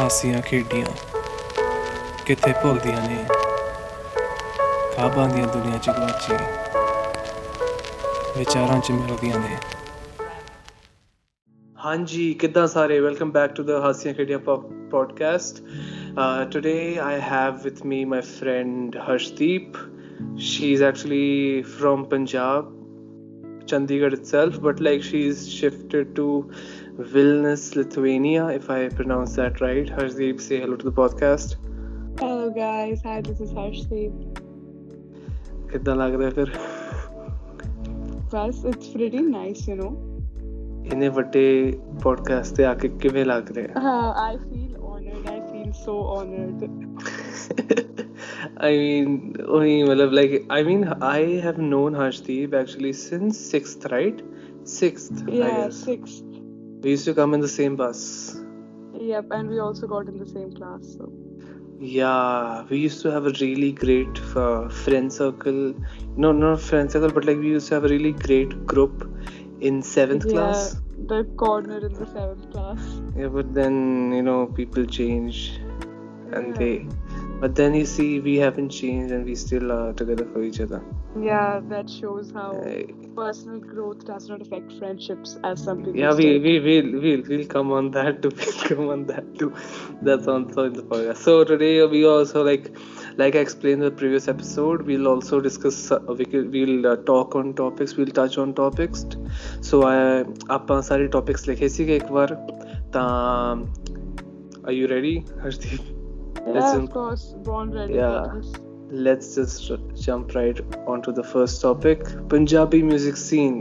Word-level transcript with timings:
ਹਾਸੀਆਂ 0.00 0.42
ਖੇਡੀਆਂ 0.42 0.86
ਕਿੱਥੇ 2.26 2.52
ਭੁੱਲਦੀਆਂ 2.52 3.08
ਨੇ? 3.08 3.24
ਖਾਬਾਂ 4.96 5.28
ਦੀਆਂ 5.28 5.46
ਦੁਨੀਆ 5.46 5.78
ਚ 5.78 5.90
ਗਵਾਚੀ। 5.90 6.34
ਵਿਚਾਰਾਂ 8.38 8.80
ਚ 8.80 8.90
ਮਿਲਦੀਆਂ 8.90 9.38
ਨੇ। 9.38 9.56
ਹਾਂਜੀ 11.84 12.34
ਕਿੱਦਾਂ 12.34 12.66
ਸਾਰੇ? 12.66 13.00
Welcome 13.00 13.32
back 13.32 13.52
to 13.52 13.62
the 13.62 13.70
Haasiyan 13.70 14.14
Khediyan 14.14 14.38
podcast 14.38 15.62
today 16.52 16.98
I 17.02 17.20
have 17.20 17.58
with 17.64 17.82
me 17.86 18.04
my 18.04 18.20
friend 18.20 18.96
Harshdeep 18.96 19.74
she 20.36 20.68
is 20.74 20.80
actually 20.80 21.62
from 21.62 22.04
Punjab, 22.06 22.68
Chandigarh 23.66 24.12
itself, 24.12 24.54
but 24.60 24.80
like 24.80 25.02
she's 25.02 25.42
shifted 25.48 26.14
to 26.16 26.50
Vilnius, 26.97 27.75
Lithuania, 27.75 28.47
if 28.47 28.69
I 28.69 28.89
pronounce 28.89 29.35
that 29.35 29.61
right. 29.61 29.87
Harshdeep, 29.87 30.41
say 30.41 30.59
hello 30.59 30.75
to 30.75 30.89
the 30.89 30.91
podcast. 30.91 31.55
Hello 32.19 32.49
guys, 32.49 33.01
hi, 33.03 33.21
this 33.21 33.39
is 33.39 33.51
Harshdeep. 33.51 34.13
ਕਿੱਦਾਂ 35.71 35.95
ਲੱਗਦਾ 35.95 36.29
ਫਿਰ 36.35 36.51
ਬਸ 38.33 38.63
it's 38.65 38.87
pretty 38.93 39.19
nice 39.19 39.67
you 39.69 39.75
نو 39.75 39.89
ਇਹਨੇ 40.85 41.09
ਵੱਡੇ 41.17 41.43
podcast 42.03 42.55
ਤੇ 42.55 42.65
ਆ 42.65 42.73
ਕੇ 42.81 42.87
ਕਿਵੇਂ 43.01 43.25
ਲੱਗ 43.25 43.51
ਰਿਹਾ 43.57 43.81
ਹਾਂ 43.81 44.13
I 44.23 44.37
feel 44.37 44.75
honored 44.89 45.27
i 45.33 45.39
feel 45.51 45.71
so 45.81 45.95
honored 46.15 46.63
I 48.67 48.71
mean, 48.77 49.35
only, 49.57 49.83
like, 50.17 50.45
I 50.49 50.63
mean, 50.63 50.81
I 51.01 51.21
have 51.45 51.57
known 51.57 51.93
Harshdeep 51.93 52.53
actually 52.53 52.91
since 53.01 53.39
sixth, 53.53 53.85
right? 53.93 54.21
Sixth. 54.63 55.23
Yeah, 55.27 55.69
sixth. 55.69 56.32
We 56.84 56.90
used 56.90 57.06
to 57.06 57.14
come 57.14 57.32
in 57.32 57.40
the 57.40 57.48
same 57.48 57.76
bus. 57.76 58.38
Yep, 58.92 59.28
and 59.30 59.48
we 59.48 59.58
also 59.58 59.86
got 59.86 60.06
in 60.06 60.18
the 60.18 60.26
same 60.26 60.52
class. 60.52 60.96
So. 60.96 61.10
Yeah, 61.80 62.64
we 62.68 62.76
used 62.78 63.00
to 63.02 63.10
have 63.10 63.24
a 63.26 63.32
really 63.40 63.72
great 63.72 64.20
uh, 64.36 64.68
friend 64.68 65.10
circle. 65.10 65.74
No, 66.16 66.32
not 66.32 66.60
friend 66.60 66.92
circle, 66.92 67.10
but 67.10 67.24
like 67.24 67.38
we 67.38 67.48
used 67.48 67.68
to 67.68 67.74
have 67.76 67.86
a 67.86 67.88
really 67.88 68.12
great 68.12 68.66
group 68.66 69.10
in 69.62 69.80
seventh 69.80 70.26
yeah, 70.26 70.32
class. 70.32 70.76
The 71.08 71.24
corner 71.38 71.78
in 71.86 71.94
the 71.94 72.06
seventh 72.06 72.50
class. 72.52 72.78
Yeah, 73.16 73.28
but 73.28 73.54
then 73.54 74.12
you 74.12 74.22
know 74.22 74.46
people 74.46 74.84
change, 74.84 75.58
and 76.32 76.48
yeah. 76.48 76.58
they 76.58 76.86
but 77.39 77.55
then 77.55 77.73
you 77.73 77.85
see, 77.85 78.19
we 78.19 78.35
haven't 78.35 78.69
changed 78.69 79.13
and 79.13 79.25
we 79.25 79.35
still 79.35 79.71
are 79.71 79.93
together 79.93 80.25
for 80.33 80.43
each 80.43 80.59
other. 80.59 80.81
Yeah, 81.19 81.61
that 81.69 81.89
shows 81.89 82.31
how 82.31 82.51
personal 83.15 83.59
growth 83.59 84.05
does 84.05 84.27
not 84.29 84.41
affect 84.41 84.73
friendships 84.73 85.37
as 85.43 85.63
some 85.63 85.83
people 85.83 85.99
Yeah, 85.99 86.13
we, 86.13 86.39
we, 86.39 86.59
we'll, 86.59 87.01
we'll, 87.01 87.23
we'll 87.27 87.47
come 87.47 87.71
on 87.71 87.91
that 87.91 88.21
too. 88.21 88.31
We'll 88.35 88.67
come 88.67 88.89
on 88.89 89.05
that 89.07 89.37
too. 89.39 89.53
That's 90.01 90.27
also 90.27 90.65
in 90.65 90.73
the 90.73 90.83
podcast. 90.83 91.17
So 91.17 91.43
today 91.43 91.85
we 91.85 92.05
also 92.05 92.43
like, 92.43 92.75
like 93.17 93.35
I 93.35 93.39
explained 93.39 93.81
in 93.81 93.89
the 93.89 93.91
previous 93.91 94.27
episode, 94.27 94.81
we'll 94.83 95.07
also 95.07 95.39
discuss, 95.39 95.91
uh, 95.91 95.99
we 96.07 96.25
we'll 96.25 96.87
uh, 96.87 96.95
talk 96.97 97.35
on 97.35 97.53
topics, 97.53 97.95
we'll 97.95 98.07
touch 98.07 98.37
on 98.37 98.53
topics. 98.53 99.05
So 99.61 99.83
I, 99.83 100.25
ਆਪਾਂ 100.49 100.81
ਸਾਰੇ 100.89 101.07
topics 101.15 101.47
ਲਿਖੇ 101.47 101.67
ਸੀਗੇ 101.77 101.95
ਇੱਕ 101.95 102.11
ਵਾਰ 102.11 102.35
ਤਾਂ 102.93 103.07
are 104.67 104.75
you 104.79 104.87
ready 104.95 105.15
Harshdeep 105.43 105.92
yeah, 106.47 106.75
of 106.75 106.89
course. 106.91 107.33
Born 107.49 107.71
ready. 107.71 107.95
Yeah. 107.95 108.41
Let's 108.91 109.35
just 109.35 109.71
jump 109.95 110.33
right 110.33 110.59
onto 110.87 111.11
the 111.11 111.23
first 111.23 111.61
topic. 111.61 112.05
Punjabi 112.29 112.81
music 112.83 113.17
scene. 113.17 113.59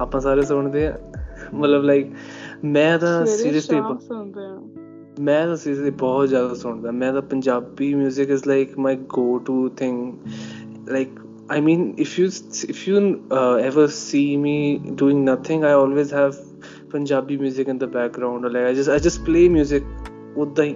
ਆਪਾਂ 0.00 0.20
ਸਾਰੇ 0.20 0.42
ਸੁਣਦੇ 0.42 0.86
ਆ 0.86 0.96
ਮਤਲਬ 1.54 1.82
ਲਾਈਕ 1.84 2.12
ਮੈਂ 2.64 2.98
ਤਾਂ 2.98 3.24
ਸੀਰੀਅਸਲੀ 3.26 3.80
ਮੈਂ 5.20 5.46
ਤਾਂ 5.46 5.56
ਸੀਰੀਅਸਲੀ 5.56 5.90
ਬਹੁਤ 5.90 6.28
ਜ਼ਿਆਦਾ 6.28 6.54
ਸੁਣਦਾ 6.54 6.90
ਮੈਂ 6.90 7.12
ਤਾਂ 7.12 7.22
Punjabi 7.32 7.92
뮤직 7.94 8.30
is 8.34 8.46
like 8.48 8.78
my 8.78 8.96
go 9.14 9.38
to 9.46 9.68
thing 9.68 10.88
like 10.90 11.20
I 11.54 11.60
mean, 11.60 11.80
if 12.02 12.18
you 12.18 12.26
if 12.72 12.78
you 12.88 12.98
uh, 13.38 13.56
ever 13.70 13.82
see 13.94 14.36
me 14.42 14.52
doing 15.00 15.18
nothing, 15.24 15.64
I 15.70 15.72
always 15.72 16.12
have 16.18 16.36
Punjabi 16.92 17.36
music 17.36 17.68
in 17.72 17.80
the 17.82 17.88
background. 17.96 18.46
Or 18.48 18.50
like 18.50 18.68
I 18.68 18.72
just 18.78 18.92
I 18.94 18.98
just 19.06 19.24
play 19.26 19.42
music. 19.56 19.82
ਉਦਾਂ 20.36 20.64
ਹੀ 20.64 20.74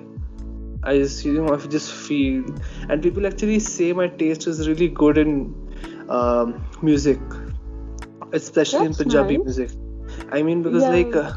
I 0.83 0.99
just 0.99 1.25
you 1.25 1.33
know 1.35 1.55
I 1.55 1.57
just 1.57 1.93
feel 1.93 2.45
and 2.89 3.03
people 3.03 3.27
actually 3.27 3.59
say 3.59 3.93
my 3.93 4.09
taste 4.09 4.47
is 4.47 4.69
really 4.69 4.89
good 4.89 5.19
in 5.19 5.33
um, 6.09 6.65
music, 6.83 7.19
especially 8.33 8.87
That's 8.87 9.01
in 9.01 9.05
Punjabi 9.07 9.39
nice. 9.39 9.45
music. 9.45 9.71
I 10.31 10.43
mean 10.43 10.63
because 10.63 10.83
yeah. 10.83 10.91
like 10.91 11.17
uh, 11.17 11.35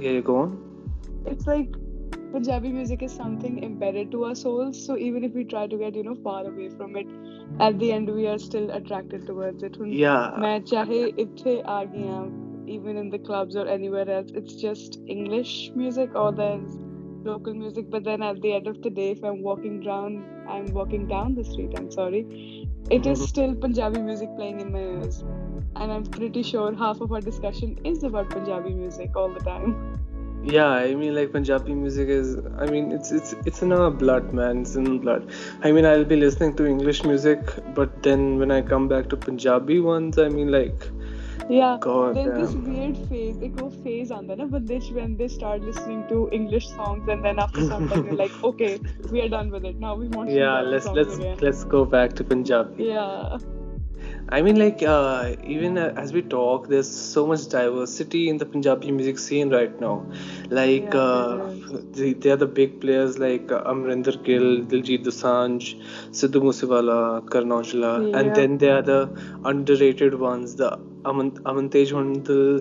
yeah, 0.00 0.20
go 0.20 0.36
on. 0.38 0.58
It's 1.26 1.46
like 1.46 1.72
Punjabi 2.32 2.72
music 2.72 3.02
is 3.02 3.12
something 3.12 3.62
embedded 3.62 4.10
to 4.12 4.24
our 4.24 4.34
souls. 4.34 4.84
So 4.84 4.96
even 4.96 5.22
if 5.22 5.34
we 5.34 5.44
try 5.44 5.66
to 5.66 5.76
get 5.76 5.94
you 5.94 6.02
know 6.02 6.16
far 6.24 6.44
away 6.46 6.70
from 6.70 6.96
it, 6.96 7.06
at 7.60 7.78
the 7.78 7.92
end 7.92 8.12
we 8.12 8.26
are 8.26 8.38
still 8.38 8.70
attracted 8.70 9.26
towards 9.26 9.62
it. 9.62 9.76
Yeah. 9.86 10.30
मैं 10.38 10.60
चाहे 10.64 11.04
इतने 11.26 11.62
आ 11.62 11.82
even 12.66 12.96
in 12.96 13.10
the 13.10 13.18
clubs 13.18 13.54
or 13.54 13.68
anywhere 13.68 14.08
else, 14.08 14.30
it's 14.34 14.54
just 14.54 14.98
English 15.06 15.70
music 15.74 16.14
or 16.14 16.32
there's 16.32 16.78
local 17.29 17.53
music 17.53 17.89
but 17.95 18.03
then 18.09 18.23
at 18.29 18.41
the 18.41 18.53
end 18.57 18.67
of 18.71 18.81
the 18.87 18.91
day 18.99 19.11
if 19.11 19.23
i'm 19.29 19.41
walking 19.41 19.79
down 19.87 20.17
i'm 20.55 20.65
walking 20.79 21.07
down 21.13 21.35
the 21.35 21.43
street 21.43 21.77
i'm 21.77 21.91
sorry. 21.91 22.23
It 22.95 23.05
is 23.05 23.19
mm-hmm. 23.19 23.27
still 23.29 23.55
punjabi 23.63 24.01
music 24.01 24.29
playing 24.35 24.59
in 24.61 24.71
my 24.73 24.81
ears. 24.81 25.15
And 25.75 25.91
i'm 25.95 26.05
pretty 26.17 26.43
sure 26.49 26.73
half 26.81 27.01
of 27.05 27.15
our 27.17 27.23
discussion 27.29 27.77
is 27.93 28.03
about 28.09 28.29
punjabi 28.35 28.73
music 28.73 29.17
all 29.21 29.33
the 29.37 29.41
time. 29.47 29.73
Yeah 30.55 30.69
i 30.69 30.93
mean 30.99 31.13
like 31.15 31.33
punjabi 31.33 31.73
music 31.79 32.13
is 32.17 32.29
i 32.65 32.67
mean 32.73 32.93
it's 32.97 33.11
it's 33.17 33.33
it's 33.51 33.61
in 33.67 33.73
our 33.77 33.89
blood 34.03 34.31
man. 34.39 34.61
It's 34.61 34.75
in 34.81 34.87
blood. 35.07 35.27
I 35.63 35.73
mean 35.77 35.89
i'll 35.91 36.09
be 36.13 36.19
listening 36.23 36.55
to 36.61 36.69
english 36.75 37.03
music 37.11 37.51
but 37.81 38.01
then 38.07 38.23
when 38.43 38.55
i 38.59 38.61
come 38.71 38.87
back 38.93 39.09
to 39.15 39.19
punjabi 39.27 39.79
ones 39.89 40.23
i 40.27 40.29
mean 40.37 40.53
like 40.59 40.87
yeah 41.49 41.77
God 41.79 42.15
there's 42.15 42.37
this 42.39 42.55
weird 42.67 42.97
phase 43.09 43.37
ek 43.47 43.61
wo 43.61 43.69
phase 43.83 44.11
and 44.11 44.29
then 44.29 44.49
bande 44.55 44.79
ch 44.85 44.91
when 44.99 45.17
they 45.19 45.27
start 45.35 45.67
listening 45.67 46.01
to 46.13 46.21
english 46.39 46.67
songs 46.69 47.13
and 47.15 47.27
then 47.29 47.39
after 47.45 47.67
some 47.67 47.87
time 47.91 48.07
they're 48.07 48.21
like 48.23 48.39
okay 48.51 48.73
we 49.11 49.21
are 49.21 49.29
done 49.29 49.51
with 49.51 49.65
it. 49.65 49.79
Now 49.79 49.95
we 49.95 50.07
want 50.07 50.29
yeah 50.29 50.61
let's 50.61 50.87
let's 50.87 51.17
let's 51.45 51.63
go 51.63 51.85
back 51.85 52.13
to 52.21 52.23
punjabi. 52.33 52.89
Yeah. 52.95 53.37
I 54.29 54.41
mean, 54.41 54.57
like, 54.59 54.83
uh, 54.83 55.35
even 55.43 55.77
uh, 55.77 55.93
as 55.95 56.11
we 56.11 56.21
talk, 56.21 56.67
there's 56.67 56.89
so 56.89 57.25
much 57.25 57.47
diversity 57.47 58.27
in 58.27 58.37
the 58.37 58.45
Punjabi 58.45 58.91
music 58.91 59.19
scene 59.19 59.49
right 59.49 59.79
now. 59.79 60.05
Like, 60.49 60.93
uh, 60.93 61.37
they 61.93 62.29
are 62.29 62.35
the 62.35 62.45
big 62.45 62.81
players 62.81 63.17
like 63.17 63.51
uh, 63.51 63.63
Amrinder 63.63 64.21
Gill, 64.23 64.65
Diljit 64.65 65.05
Dosanjh, 65.05 65.81
Sidhu 66.11 66.41
Moosewala, 66.41 67.25
Karnaujla, 67.29 68.11
yeah. 68.11 68.19
and 68.19 68.35
then 68.35 68.57
they 68.57 68.69
are 68.69 68.81
the 68.81 69.09
underrated 69.45 70.15
ones, 70.15 70.55
the 70.55 70.77
Amant, 71.11 71.41
Amantej 71.43 71.93
Hundal, 71.97 72.51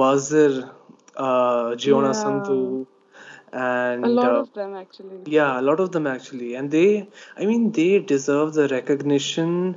Wazir, 0.00 0.70
uh, 1.16 1.76
Giona 1.84 2.12
yeah. 2.12 2.22
Sandhu 2.22 2.86
and 3.52 4.04
a 4.04 4.08
lot 4.08 4.32
uh, 4.32 4.40
of 4.40 4.52
them 4.52 4.74
actually 4.74 5.18
yeah 5.26 5.60
a 5.60 5.62
lot 5.62 5.78
of 5.78 5.92
them 5.92 6.08
actually 6.08 6.56
and 6.56 6.72
they 6.72 7.08
i 7.38 7.46
mean 7.46 7.70
they 7.70 8.00
deserve 8.00 8.52
the 8.54 8.66
recognition 8.66 9.76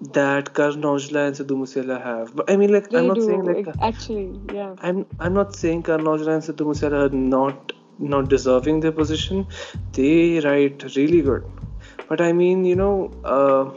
that 0.00 0.54
Karan 0.54 0.82
Aujla 0.82 1.28
and 1.28 1.36
Sidhu 1.36 1.56
Moosewala 1.56 2.02
have. 2.02 2.34
But 2.34 2.50
I 2.50 2.56
mean, 2.56 2.72
like, 2.72 2.90
they 2.90 2.98
I'm 2.98 3.06
not 3.08 3.14
do, 3.14 3.26
saying 3.26 3.44
like 3.44 3.68
actually, 3.80 4.40
yeah. 4.52 4.74
I'm 4.80 5.06
I'm 5.20 5.34
not 5.34 5.54
saying 5.54 5.84
Karan 5.84 6.04
Aujla 6.04 6.34
and 6.34 6.42
Sidhu 6.42 6.66
Moosewala 6.66 7.06
are 7.06 7.14
not 7.14 7.72
not 7.98 8.28
deserving 8.28 8.80
their 8.80 8.92
position. 8.92 9.46
They 9.92 10.40
write 10.40 10.84
really 10.96 11.22
good, 11.22 11.44
but 12.08 12.20
I 12.20 12.32
mean, 12.32 12.64
you 12.64 12.76
know, 12.76 13.12
uh, 13.24 13.70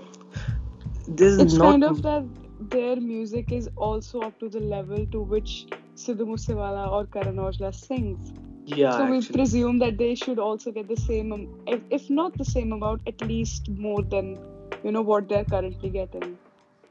there's 1.07 1.37
it's 1.37 1.53
not. 1.53 1.71
kind 1.71 1.83
of 1.83 2.01
that 2.01 2.25
their 2.59 2.95
music 2.95 3.51
is 3.51 3.69
also 3.75 4.21
up 4.21 4.39
to 4.39 4.49
the 4.49 4.59
level 4.59 5.05
to 5.07 5.21
which 5.21 5.67
Sidhu 5.95 6.27
Moosewala 6.31 6.89
or 6.91 7.05
Karan 7.05 7.37
Aujla 7.37 7.73
sings. 7.73 8.33
Yeah, 8.65 8.97
so 8.97 9.05
we 9.05 9.25
presume 9.25 9.79
that 9.79 9.97
they 9.97 10.13
should 10.15 10.39
also 10.39 10.71
get 10.71 10.87
the 10.87 10.97
same, 10.97 11.31
if, 11.67 11.79
if 11.89 12.09
not 12.09 12.37
the 12.37 12.45
same 12.45 12.73
amount, 12.73 13.01
at 13.07 13.21
least 13.21 13.69
more 13.69 14.01
than 14.01 14.37
you 14.83 14.91
know 14.91 15.01
what 15.01 15.29
they're 15.29 15.45
currently 15.45 15.89
getting. 15.89 16.37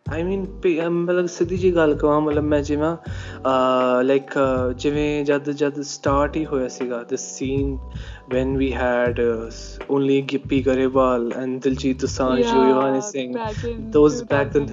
I 0.08 0.22
mean, 0.22 0.42
ਮਤਲਬ 0.88 1.26
ਸਿੱਧੀ 1.26 1.56
ਜੀ 1.56 1.74
ਗੱਲ 1.76 1.94
ਕਵਾਂ 1.98 2.20
ਮਤਲਬ 2.20 2.44
ਮੈਂ 2.44 2.60
ਜਿਵੇਂ 2.62 2.90
like 4.06 4.34
ਜਿਵੇਂ 4.78 5.24
ਜਦ 5.24 5.50
ਜਦ 5.50 5.80
ਸਟਾਰਟ 5.82 6.36
ਹੀ 6.36 6.44
ਹੋਇਆ 6.46 6.68
ਸੀਗਾ 6.76 7.02
this 7.10 7.20
scene 7.38 7.76
when 8.34 8.56
we 8.60 8.70
had 8.70 9.18
uh, 9.24 9.50
only 9.96 10.22
Gippy 10.30 10.62
Grewal 10.68 11.28
and 11.42 11.62
Diljit 11.62 12.00
Dosanjh, 12.04 12.40
yeah, 12.44 12.64
Yohannes 12.70 13.10
Singh, 13.12 13.36
those 13.96 14.22
back 14.34 14.52
then. 14.52 14.72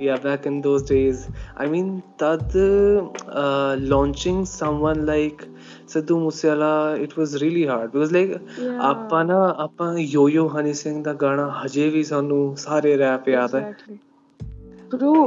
Yeah 0.00 0.16
back 0.16 0.46
in 0.46 0.60
those 0.62 0.82
days. 0.82 1.28
I 1.56 1.66
mean, 1.66 2.02
that 2.18 2.56
uh, 2.56 3.76
launching 3.94 4.44
someone 4.46 5.06
like 5.06 5.48
Sidhu 5.90 6.18
Moosewala 6.18 6.96
it 7.02 7.18
was 7.18 7.34
really 7.42 7.66
hard 7.66 7.90
because 7.90 8.12
like 8.12 8.36
ਆਪਾਂ 8.80 9.24
ਨਾ 9.24 9.38
ਆਪਾਂ 9.58 9.92
ਯੋ 9.98 10.28
ਯੋ 10.28 10.46
ਹਨੀ 10.48 10.72
ਸਿੰਘ 10.74 11.02
ਦਾ 11.04 11.12
ਗਾਣਾ 11.22 11.48
ਹਜੇ 11.64 11.88
ਵੀ 11.90 12.02
ਸਾਨੂੰ 12.10 12.38
ਸਾਰੇ 12.56 12.96
rap 12.98 13.28
ਯਾਦ 13.28 13.54
ਹੈ 13.54 13.74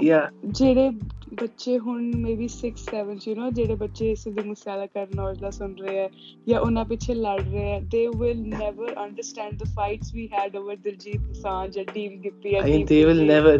yeah 0.03 0.29
ਜਿਹੜੇ 0.45 0.89
ਬੱਚੇ 1.41 1.77
ਹੁਣ 1.79 2.01
ਮੇਬੀ 2.23 2.47
6 2.53 2.71
7 2.85 3.27
ਯੂ 3.27 3.35
نو 3.35 3.49
ਜਿਹੜੇ 3.59 3.75
ਬੱਚੇ 3.75 4.13
ਸਿੱਧੂ 4.23 4.43
ਮੂਸੇਵਾਲਾ 4.45 4.85
ਕਰਨ 4.95 5.19
ਔਜਲਾ 5.19 5.49
ਸੁਣ 5.57 5.75
ਰਹੇ 5.81 5.97
ਹੈ 5.97 6.09
ਜਾਂ 6.47 6.59
ਉਹਨਾਂ 6.61 6.85
ਪਿੱਛੇ 6.85 7.13
ਲੜ 7.15 7.39
ਰਹੇ 7.41 7.71
ਹੈ 7.71 7.79
they 7.95 8.05
will 8.21 8.45
never 8.55 8.89
understand 9.07 9.65
the 9.65 9.69
fights 9.79 10.15
we 10.19 10.29
had 10.37 10.57
over 10.61 10.77
Diljit 10.87 11.27
Dosanjh 11.27 11.83
and 11.83 11.93
Team 11.97 12.17
Gippy 12.25 12.55
I 12.61 12.65
mean 12.69 12.87
they 12.93 13.03
will 13.11 13.23
never 13.33 13.57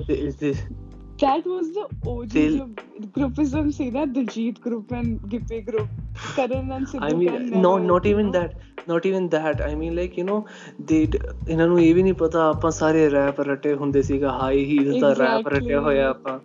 That 1.19 1.45
was 1.45 1.74
the 1.74 1.88
OG 2.06 2.30
They'll... 2.30 2.57
group, 2.57 2.80
groupism. 3.13 3.74
See 3.74 3.89
that 3.89 4.13
Diljit 4.13 4.60
group 4.62 4.92
and 4.92 5.30
Gippy 5.30 5.62
group, 5.62 5.88
Karan 6.36 6.71
and 6.71 6.88
Sidhu. 6.88 7.04
I 7.04 7.13
mean, 7.13 7.62
no, 7.62 7.77
not 7.77 8.06
even 8.06 8.31
know? 8.31 8.39
that. 8.39 8.54
Not 8.89 9.06
even 9.06 9.27
that 9.30 9.62
I 9.62 9.75
mean 9.75 9.94
like 9.95 10.18
you 10.19 10.25
know 10.25 10.45
ਦੇ 10.81 11.07
ਇਹਨਾਂ 11.50 11.68
ਨੂੰ 11.68 11.81
ਇਹ 11.81 11.95
ਵੀ 11.95 12.04
ਨਹੀਂ 12.04 12.13
ਪਤਾ 12.13 12.48
ਆਪਾਂ 12.50 12.71
ਸਾਰੇ 12.71 13.10
rap 13.10 13.42
ਰੱਟੇ 13.42 13.74
ਹੁੰਦੇ 13.74 14.01
ਸੀਗਾ 14.01 14.31
ਹਾਈ 14.31 14.65
ਹੀਲ 14.65 15.00
ਦਾ 15.01 15.13
ਰੈਪ 15.19 15.48
ਰੱਟਿਆ 15.48 15.80
ਹੋਇਆ 15.80 16.10
ਆਪਾਂ 16.10 16.39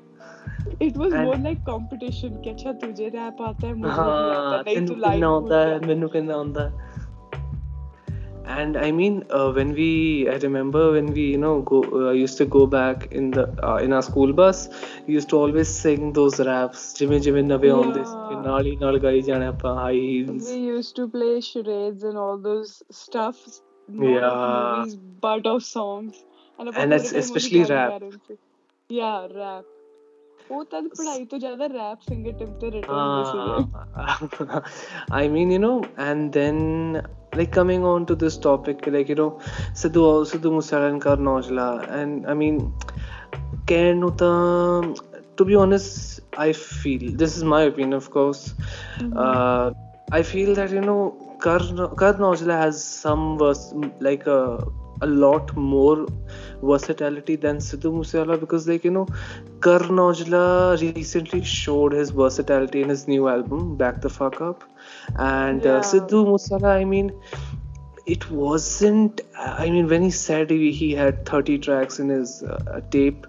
it 0.83 0.99
was 0.99 1.13
more 1.13 1.37
like 1.37 1.59
competition 1.67 2.41
ਕਿ 2.41 2.51
ਅੱਛਾ 2.51 2.73
ਤੁਝੇ 2.73 3.11
ਰੈਪ 3.11 3.43
ਆਤਾ 3.43 3.69
ਹੈ 3.69 3.75
ਮੈਨੂੰ 3.75 3.91
ਨਹੀਂ 3.91 4.37
ਆਤਾ 4.37 4.63
ਨਹੀਂ 4.63 4.87
ਤੂੰ 4.87 4.99
ਲਾਈਕ 4.99 5.21
ਨਾ 5.21 5.27
ਆਉਂਦਾ 5.27 5.81
ਮੈਨੂੰ 5.87 6.09
ਕਹਿੰਦਾ 6.09 6.35
ਆਉਂਦਾ 6.35 6.69
ਹੈ 6.69 6.97
and 8.48 8.76
i 8.76 8.92
mean 8.92 9.24
uh, 9.30 9.52
when 9.52 9.74
we 9.74 10.28
i 10.30 10.36
remember 10.38 10.92
when 10.92 11.14
we 11.14 11.26
you 11.32 11.38
know 11.38 11.62
go 11.62 11.82
uh, 12.00 12.12
used 12.12 12.38
to 12.38 12.46
go 12.46 12.66
back 12.68 13.08
in 13.12 13.32
the 13.32 13.46
uh, 13.64 13.78
in 13.78 13.94
our 13.94 14.02
school 14.02 14.34
bus 14.34 14.68
we 15.08 15.14
used 15.14 15.30
to 15.30 15.38
always 15.38 15.70
sing 15.84 16.12
those 16.20 16.40
raps 16.50 16.82
ਜਿਵੇਂ 16.98 17.20
ਜਿਵੇਂ 17.20 17.44
ਨਵੇਂ 17.44 17.72
ਆਉਂਦੇ 17.72 18.04
ਸੀ 18.04 18.36
ਨਾਲ 18.46 18.66
ਹੀ 18.66 18.76
ਨਾਲ 18.82 19.00
ਗਾਈ 19.06 19.22
ਜਾਣੇ 19.30 19.46
ਆਪਾਂ 19.46 19.76
high 19.82 20.00
heels 20.00 20.50
we 20.54 20.60
used 20.72 20.96
to 21.02 21.08
play 21.16 21.36
charades 21.52 22.04
and 22.12 22.24
all 22.26 22.42
those 22.50 22.74
stuff 23.02 23.46
yeah 24.08 24.30
movies 24.42 24.98
but 25.28 25.48
of 25.54 25.64
songs 25.70 26.20
and, 26.60 26.76
and 26.84 26.94
especially 26.94 27.64
rap 27.76 28.04
yeah 28.90 29.18
rap 29.38 29.72
ਉਹ 30.52 30.64
ਤਾਂ 30.72 30.82
ਪੜ੍ਹਾਈ 30.82 31.26
ਤੋਂ 31.26 31.38
ਜ਼ਿਆਦਾ 31.40 31.68
ਰੈਪ 31.68 32.02
ਸਿੰਗਰ 32.08 32.32
ਟਿਪ 32.40 32.50
ਤੇ 32.62 32.72
ਰਿਟਨ 32.72 32.94
ਹੁੰਦੇ 32.94 33.32
ਸੀਗੇ 33.32 34.62
I 35.20 35.28
mean 35.36 35.54
you 35.56 35.60
know 35.66 35.76
and 36.08 36.38
then 36.38 36.58
like 37.39 37.53
coming 37.59 37.85
on 37.85 38.07
to 38.11 38.15
this 38.25 38.37
topic 38.49 38.87
like 38.97 39.09
you 39.13 39.19
know 39.21 39.31
sidhu 39.83 40.05
sidhu 40.33 40.53
musarankar 40.59 41.17
nojla 41.29 41.69
and 42.01 42.27
i 42.33 42.37
mean 42.43 42.59
can 43.71 44.03
um, 44.31 44.95
to 45.37 45.45
be 45.51 45.55
honest 45.63 46.21
i 46.47 46.53
feel 46.53 47.05
this 47.23 47.37
is 47.37 47.45
my 47.55 47.63
opinion 47.71 47.95
of 48.03 48.11
course. 48.11 48.43
Mm-hmm. 48.99 49.13
uh, 49.25 49.71
i 50.19 50.23
feel 50.33 50.55
that 50.61 50.71
you 50.79 50.85
know 50.91 51.01
Karan 51.43 51.77
Aujla 52.29 52.55
has 52.61 52.83
some 52.83 53.39
vers- 53.39 53.73
like 54.01 54.27
a 54.27 54.67
a 55.01 55.07
lot 55.07 55.55
more 55.57 56.07
versatility 56.63 57.37
than 57.37 57.59
Sidhu 57.59 57.93
Moosewala 57.97 58.39
because 58.41 58.67
like 58.67 58.85
you 58.85 58.91
know 58.91 59.07
Karan 59.63 60.01
Aujla 60.07 60.45
recently 60.83 61.45
showed 61.45 61.93
his 61.93 62.11
versatility 62.11 62.83
in 62.83 62.89
his 62.89 63.07
new 63.07 63.29
album 63.29 63.77
Back 63.77 64.01
the 64.01 64.09
Fuck 64.09 64.41
Up 64.41 64.65
and 65.17 65.65
uh, 65.65 65.69
yeah. 65.69 65.77
uh, 65.77 65.83
Sidhu 65.83 66.27
Moosewala 66.27 66.77
I 66.81 66.85
mean 66.85 67.13
it 68.07 68.31
wasn't 68.31 69.21
I 69.37 69.71
mean 69.71 69.89
when 69.89 70.03
he 70.03 70.11
said 70.11 70.51
he, 70.51 70.73
he 70.73 70.93
had 70.93 71.27
30 71.27 71.59
tracks 71.59 71.99
in 71.99 72.09
his 72.09 72.43
uh, 72.43 72.81
tape 72.91 73.27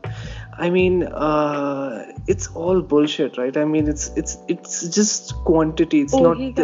I 0.60 0.70
mean, 0.70 1.04
uh, 1.04 2.06
it's 2.28 2.48
all 2.48 2.82
bullshit, 2.82 3.38
right? 3.38 3.56
I 3.56 3.64
mean, 3.64 3.88
it's 3.88 4.10
it's 4.18 4.38
it's 4.50 4.90
just 4.90 5.34
quantity. 5.46 6.02
It's 6.02 6.14
oh, 6.14 6.34
not. 6.34 6.38
Th- 6.38 6.56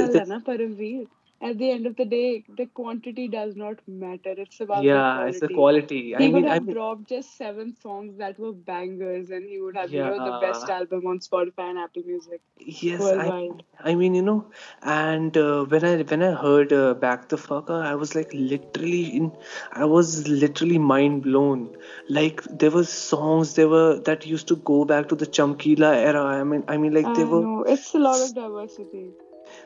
at 1.46 1.58
the 1.60 1.70
end 1.72 1.86
of 1.86 1.96
the 1.96 2.06
day, 2.06 2.44
the 2.58 2.66
quantity 2.66 3.28
does 3.28 3.56
not 3.56 3.80
matter. 3.88 4.34
It's 4.44 4.60
about 4.60 4.84
yeah, 4.84 5.20
the 5.22 5.28
it's 5.28 5.40
the 5.40 5.50
quality. 5.50 6.02
He 6.02 6.16
I 6.16 6.20
would 6.20 6.34
mean, 6.34 6.44
have 6.46 6.56
I 6.56 6.60
mean, 6.60 6.76
dropped 6.76 7.10
just 7.10 7.38
seven 7.38 7.74
songs 7.82 8.18
that 8.18 8.40
were 8.40 8.52
bangers, 8.52 9.30
and 9.30 9.48
he 9.48 9.60
would 9.62 9.78
have 9.78 9.92
yeah. 9.92 10.10
you 10.12 10.18
know 10.18 10.26
the 10.26 10.40
best 10.46 10.70
album 10.70 11.06
on 11.08 11.20
Spotify 11.20 11.68
and 11.72 11.80
Apple 11.80 12.04
Music. 12.06 12.42
Yes, 12.58 13.02
I, 13.02 13.50
I 13.80 13.96
mean 13.96 14.16
you 14.16 14.22
know, 14.22 14.46
and 14.82 15.38
uh, 15.38 15.66
when 15.66 15.86
I 15.86 15.96
when 16.14 16.24
I 16.24 16.32
heard 16.46 16.74
uh, 16.74 16.94
Back 16.94 17.30
the 17.30 17.38
Fucker, 17.38 17.82
I 17.92 17.96
was 17.96 18.16
like 18.16 18.34
literally 18.34 19.04
in, 19.18 19.32
I 19.72 19.86
was 19.86 20.28
literally 20.28 20.80
mind 20.80 21.24
blown. 21.24 21.78
Like 22.10 22.44
there 22.64 22.72
were 22.72 22.86
songs 22.86 23.54
there 23.56 23.70
were 23.70 24.00
that 24.10 24.26
used 24.26 24.48
to 24.48 24.56
go 24.72 24.84
back 24.86 25.10
to 25.10 25.16
the 25.16 25.28
Chamkila 25.28 25.94
era. 25.96 26.24
I 26.24 26.44
mean, 26.44 26.64
I 26.68 26.78
mean 26.78 26.94
like 26.94 27.14
there 27.16 27.28
were. 27.28 27.42
Know. 27.42 27.64
It's 27.76 27.94
a 27.94 28.00
lot 28.00 28.22
of 28.22 28.34
diversity 28.34 29.06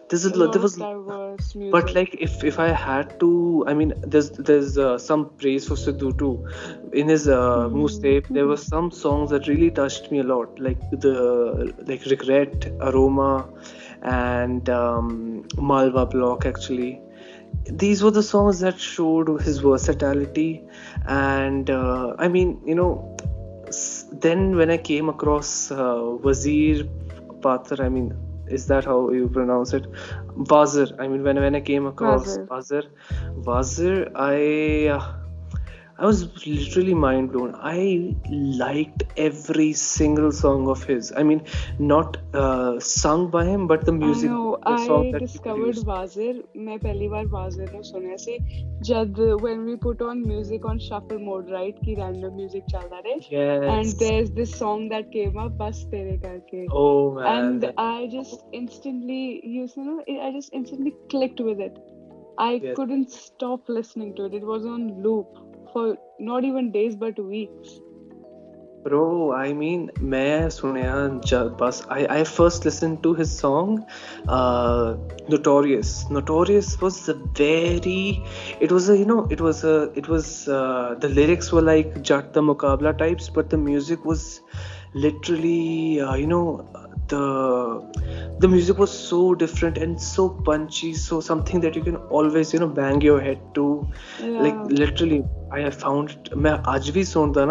this 0.10 0.26
is 0.26 0.32
there 0.32 0.62
was 0.66 0.76
but 1.72 1.94
like 1.96 2.16
if 2.28 2.44
if 2.44 2.60
i 2.60 2.68
had 2.84 3.20
to 3.24 3.30
i 3.72 3.74
mean 3.80 3.94
there's 4.14 4.30
there's 4.50 4.78
uh, 4.78 4.98
some 4.98 5.26
praise 5.42 5.68
for 5.68 5.76
sidhu 5.82 6.12
too. 6.22 6.32
In 7.02 7.10
his 7.14 7.28
uh, 7.28 7.38
mm-hmm. 7.38 7.82
Moosetape 7.82 8.30
there 8.38 8.48
were 8.52 8.62
some 8.62 8.90
songs 8.92 9.30
that 9.32 9.48
really 9.48 9.70
touched 9.80 10.12
me 10.12 10.20
a 10.20 10.24
lot 10.32 10.60
like 10.68 10.82
the 11.06 11.74
like 11.90 12.06
regret 12.14 12.68
aroma 12.82 13.34
and 14.02 14.70
um, 14.70 15.46
malwa 15.58 16.06
block 16.06 16.46
actually. 16.46 17.02
These 17.84 18.04
were 18.04 18.12
the 18.12 18.24
songs 18.24 18.60
that 18.62 18.80
showed 18.80 19.30
his 19.42 19.60
versatility 19.60 20.64
and 21.08 21.70
uh, 21.70 22.16
i 22.18 22.28
mean 22.28 22.60
you 22.66 22.76
know 22.76 22.92
then 24.26 24.56
when 24.60 24.72
i 24.76 24.78
came 24.78 25.10
across 25.10 25.54
uh, 25.72 26.02
wazir 26.28 26.88
Patar, 27.42 27.80
I 27.80 27.90
mean, 27.90 28.14
is 28.50 28.68
that 28.68 28.86
how 28.86 29.10
you 29.12 29.30
pronounce 29.30 29.74
it? 29.74 29.86
Wazir. 30.36 30.88
I 31.00 31.08
mean 31.08 31.24
when 31.24 31.40
when 31.40 31.56
I 31.56 31.62
came 31.62 31.86
across 31.88 32.40
Wazir. 32.50 32.84
Wazir. 33.46 34.10
I 34.16 34.88
uh, 34.98 35.04
I 35.99 36.07
was 36.07 36.45
literally 36.45 36.93
mind 36.93 37.31
blown. 37.31 37.55
I 37.55 38.17
liked 38.29 39.05
every 39.17 39.73
single 39.75 40.33
song 40.33 40.69
of 40.69 40.83
his. 40.83 41.13
I 41.17 41.23
mean, 41.23 41.43
not 41.79 42.17
uh, 42.35 42.81
sung 42.81 43.31
by 43.31 43.45
him, 43.45 43.69
but 43.69 43.85
the 43.87 43.93
music. 43.93 44.29
I 44.29 44.33
know. 44.33 44.59
The 44.67 44.87
song 44.87 45.07
I 45.07 45.13
that 45.13 45.21
discovered 45.21 45.77
Wazir. 45.91 46.35
मैं 46.57 46.79
पहली 46.79 47.09
बार 47.09 47.29
Wazir 47.37 47.71
ने 47.75 47.83
सुना 47.91 48.17
से 48.25 48.39
जब 48.89 49.41
when 49.41 49.65
we 49.65 49.77
put 49.77 50.03
on 50.03 50.27
music 50.27 50.65
on 50.65 50.81
shuffle 50.81 51.21
mode, 51.29 51.49
right? 51.51 51.79
कि 51.85 51.97
random 51.99 52.37
music 52.41 52.67
चल 52.71 52.89
रहा 52.91 53.03
है. 53.07 53.21
Yes. 53.31 53.71
And 53.77 53.99
there's 54.01 54.33
this 54.33 54.59
song 54.65 54.89
that 54.89 55.13
came 55.13 55.39
up, 55.47 55.57
बस 55.63 55.87
तेरे 55.95 56.19
करके. 56.27 56.67
Oh 56.73 57.13
man. 57.13 57.27
And 57.27 57.73
I 57.79 58.09
just 58.09 58.45
instantly, 58.53 59.41
you 59.45 59.69
know, 59.77 60.03
I 60.09 60.33
just 60.33 60.53
instantly 60.53 60.97
clicked 61.09 61.41
with 61.41 61.61
it. 61.61 61.79
I 62.37 62.53
yes. 62.55 62.77
couldn't 62.77 63.13
stop 63.13 63.69
listening 63.69 64.15
to 64.17 64.25
it. 64.25 64.35
It 64.35 64.43
was 64.45 64.65
on 64.67 65.03
loop 65.03 65.45
for 65.73 65.97
not 66.19 66.45
even 66.45 66.71
days 66.71 66.97
but 66.97 67.19
weeks. 67.19 67.81
Bro, 68.85 69.33
I 69.33 69.55
mean, 69.59 69.89
मैं 70.13 70.49
सुनया 70.51 70.95
बस 71.61 71.81
I 71.89 72.01
I 72.17 72.25
first 72.31 72.67
listened 72.67 73.03
to 73.05 73.15
his 73.15 73.31
song, 73.43 73.79
uh, 74.29 74.97
Notorious. 75.35 75.93
Notorious 76.11 76.79
was 76.83 77.09
a 77.09 77.15
very, 77.41 78.23
it 78.61 78.71
was 78.71 78.91
a 78.91 78.99
you 78.99 79.07
know 79.07 79.27
it 79.31 79.41
was 79.41 79.65
a 79.65 79.91
it 80.03 80.09
was 80.09 80.49
uh, 80.49 80.97
the 81.01 81.09
lyrics 81.09 81.51
were 81.51 81.63
like 81.63 82.03
Jat 82.03 82.35
the 82.35 82.43
Mukabla 82.43 82.97
types, 82.99 83.31
but 83.31 83.49
the 83.49 83.57
music 83.57 84.05
was 84.05 84.43
literally 84.93 86.01
uh, 86.01 86.15
you 86.15 86.27
know 86.27 86.45
the 87.10 88.38
the 88.40 88.48
music 88.48 88.78
was 88.78 88.92
so 88.92 89.36
different 89.36 89.78
and 89.78 90.02
so 90.02 90.30
punchy 90.30 90.94
so 90.94 91.20
something 91.20 91.60
that 91.60 91.76
you 91.76 91.84
can 91.84 91.96
always 92.20 92.54
you 92.54 92.60
know 92.60 92.68
bang 92.68 93.02
your 93.02 93.20
head 93.20 93.40
to. 93.56 93.88
Yeah. 94.22 94.42
like 94.42 94.60
literally 94.82 95.24
i 95.52 95.60
have 95.60 95.76
found 95.76 96.12
it 96.12 96.32
aaj 96.32 96.90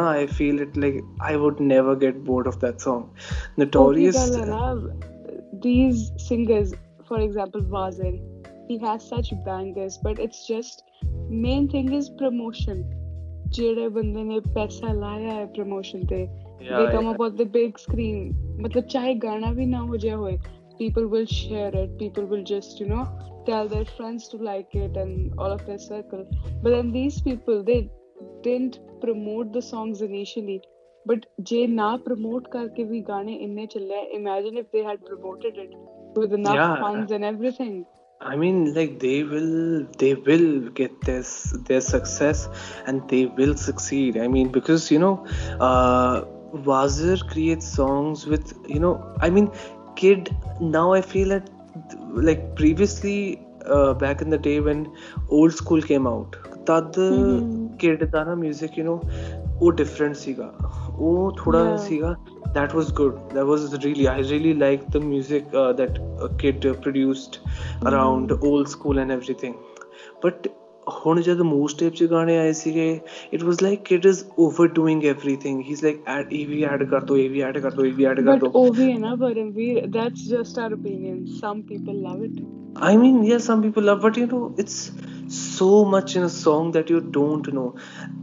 i 0.04 0.26
feel 0.26 0.60
it 0.60 0.76
like 0.76 1.00
i 1.20 1.36
would 1.36 1.60
never 1.60 1.96
get 1.96 2.24
bored 2.24 2.46
of 2.46 2.60
that 2.60 2.80
song. 2.80 3.10
Notorious 3.56 4.16
these 5.62 6.12
singers 6.16 6.74
for 7.08 7.20
example 7.20 7.62
Wazir, 7.62 8.12
he 8.68 8.78
has 8.78 9.08
such 9.08 9.32
bangers 9.44 9.98
but 10.02 10.18
it's 10.18 10.46
just 10.46 10.84
main 11.28 11.68
thing 11.68 11.92
is 11.92 12.10
promotion. 12.10 12.86
ਜਿਹੜੇ 13.48 13.88
ਬੰਦੇ 13.88 14.22
ਨੇ 14.24 14.40
ਪੈਸਾ 14.40 14.92
ਲਾਇਆ 14.92 15.34
ਹੈ 15.34 15.46
promotion 15.46 16.06
ਤੇ 16.06 16.28
they 16.58 16.92
come 16.92 17.06
up 17.06 17.20
on 17.20 17.36
the 17.36 17.44
big 17.44 17.78
screen. 17.78 18.34
but 18.60 18.72
the 18.72 18.82
गाना 19.22 19.52
भी 19.54 19.66
ना 19.66 19.78
हो 19.88 19.96
जाए 19.96 20.14
होए 20.14 20.38
people 20.78 21.06
will 21.06 21.26
share 21.26 21.74
it. 21.74 21.98
People 21.98 22.24
will 22.24 22.44
just 22.44 22.80
you 22.80 22.86
know 22.86 23.06
tell 23.46 23.68
their 23.68 23.84
friends 23.84 24.28
to 24.28 24.36
like 24.36 24.74
it 24.74 24.96
and 24.96 25.32
all 25.38 25.52
of 25.52 25.64
their 25.66 25.78
circle. 25.78 26.24
But 26.62 26.70
then 26.70 26.92
these 26.92 27.20
people 27.20 27.62
they 27.62 27.90
didn't 28.42 28.78
promote 29.00 29.52
the 29.52 29.62
songs 29.62 30.02
initially. 30.02 30.60
But 31.06 31.26
जे 31.50 31.66
ना 31.66 31.92
promote 32.06 32.50
करके 32.52 32.84
भी 32.84 33.00
गाने 33.10 33.34
इन्ने 33.46 34.16
imagine 34.16 34.58
if 34.58 34.70
they 34.72 34.82
had 34.82 35.04
promoted 35.04 35.56
it 35.56 35.70
with 36.16 36.32
enough 36.32 36.54
yeah. 36.54 36.80
funds 36.80 37.12
and 37.12 37.24
everything. 37.24 37.86
I 38.20 38.34
mean, 38.34 38.74
like 38.74 38.98
they 38.98 39.22
will, 39.22 39.86
they 39.98 40.14
will 40.14 40.70
get 40.70 40.90
this 41.02 41.56
their 41.68 41.80
success, 41.80 42.48
and 42.86 43.08
they 43.08 43.26
will 43.26 43.54
succeed. 43.56 44.16
I 44.16 44.26
mean, 44.26 44.48
because 44.48 44.90
you 44.90 44.98
know, 44.98 45.24
uh, 45.60 46.24
Wazir 46.67 47.17
creates 47.33 47.67
songs 47.79 48.25
with 48.33 48.53
you 48.67 48.79
know 48.79 48.93
I 49.21 49.29
mean 49.29 49.51
kid 49.95 50.31
now 50.59 50.93
I 50.93 51.01
feel 51.01 51.29
that 51.35 51.49
like 52.29 52.55
previously 52.55 53.17
uh, 53.65 53.93
back 53.93 54.21
in 54.21 54.29
the 54.29 54.37
day 54.37 54.59
when 54.59 54.85
old 55.29 55.53
school 55.61 55.81
came 55.91 56.07
out 56.15 56.39
ਤਦ 56.67 56.95
kid 57.79 58.03
ਦਾ 58.11 58.23
ਨਾ 58.23 58.33
뮤직 58.41 58.77
you 58.77 58.83
نو 58.85 58.99
ਉਹ 59.61 59.71
different 59.71 60.15
ਸੀਗਾ 60.15 60.51
ਉਹ 60.99 61.31
ਥੋੜਾ 61.37 61.75
ਸੀਗਾ 61.87 62.15
that 62.55 62.73
was 62.77 62.89
good 62.97 63.13
that 63.35 63.47
was 63.49 63.63
really 63.83 64.03
i 64.13 64.17
really 64.31 64.51
liked 64.63 64.89
the 64.95 64.99
music 65.05 65.53
uh, 65.61 65.69
that 65.77 65.95
a 66.25 66.27
kid 66.41 66.65
uh, 66.71 66.73
produced 66.85 67.37
around 67.91 68.33
Mm. 68.35 68.45
old 68.49 68.69
school 68.73 68.99
and 69.03 69.15
everything 69.15 69.55
but 70.25 70.49
ਹੁਣ 71.05 71.21
ਜਦ 71.21 71.41
move 71.41 71.67
step 71.67 71.93
ਚ 71.95 72.03
ਗਾਣੇ 72.11 72.37
ਆਏ 72.37 72.51
ਸੀਗੇ 72.53 72.87
it 73.33 73.43
was 73.43 73.61
like 73.63 73.91
it 73.91 74.05
is 74.05 74.23
overdoing 74.39 75.03
everything 75.03 75.61
he 75.61 75.71
is 75.71 75.83
like 75.83 76.01
add 76.15 76.33
ਇਹ 76.33 76.47
ਵੀ 76.47 76.63
add 76.63 76.83
ਕਰ 76.89 77.03
ਦੋ 77.11 77.17
ਇਹ 77.17 77.29
ਵੀ 77.29 77.41
ਐਡ 77.41 77.59
ਕਰ 77.59 77.71
ਦੋ 77.71 77.85
ਇਹ 77.85 77.93
ਵੀ 77.93 78.05
ਐਡ 78.05 78.21
ਕਰ 78.21 78.31
But 78.31 78.43
ਦੋ 78.43 78.65
OV 78.65 78.89
and 78.95 79.05
Paramveer, 79.23 79.85
that's 79.95 80.27
just 80.33 80.59
our 80.63 80.73
opinion. 80.73 81.23
Some 81.39 81.63
people 81.71 82.03
love 82.09 82.27
it. 82.27 82.43
I 82.89 82.97
mean, 82.97 83.23
yeah, 83.23 83.37
some 83.37 83.61
people 83.61 83.83
love, 83.83 84.01
but 84.01 84.17
you 84.17 84.27
know, 84.27 84.53
it's 84.57 84.91
so 85.29 85.85
much 85.85 86.15
in 86.15 86.23
a 86.23 86.29
song 86.29 86.71
that 86.71 86.89
you 86.89 87.01
don't 87.17 87.51
know. 87.53 87.75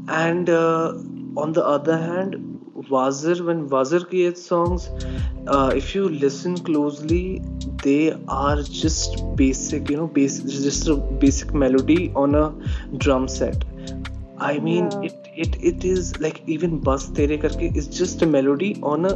And 0.09 0.51
uh, 0.51 0.93
on 1.37 1.53
the 1.53 1.65
other 1.67 1.97
hand, 1.97 2.37
Wazir, 2.91 3.45
when 3.45 3.69
Wazir 3.69 4.01
creates 4.01 4.45
songs, 4.45 4.89
uh, 5.47 5.73
if 5.75 5.95
you 5.95 6.09
listen 6.09 6.57
closely, 6.57 7.43
they 7.86 8.16
are 8.28 8.64
just 8.64 9.24
basic, 9.36 9.90
you 9.90 9.98
know, 9.98 10.08
basic, 10.08 10.46
just 10.48 10.88
a 10.88 10.98
basic 11.26 11.54
melody 11.54 12.12
on 12.16 12.36
a 12.36 12.54
drum 12.98 13.28
set. 13.30 13.66
I 14.38 14.60
mean, 14.60 14.92
Yeah. 14.92 15.10
it, 15.10 15.16
it 15.44 15.56
it 15.72 15.86
is 15.86 16.20
like 16.20 16.42
even 16.48 16.80
Bas 16.82 17.10
Tere 17.12 17.38
Karke 17.44 17.70
is 17.76 17.88
just 17.88 18.22
a 18.22 18.28
melody 18.28 18.72
on 18.84 19.06
a 19.06 19.14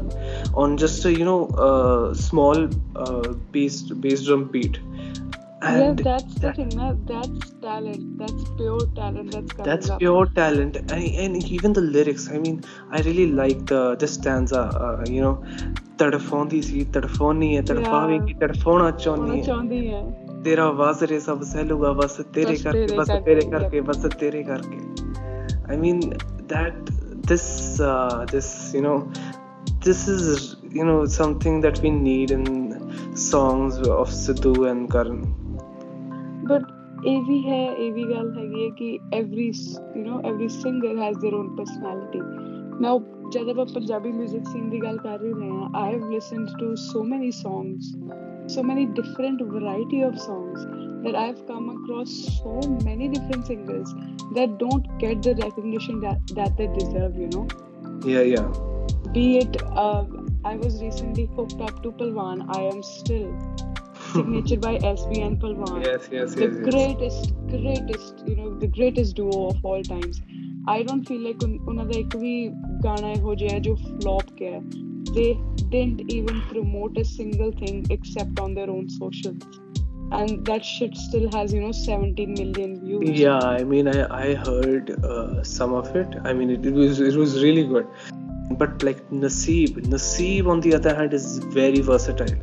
on 0.54 0.78
just 0.78 1.06
a 1.06 1.14
you 1.14 1.26
know 1.26 1.48
uh, 1.68 2.14
small 2.14 2.70
uh, 2.96 3.34
bass 3.58 3.82
bass 4.06 4.26
drum 4.26 4.46
beat. 4.52 4.80
And 5.62 6.00
yeah, 6.00 6.04
that's 6.04 6.36
the 6.36 6.54
thing. 6.54 6.70
That, 6.70 7.06
that's 7.06 7.51
talent. 7.62 8.18
That's 8.18 8.44
pure 8.56 8.86
talent. 8.96 9.32
That's 9.32 9.54
that's 9.56 9.89
pure 9.98 10.25
talent. 10.28 10.78
And 10.92 11.44
even 11.51 11.74
the 11.74 11.82
lyrics. 11.82 12.30
I 12.30 12.38
mean, 12.38 12.63
I 12.92 13.01
really 13.01 13.28
like 13.28 13.66
the 13.66 13.96
this 13.96 14.13
stanza. 14.13 14.62
Uh, 14.62 15.04
you 15.10 15.22
know, 15.22 15.36
तड़फोंदी 16.00 16.62
सी 16.62 16.84
तड़फोनी 16.96 17.54
है 17.54 17.62
तड़फावेगी 17.70 18.34
तड़फोना 18.42 18.89
चाहनी 19.04 19.39
है 19.88 20.44
तेरा 20.44 20.70
वाजरे 20.80 21.20
सब 21.20 21.42
सहलूगा 21.50 21.92
बस 21.94 22.20
तेरे 22.36 22.56
करके 22.63 22.96
बस 22.98 23.10
तेरे 23.25 23.42
करके 23.51 23.82
बस 23.89 24.06
तेरे 24.20 24.44
करके 24.51 24.80
I 25.72 25.78
mean 25.78 26.00
that 26.54 26.89
this 27.30 27.80
uh, 27.80 28.25
this 28.32 28.72
you 28.74 28.82
know 28.82 29.12
this 29.88 30.08
is 30.08 30.56
you 30.78 30.84
know 30.84 31.06
something 31.06 31.62
that 31.62 31.80
we 31.80 31.92
need 31.92 32.32
in 32.32 32.46
songs 33.16 33.78
of 33.78 34.10
Sidhu 34.10 34.70
and 34.70 34.92
Karan 34.92 35.20
but 36.49 36.62
ਇਹ 37.07 37.23
ਵੀ 37.23 37.40
ਹੈ 37.49 37.62
ਇਹ 37.73 37.93
ਵੀ 37.93 38.04
ਗੱਲ 38.04 38.33
ਹੈਗੀ 38.38 38.64
ਹੈ 38.64 38.69
ਕਿ 38.78 38.99
every 39.21 39.49
you 39.97 40.04
know 40.07 40.21
every 40.31 40.49
singer 40.59 40.93
has 41.00 41.19
their 41.25 41.35
own 41.40 41.50
personality 41.61 42.23
now 42.87 42.95
ਜਦ 43.35 43.49
ਆਪਾਂ 43.49 43.64
ਪੰਜਾਬੀ 43.75 44.11
뮤직 44.12 44.50
scene 44.52 44.71
ਦੀ 44.71 44.81
ਗੱਲ 44.83 44.99
ਕਰ 44.99 45.25
ਹੀ 45.25 45.33
ਰਹੇ 45.33 45.50
ਹਾਂ 45.50 45.69
I 45.83 45.87
have 45.93 46.07
listened 46.14 46.54
to 46.62 46.71
so 46.85 47.02
many 47.12 47.31
songs 47.40 47.90
so 48.54 48.62
many 48.71 48.85
different 48.99 49.45
variety 49.52 50.00
of 50.09 50.19
songs 50.25 50.64
that 51.04 51.16
I've 51.23 51.40
come 51.50 51.71
across 51.75 52.14
so 52.35 52.54
many 52.88 53.09
different 53.14 53.47
singers 53.52 53.95
that 54.38 54.59
don't 54.64 54.90
get 55.04 55.23
the 55.28 55.35
recognition 55.43 56.00
that, 56.00 56.35
that 56.40 56.57
they 56.59 56.69
deserve 56.78 57.16
you 57.25 57.28
know 57.35 57.47
yeah 58.12 58.23
yeah 58.35 58.49
be 59.16 59.38
it 59.38 59.62
uh, 59.85 60.04
I 60.45 60.57
was 60.57 60.83
recently 60.83 61.26
hooked 61.37 61.61
up 61.69 61.83
to 61.85 61.93
Palwan 62.02 62.45
I 62.59 62.62
am 62.73 62.83
still 62.83 63.31
signature 64.12 64.59
by 64.66 64.73
SB 64.90 65.21
and 65.26 65.40
Palwan 65.45 65.83
yes 65.85 66.09
yes 66.16 66.35
the 66.35 66.47
yes, 66.47 66.57
yes. 66.59 66.69
greatest 66.69 67.33
greatest 67.54 68.23
you 68.26 68.37
know 68.40 68.49
the 68.64 68.71
greatest 68.78 69.16
duo 69.16 69.38
of 69.49 69.64
all 69.73 69.83
times 69.83 70.21
I 70.75 70.83
don't 70.88 71.09
feel 71.09 71.23
like 71.28 71.43
ਉਨ- 71.45 71.59
ਉਹਨਾਂ 71.69 71.85
ਦਾ 71.85 71.99
ਇੱਕ 71.99 72.16
ਵੀ 72.16 72.35
ਗਾਣਾ 72.85 73.11
ਇਹੋ 73.12 73.35
ਜਿਹਾ 73.43 73.54
ਹੈ 73.54 73.59
ਜੋ 73.69 73.75
flop 73.88 74.35
ਗਿਆ 74.38 74.50
ਹੈ। 74.50 74.61
they 75.16 75.28
didn't 75.75 76.00
even 76.14 76.38
promote 76.52 76.97
a 77.02 77.04
single 77.11 77.52
thing 77.61 77.76
except 77.97 78.40
on 78.45 78.54
their 78.59 78.71
own 78.76 78.88
socials 78.95 79.61
and 80.19 80.40
that 80.49 80.66
shit 80.71 80.97
still 81.02 81.28
has 81.35 81.52
you 81.57 81.61
know 81.64 81.71
17 81.83 82.35
million 82.40 82.75
views 82.81 83.07
Yeah, 83.21 83.47
I 83.52 83.62
mean, 83.71 83.88
I 83.93 84.00
I 84.19 84.26
heard 84.49 84.90
uh, 85.12 85.43
some 85.52 85.73
of 85.78 85.88
it. 86.00 86.12
I 86.31 86.35
mean, 86.40 86.52
it, 86.57 86.66
it 86.73 86.76
was 86.83 87.00
it 87.09 87.16
was 87.23 87.33
really 87.45 87.64
good. 87.73 87.88
but 88.51 88.82
like 88.84 89.10
Naseeb, 89.12 89.77
Naseeb 89.88 90.48
on 90.48 90.60
the 90.62 90.74
other 90.75 90.96
hand 90.96 91.13
is 91.13 91.38
very 91.38 91.79
versatile. 91.82 92.36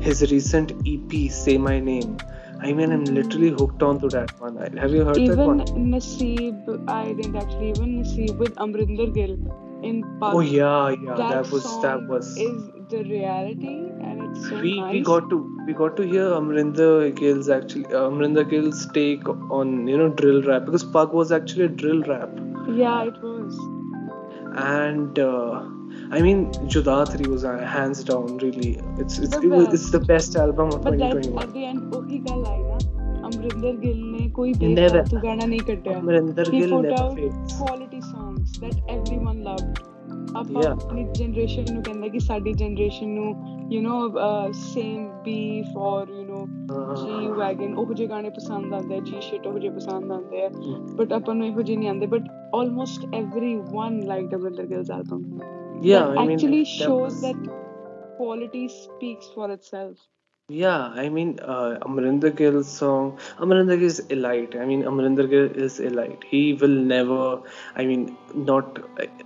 His 0.00 0.22
recent 0.30 0.72
EP, 0.86 1.30
Say 1.30 1.56
My 1.58 1.78
Name. 1.78 2.16
I 2.60 2.72
mean, 2.72 2.92
I'm 2.92 3.04
literally 3.04 3.50
hooked 3.50 3.82
onto 3.82 4.08
that 4.10 4.38
one. 4.40 4.56
Have 4.76 4.92
you 4.92 5.04
heard 5.04 5.16
that 5.16 5.36
one? 5.38 5.60
even? 5.62 5.90
Naseeb 5.92 6.88
I 6.88 7.12
didn't 7.12 7.36
actually 7.36 7.70
even 7.70 8.02
Naseeb 8.02 8.36
with 8.38 8.54
Amrinder 8.56 9.12
Gill 9.12 9.36
in 9.82 10.02
Pug. 10.20 10.34
Oh 10.34 10.40
yeah, 10.40 10.90
yeah. 10.90 11.14
that, 11.16 11.28
That, 11.44 11.50
was 11.50 11.64
that 11.82 12.06
was. 12.08 12.36
is 12.36 12.70
the 12.90 13.02
reality 13.04 13.74
and 14.06 14.36
it's 14.36 14.48
so 14.48 14.60
we 14.60 14.78
nice 14.78 14.92
we 14.92 15.00
got 15.00 15.28
to 15.30 15.36
we 15.66 15.72
got 15.72 15.96
to 15.96 16.02
hear 16.02 16.24
Amrinder 16.38 17.14
Gill's 17.18 17.48
actually 17.48 17.86
uh, 17.86 18.02
Amrinder 18.10 18.44
Gill's 18.48 18.86
take 18.92 19.26
on 19.50 19.86
you 19.88 19.96
know 19.96 20.08
drill 20.10 20.42
rap 20.42 20.66
because 20.66 20.84
Pug 20.84 21.14
was 21.14 21.32
actually 21.32 21.64
a 21.64 21.68
drill 21.68 22.02
rap. 22.02 22.28
yeah 22.80 23.04
it 23.04 23.16
was 23.22 23.41
and 24.56 25.18
uh, 25.18 25.62
I 26.10 26.20
mean, 26.20 26.50
Judathri 26.68 27.26
was 27.26 27.44
uh, 27.44 27.58
hands 27.58 28.04
down 28.04 28.38
really. 28.38 28.80
It's 28.98 29.18
it's 29.18 29.36
the 29.36 29.42
it 29.42 29.48
was, 29.48 29.74
it's 29.74 29.90
the 29.90 30.00
best 30.00 30.36
album 30.36 30.68
of 30.68 30.82
but 30.82 30.92
2021. 30.92 31.34
But 31.34 31.44
at 31.44 31.54
the 31.54 31.64
end, 31.64 31.94
वही 31.94 32.18
कल 32.28 32.44
आएगा. 32.52 32.78
Amrinder 33.22 33.74
Gill 33.82 34.00
ने 34.12 34.28
कोई 34.36 34.52
बेकार 34.54 35.08
gaana 35.22 35.46
nahi 35.52 35.60
कटिया. 35.70 35.98
Amrinder 36.00 36.50
Gill 36.50 36.80
ne 36.82 37.30
quality 37.56 38.00
songs 38.00 38.52
that 38.60 38.74
everyone 38.88 39.42
loved. 39.44 39.71
ਆਪਾਂ 40.35 40.61
Yeah. 40.61 40.71
ਆਪਣੀ 40.73 41.03
generation 41.13 41.65
ਨੂੰ 41.73 41.81
ਕਹਿੰਦੇ 41.83 42.09
ਕਿ 42.09 42.19
ਸਾਡੀ 42.19 42.53
ਜਨਰੇਸ਼ਨ 42.53 43.09
ਨੂੰ 43.09 43.35
you 43.71 43.81
know 43.81 44.51
same 44.53 45.07
beef 45.23 45.77
or 45.77 46.09
you 46.09 46.23
know 46.23 46.45
G 46.95 47.27
uh, 47.27 47.33
wagon 47.37 47.73
ਉਹ 47.77 47.93
ਜਿਹੇ 47.93 48.07
ਗਾਣੇ 48.09 48.29
ਪਸੰਦ 48.29 48.73
ਆਉਂਦੇ 48.73 48.97
ਆ 48.97 48.99
ਜੀ 48.99 49.21
ਸ਼ਿਟ 49.21 49.47
ਉਹ 49.47 49.59
ਜਿਹੇ 49.59 49.73
ਪਸੰਦ 49.75 50.11
ਆਉਂਦੇ 50.11 50.43
ਆ 50.45 50.49
Hmm. 50.49 50.95
ਬਟ 50.97 51.13
ਆਪਾਂ 51.13 51.35
ਨੂੰ 51.35 51.45
ਇਹੋ 51.47 51.61
ਜਿਹੇ 51.61 51.77
ਨਹੀਂ 51.77 51.89
ਆਉਂਦੇ 51.89 52.05
but 52.07 52.27
almost 52.55 53.05
everyone 53.15 53.97
liked 54.11 54.35
Amrinder 54.35 54.65
Gill's 54.65 54.91
album 54.97 55.23
yeah 55.83 56.05
that 56.05 56.19
I 56.19 56.27
mean 56.27 56.35
actually 56.35 56.61
that 56.61 56.75
shows 56.75 57.01
was- 57.01 57.21
that 57.23 57.49
quality 58.19 58.63
speaks 58.75 59.33
for 59.33 59.49
itself 59.55 59.97
Yeah, 60.60 60.88
I 61.02 61.08
mean, 61.08 61.38
uh, 61.40 61.78
Amrinder 61.86 62.30
Gill's 62.38 62.68
song. 62.68 63.18
Amrinder 63.38 63.78
Gill 63.78 63.88
is 63.88 64.00
elite. 64.16 64.54
I 64.54 64.66
mean, 64.66 64.82
Amrinder 64.82 65.28
Gill 65.30 65.46
is 65.66 65.80
elite. 65.80 66.24
He 66.28 66.52
will 66.54 66.76
never, 66.92 67.40
I 67.76 67.86
mean, 67.86 68.16
not, 68.34 68.80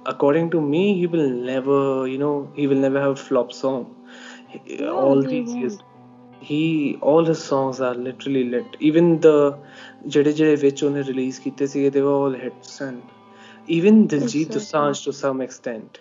according 0.04 0.50
to 0.50 0.60
me, 0.60 0.82
he 0.98 1.06
will 1.06 1.28
never, 1.28 2.06
you 2.06 2.18
know, 2.18 2.50
he 2.54 2.68
will 2.68 2.76
never 2.76 3.00
have 3.00 3.12
a 3.12 3.16
flop 3.16 3.52
song. 3.52 3.94
Yeah, 4.66 4.90
all 4.90 5.20
these 5.22 5.52
years. 5.54 5.78
He, 6.40 6.96
all 7.00 7.24
his 7.24 7.42
songs 7.42 7.80
are 7.80 7.94
literally 7.94 8.44
lit. 8.44 8.76
Even 8.78 9.20
the 9.20 9.36
ਜਿਹੜੇ 10.14 10.32
ਜਿਹੜੇ 10.32 10.56
ਵਿੱਚ 10.56 10.82
ਉਹਨੇ 10.84 11.00
released 11.10 11.42
ਕੀਤੇ 11.44 11.66
see 11.66 11.88
they 11.88 12.02
ਵਰ 12.02 12.16
all 12.16 12.34
hits 12.42 12.80
and 12.88 13.02
even 13.76 13.96
Diljit 14.12 14.24
exactly. 14.24 14.60
Dosanjh 14.60 15.04
to 15.06 15.12
some 15.20 15.40
extent 15.46 15.98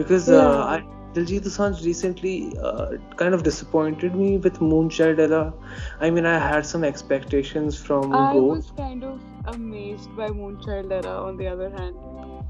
because 0.00 0.28
yeah. 0.28 0.48
Uh, 0.48 0.64
I 0.76 0.99
Diljit 1.14 1.44
Dosanjh 1.44 1.84
recently 1.84 2.52
uh, 2.62 2.88
kind 3.16 3.34
of 3.34 3.42
disappointed 3.42 4.14
me 4.14 4.38
with 4.38 4.58
Moonchild 4.60 5.18
Era 5.18 5.52
I 6.00 6.10
mean 6.10 6.26
I 6.26 6.38
had 6.38 6.66
some 6.66 6.84
expectations 6.84 7.76
from 7.78 8.12
I 8.12 8.34
Go 8.34 8.44
was 8.44 8.70
kind 8.72 9.04
of 9.04 9.20
amazed 9.46 10.14
by 10.16 10.30
Moonchild 10.30 10.92
Era 10.92 11.22
on 11.22 11.36
the 11.36 11.46
other 11.48 11.70
hand. 11.70 11.96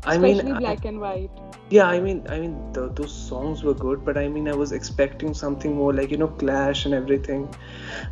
I 0.07 0.19
mean 0.19 0.41
Especially 0.41 0.53
I- 0.53 0.61
black 0.63 0.85
and 0.85 1.01
white. 1.01 1.33
yeah 1.71 1.87
I 1.87 2.01
mean 2.01 2.19
I 2.29 2.39
mean 2.41 2.55
the, 2.73 2.89
those 2.99 3.13
songs 3.29 3.63
were 3.65 3.75
good 3.75 4.05
but 4.05 4.17
I 4.19 4.29
mean 4.29 4.49
I 4.49 4.55
was 4.55 4.73
expecting 4.73 5.35
something 5.35 5.75
more 5.75 5.93
like 5.95 6.11
you 6.11 6.19
know 6.19 6.29
Clash 6.43 6.85
and 6.87 6.95
everything 6.95 7.49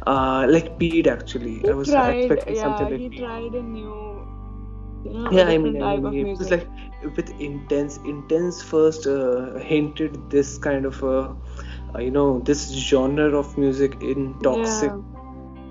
uh, 0.07 0.47
like 0.49 0.79
Pete 0.79 1.07
actually 1.07 1.63
He 1.63 1.71
I 1.71 1.75
was 1.75 1.95
tried, 1.95 2.17
expecting 2.17 2.55
yeah, 2.55 2.65
something 2.65 2.89
like 2.91 3.03
he 3.03 3.11
Pete. 3.11 3.21
tried 3.21 3.55
a 3.55 3.63
new, 3.63 4.27
you 5.05 5.13
know, 5.13 5.31
yeah, 5.31 5.45
I 5.47 5.59
mean, 5.59 5.83
I 5.83 5.97
mean, 5.97 6.15
it 6.15 6.29
was 6.39 6.51
like 6.51 6.69
with 7.03 7.31
intense, 7.41 7.99
intense 7.99 8.63
first 8.63 9.07
uh, 9.07 9.59
hinted 9.59 10.31
this 10.31 10.59
kind 10.59 10.85
of 10.87 11.03
a, 11.03 11.35
uh, 11.95 11.99
you 11.99 12.11
know, 12.11 12.41
this 12.41 12.71
genre 12.73 13.37
of 13.39 13.57
music 13.59 14.03
in 14.03 14.39
Toxic, 14.41 14.93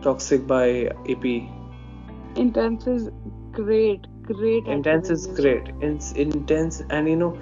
Toxic 0.01 0.47
by 0.47 0.89
AP. 1.07 1.49
Yeah. 2.35 2.43
Intense 2.43 2.87
is 2.87 3.09
great, 3.51 4.07
great. 4.23 4.67
Intense 4.67 5.09
is 5.09 5.25
music. 5.25 5.37
great. 5.37 5.69
It's 5.81 6.11
intense, 6.13 6.81
and 6.89 7.07
you 7.09 7.15
know, 7.15 7.37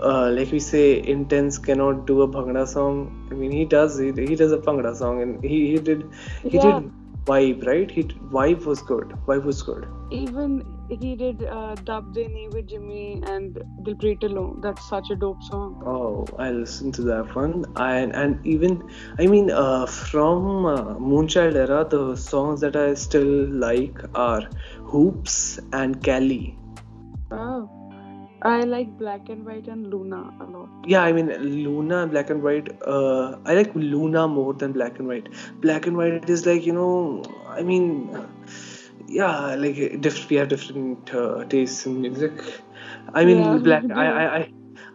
uh, 0.00 0.30
like 0.30 0.50
we 0.52 0.58
say, 0.60 1.00
intense 1.14 1.58
cannot 1.58 2.06
do 2.06 2.22
a 2.22 2.28
bhangra 2.28 2.66
song. 2.66 3.28
I 3.30 3.34
mean, 3.34 3.50
he 3.52 3.64
does. 3.64 3.98
He, 3.98 4.12
he 4.12 4.34
does 4.36 4.52
a 4.52 4.58
bhangra 4.58 4.94
song, 4.96 5.22
and 5.22 5.42
he 5.44 5.60
he 5.72 5.78
did 5.78 6.04
he 6.48 6.58
Yeah. 6.58 6.66
did 6.66 6.90
vibe 7.26 7.66
right. 7.66 7.90
He 7.90 8.04
vibe 8.38 8.64
was 8.64 8.82
good. 8.82 9.14
Vibe 9.28 9.44
was 9.44 9.62
good. 9.62 9.86
Even 10.10 10.62
he 10.88 11.16
did 11.16 11.44
uh, 11.44 11.74
Dub 11.84 12.14
De 12.14 12.28
Nee 12.28 12.48
with 12.48 12.68
Jimmy 12.68 13.22
and 13.26 13.56
Dilpreet 13.82 14.22
Alone. 14.22 14.60
That's 14.60 14.88
such 14.88 15.10
a 15.10 15.16
dope 15.16 15.42
song. 15.42 15.82
Oh, 15.86 16.26
I 16.38 16.50
listened 16.50 16.94
to 16.94 17.02
that 17.02 17.34
one, 17.34 17.64
and 17.76 18.14
and 18.14 18.46
even 18.46 18.82
I 19.18 19.26
mean, 19.26 19.50
uh, 19.50 19.86
from 19.86 20.66
uh, 20.66 20.94
Moonchild 20.94 21.54
era, 21.54 21.86
the 21.88 22.16
songs 22.16 22.60
that 22.60 22.76
I 22.76 22.94
still 22.94 23.46
like 23.66 23.98
are 24.14 24.48
Hoops 24.82 25.58
and 25.72 26.02
Cali. 26.02 26.58
Oh. 27.30 27.70
I 28.46 28.60
like 28.60 28.98
Black 28.98 29.30
and 29.30 29.46
White 29.46 29.68
and 29.68 29.86
Luna 29.90 30.18
a 30.38 30.44
lot. 30.44 30.68
Yeah, 30.86 31.02
I 31.02 31.12
mean 31.12 31.28
Luna, 31.28 32.06
Black 32.06 32.28
and 32.28 32.42
White. 32.42 32.68
Uh, 32.86 33.38
I 33.46 33.54
like 33.54 33.74
Luna 33.74 34.28
more 34.28 34.52
than 34.52 34.72
Black 34.72 34.98
and 34.98 35.08
White. 35.08 35.30
Black 35.62 35.86
and 35.86 35.96
White 35.96 36.28
is 36.28 36.44
like 36.44 36.66
you 36.66 36.74
know, 36.74 37.22
I 37.48 37.62
mean, 37.62 38.14
yeah, 39.20 39.54
like 39.54 39.78
uh, 39.78 40.10
we 40.30 40.36
have 40.36 40.48
different 40.48 41.14
uh, 41.14 41.44
tastes 41.44 41.86
in 41.86 42.00
music. 42.00 42.44
I 43.12 43.24
mean, 43.24 43.38
yeah. 43.38 43.58
black. 43.58 43.84
I, 43.90 44.06
I, 44.24 44.36
I 44.38 44.48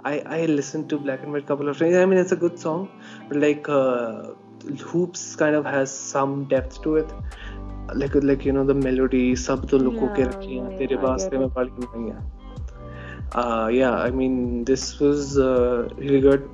I, 0.04 0.20
I 0.26 0.46
listened 0.46 0.90
to 0.90 0.98
Black 0.98 1.24
and 1.24 1.34
White 1.34 1.46
couple 1.46 1.70
of 1.70 1.78
times. 1.78 1.96
I 1.96 2.06
mean, 2.06 2.20
it's 2.20 2.32
a 2.32 2.36
good 2.36 2.58
song, 2.60 2.90
but 3.28 3.38
like 3.38 3.68
uh, 3.68 4.34
Hoops 4.92 5.36
kind 5.36 5.56
of 5.56 5.66
has 5.66 5.92
some 5.92 6.46
depth 6.46 6.82
to 6.84 6.96
it. 6.96 7.12
Like 7.94 8.16
uh, 8.16 8.20
like 8.22 8.46
you 8.46 8.54
know 8.54 8.64
the 8.64 8.74
melody, 8.74 9.36
sab 9.36 9.68
to 9.70 9.80
loko 9.80 10.10
ke 10.18 10.28
tere 10.80 11.00
vaaste 11.06 11.38
mein 11.44 11.50
paal 11.58 11.72
ke 11.78 11.88
nahiya. 11.88 12.18
Uh, 13.32 13.70
yeah, 13.72 13.96
I 14.08 14.12
mean 14.12 14.64
this 14.64 15.00
was 15.00 15.38
uh, 15.38 15.88
really 15.98 16.22
good, 16.28 16.50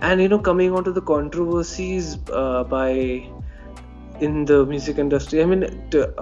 and 0.00 0.20
you 0.20 0.28
know 0.28 0.38
coming 0.50 0.72
on 0.72 0.84
to 0.84 0.92
the 0.92 1.04
controversies 1.12 2.16
uh, 2.42 2.64
by 2.64 2.90
in 4.20 4.44
the 4.44 4.64
music 4.66 4.98
industry? 4.98 5.42
I 5.42 5.46
mean, 5.46 5.62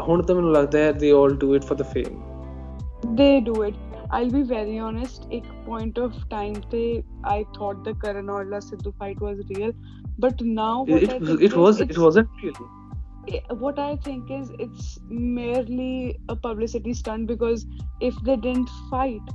ਹੁਣ 0.09 0.23
ਤਾਂ 0.23 0.37
they 1.01 1.13
all 1.13 1.35
do 1.45 1.55
it 1.55 1.65
for 1.65 1.75
the 1.75 1.89
fame. 1.95 2.21
They 3.17 3.41
do 3.41 3.63
it. 3.63 3.75
I'll 4.17 4.31
be 4.31 4.43
very 4.43 4.79
honest, 4.79 5.27
ਇੱਕ 5.31 5.47
point 5.67 5.99
of 5.99 6.17
time 6.29 6.57
I 7.25 7.45
thought 7.57 7.83
the 7.85 7.95
Karan 8.03 8.27
Aujla 8.27 8.61
Sidhu 8.69 8.93
fight 8.99 9.21
was 9.21 9.39
real, 9.51 9.73
but 10.19 10.43
now 10.43 10.85
it, 10.87 11.57
was 11.57 11.81
it 11.81 11.97
wasn't 11.97 12.29
real. 12.43 12.59
Eh, 13.29 13.41
what 13.63 13.79
I 13.79 13.97
think 13.97 14.31
is 14.31 14.51
it's 14.59 14.99
merely 15.09 16.19
a 16.29 16.37
publicity 16.37 16.93
stunt 16.93 17.27
because 17.27 17.65
if 18.01 18.15
they 18.29 18.37
didn't 18.37 18.75
fight, 18.91 19.33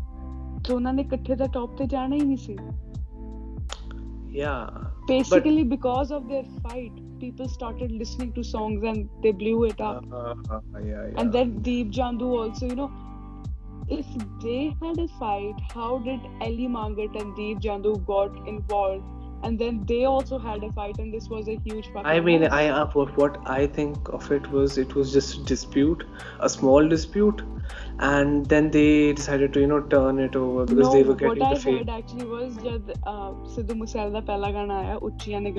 ਤਾਂ 0.68 0.76
ਉਹਨਾਂ 0.76 0.94
ਨੇ 0.94 1.02
ਇਕੱਠੇ 1.02 1.36
ਦਾ 1.36 1.46
top 1.54 1.76
ਤੇ 1.78 1.86
ਜਾਣਾ 1.86 2.16
ਹੀ 2.16 2.22
ਨਹੀਂ 2.22 2.38
ਸੀ। 2.38 2.58
Yeah. 4.38 4.64
Basically, 5.10 5.64
because 5.74 6.10
of 6.16 6.26
their 6.32 6.48
fight, 6.64 6.98
people 7.20 7.48
started 7.50 7.92
listening 7.92 8.32
to 8.34 8.44
songs 8.44 8.84
and 8.84 9.10
they 9.24 9.32
blew 9.32 9.66
it 9.66 9.82
up. 9.82 10.06
Uh, 10.12 10.16
uh, 10.16 10.34
uh, 10.50 10.62
yeah, 10.80 11.08
yeah. 11.08 11.20
And 11.22 11.34
then 11.34 11.62
Deep 11.62 11.92
Jandu 11.92 12.32
also, 12.40 12.68
you 12.68 12.76
know, 12.76 12.92
if 13.90 14.06
they 14.42 14.76
had 14.82 15.00
a 15.00 15.08
fight, 15.20 15.56
how 15.74 16.00
did 16.00 16.20
Elly 16.42 16.68
Mangat 16.68 17.20
and 17.22 17.36
Deep 17.36 17.60
Jandu 17.60 18.06
got 18.06 18.48
involved? 18.48 19.04
And 19.44 19.60
then 19.60 19.86
they 19.86 20.06
also 20.06 20.40
had 20.40 20.64
a 20.64 20.72
fight, 20.72 20.98
and 20.98 21.14
this 21.14 21.30
was 21.30 21.48
a 21.48 21.58
huge. 21.64 21.90
I 22.04 22.20
mean, 22.20 22.42
fight. 22.42 22.52
I 22.52 22.70
uh, 22.70 22.88
what 23.22 23.38
I 23.46 23.68
think 23.68 24.10
of 24.10 24.32
it 24.32 24.50
was 24.50 24.80
it 24.80 24.96
was 24.96 25.14
just 25.14 25.38
a 25.38 25.44
dispute, 25.44 26.06
a 26.40 26.50
small 26.50 26.90
dispute, 26.90 27.44
and 28.00 28.48
then 28.48 28.72
they 28.72 29.14
decided 29.14 29.54
to 29.54 29.60
you 29.60 29.68
know 29.68 29.82
turn 29.82 30.18
it 30.18 30.36
over 30.36 30.66
because 30.66 30.88
no, 30.88 30.92
they 30.92 31.04
were 31.04 31.14
getting 31.14 31.40
what 31.40 31.40
the 31.40 31.46
I 31.46 31.56
fame. 31.56 31.78
What 31.78 31.90
I 31.90 31.94
heard 31.94 32.04
actually 32.04 32.26
was 32.26 32.56
that 32.58 32.98
uh, 33.06 33.32
Sidhu 33.56 33.78
Musel 33.84 34.20
pehla 34.26 34.52
gaana 34.58 34.84
aaya 34.84 35.00
Uchchiyan 35.02 35.44
ne 35.44 35.52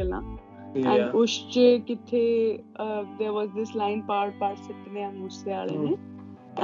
and 0.84 1.14
उसचे 1.14 1.66
किथे 1.88 2.22
there 3.18 3.34
was 3.36 3.48
this 3.56 3.74
line 3.80 4.06
ਪਾੜ 4.08 4.30
ਪਾੜ 4.40 4.54
ਸਿੱਟਨੇ 4.56 5.04
ਆ 5.04 5.10
ਮੂਸੇ 5.10 5.50
ਵਾਲੇ 5.50 5.76
ਨੇ। 5.78 5.96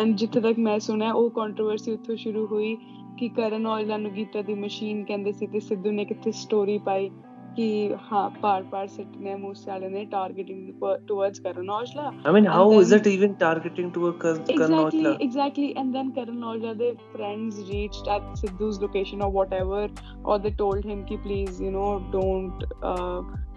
and 0.01 0.17
ਜਿੱਥੇ 0.17 0.41
ਤੱਕ 0.41 0.59
ਮੈਂ 0.59 0.79
ਸੁਣਿਆ 0.79 1.13
ਉਹ 1.13 1.31
ਕੰਟਰੋਵਰਸੀ 1.31 1.93
ਉੱਥੋਂ 1.93 2.17
ਸ਼ੁਰੂ 2.17 2.47
ਹੋਈ 2.47 2.77
ਕਿ 3.19 3.29
ਕਰਨ 3.29 3.67
ਔਜਲਾ 3.67 3.97
ਨੂੰ 3.97 4.15
ਗੀਤਾ 4.15 4.43
ਦੀ 4.43 4.55
ਮਸ਼ੀਨ 4.55 5.05
ਕਹਿੰਦੇ 5.05 5.33
ਸੀ 5.33 5.47
ਤੇ 5.47 5.61
ਸਿੱਧੂ 5.61 5.91
ਨੇ 5.91 6.05
ਕਿੱਥੇ 6.05 6.31
ਸਟੋਰੀ 6.33 6.79
ਪਾਈ 6.79 7.11
ਕਿ 7.57 7.95
ਹਾਂ 8.13 8.29
ਪਾੜ 8.43 8.63
ਪਾੜ 8.63 8.87
ਸਿੱਟਨੇ 8.89 9.35
ਮੂਸੇ 9.35 9.71
ਵਾਲੇ 9.71 9.89
ਨੇ 9.89 10.05
targeting 10.05 10.71
towards 11.09 11.41
Karan 11.41 11.71
Aujla. 11.71 12.11
I 12.27 12.33
mean 12.33 12.47
how 12.47 12.81
is 12.81 12.95
it 12.95 13.07
even 13.07 13.33
targeting 13.41 13.91
toward 13.93 14.17
Karan 14.17 14.75
Aujla? 14.75 15.11
Exactly 15.11 15.25
exactly 15.25 15.73
and 15.73 15.93
then 15.93 16.11
Karan 16.11 16.45
Aujla 16.45 16.73
ਦੇ 16.75 16.91
friends 17.13 17.59
reached 17.71 18.09
at 18.09 18.35
Sidhu's 18.37 18.81
location 18.83 19.23
or 19.23 19.33
whatever 19.35 19.89
or 20.27 20.39
they 20.39 20.51
told 20.59 20.87
him 20.87 21.03
ਕਿ 21.03 21.17
please 21.17 21.63
you 21.63 21.71
نو 21.71 21.99
don't 22.13 22.65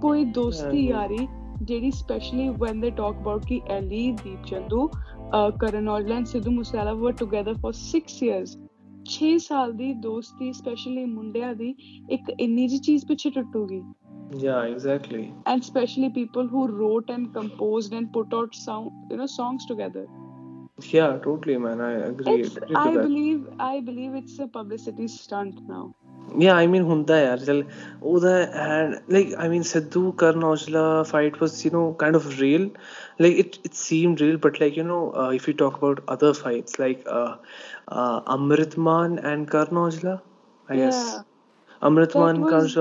कोई 0.00 0.24
दोस्ती 0.24 0.86
Yeah, 0.86 0.90
यारी 0.90 1.26
ਜਿਹੜੀ 1.62 1.90
specially 1.90 2.48
when 2.48 2.80
they 2.80 2.90
talk 2.90 3.26
about 3.26 3.46
ਕਿ 3.46 3.60
ally 3.70 4.12
ਦੀਪ 4.12 4.44
ਚੰਦੂ 4.46 4.90
ਕਰਨ 5.60 5.88
Aujla 5.88 6.16
and 6.16 6.24
Sidhu 6.24 6.50
Moosewala 6.50 6.92
were 6.92 7.16
together 7.24 7.54
for 7.54 7.72
6 7.72 8.28
years 8.28 8.58
6 9.04 9.38
ਸਾਲ 9.38 9.72
ਦੀ 9.72 9.94
ਦੋਸਤੀ 9.94 10.52
ਸਪੈਸ਼ਲੀ 10.52 11.04
ਮੁੰਡਿਆਂ 11.04 11.54
ਦੀ 11.54 11.74
ਇੱਕ 12.10 12.30
ਇੰਨੀ 12.40 12.68
ਜਿਹੀ 12.68 12.78
ਚੀਜ਼ 12.78 13.06
ਪਿੱਛੇ 13.06 13.30
ਟੁੱਟੂਗੀ 13.30 13.82
yeah 14.31 14.63
exactly. 14.63 15.33
And 15.45 15.61
especially 15.61 16.09
people 16.09 16.47
who 16.47 16.67
wrote 16.67 17.09
and 17.09 17.33
composed 17.33 17.93
and 17.93 18.11
put 18.11 18.33
out 18.33 18.55
sound 18.55 18.91
you 19.09 19.17
know 19.17 19.27
songs 19.27 19.65
together. 19.65 20.07
Yeah 20.89 21.17
totally 21.23 21.57
man. 21.57 21.81
I 21.81 21.91
agree, 22.07 22.41
agree 22.43 22.75
i 22.75 22.91
believe 22.95 23.47
i 23.59 23.79
believe 23.79 24.15
it's 24.15 24.39
a 24.39 24.47
publicity 24.47 25.07
stunt 25.07 25.61
now. 25.67 25.93
Yeah 26.37 26.55
i 26.55 26.67
mean 26.67 26.85
hunda 26.89 27.19
yaar. 27.25 27.45
Chal 27.45 27.63
oda 28.13 28.33
and 28.63 28.99
like 29.15 29.33
i 29.37 29.47
mean 29.47 29.63
sidhu 29.71 30.17
Karan 30.17 31.05
fight 31.05 31.39
was 31.39 31.63
you 31.63 31.71
know 31.71 31.93
kind 31.93 32.15
of 32.15 32.39
real. 32.39 32.69
Like 33.19 33.37
it 33.45 33.59
it 33.63 33.75
seemed 33.75 34.21
real 34.21 34.37
but 34.37 34.59
like 34.59 34.75
you 34.75 34.83
know 34.83 35.13
uh, 35.13 35.29
if 35.29 35.47
you 35.47 35.53
talk 35.53 35.77
about 35.77 36.03
other 36.07 36.33
fights 36.33 36.79
like 36.79 37.05
uh, 37.05 37.35
uh 37.87 38.35
Amrit 38.37 38.75
Maan 38.89 39.17
and 39.19 39.49
Karan 39.49 39.83
aujla 39.85 40.19
i 40.69 40.73
yeah. 40.73 40.85
guess. 40.85 41.19
Amrit 41.81 42.15
Maan 42.15 42.41
was... 42.41 42.75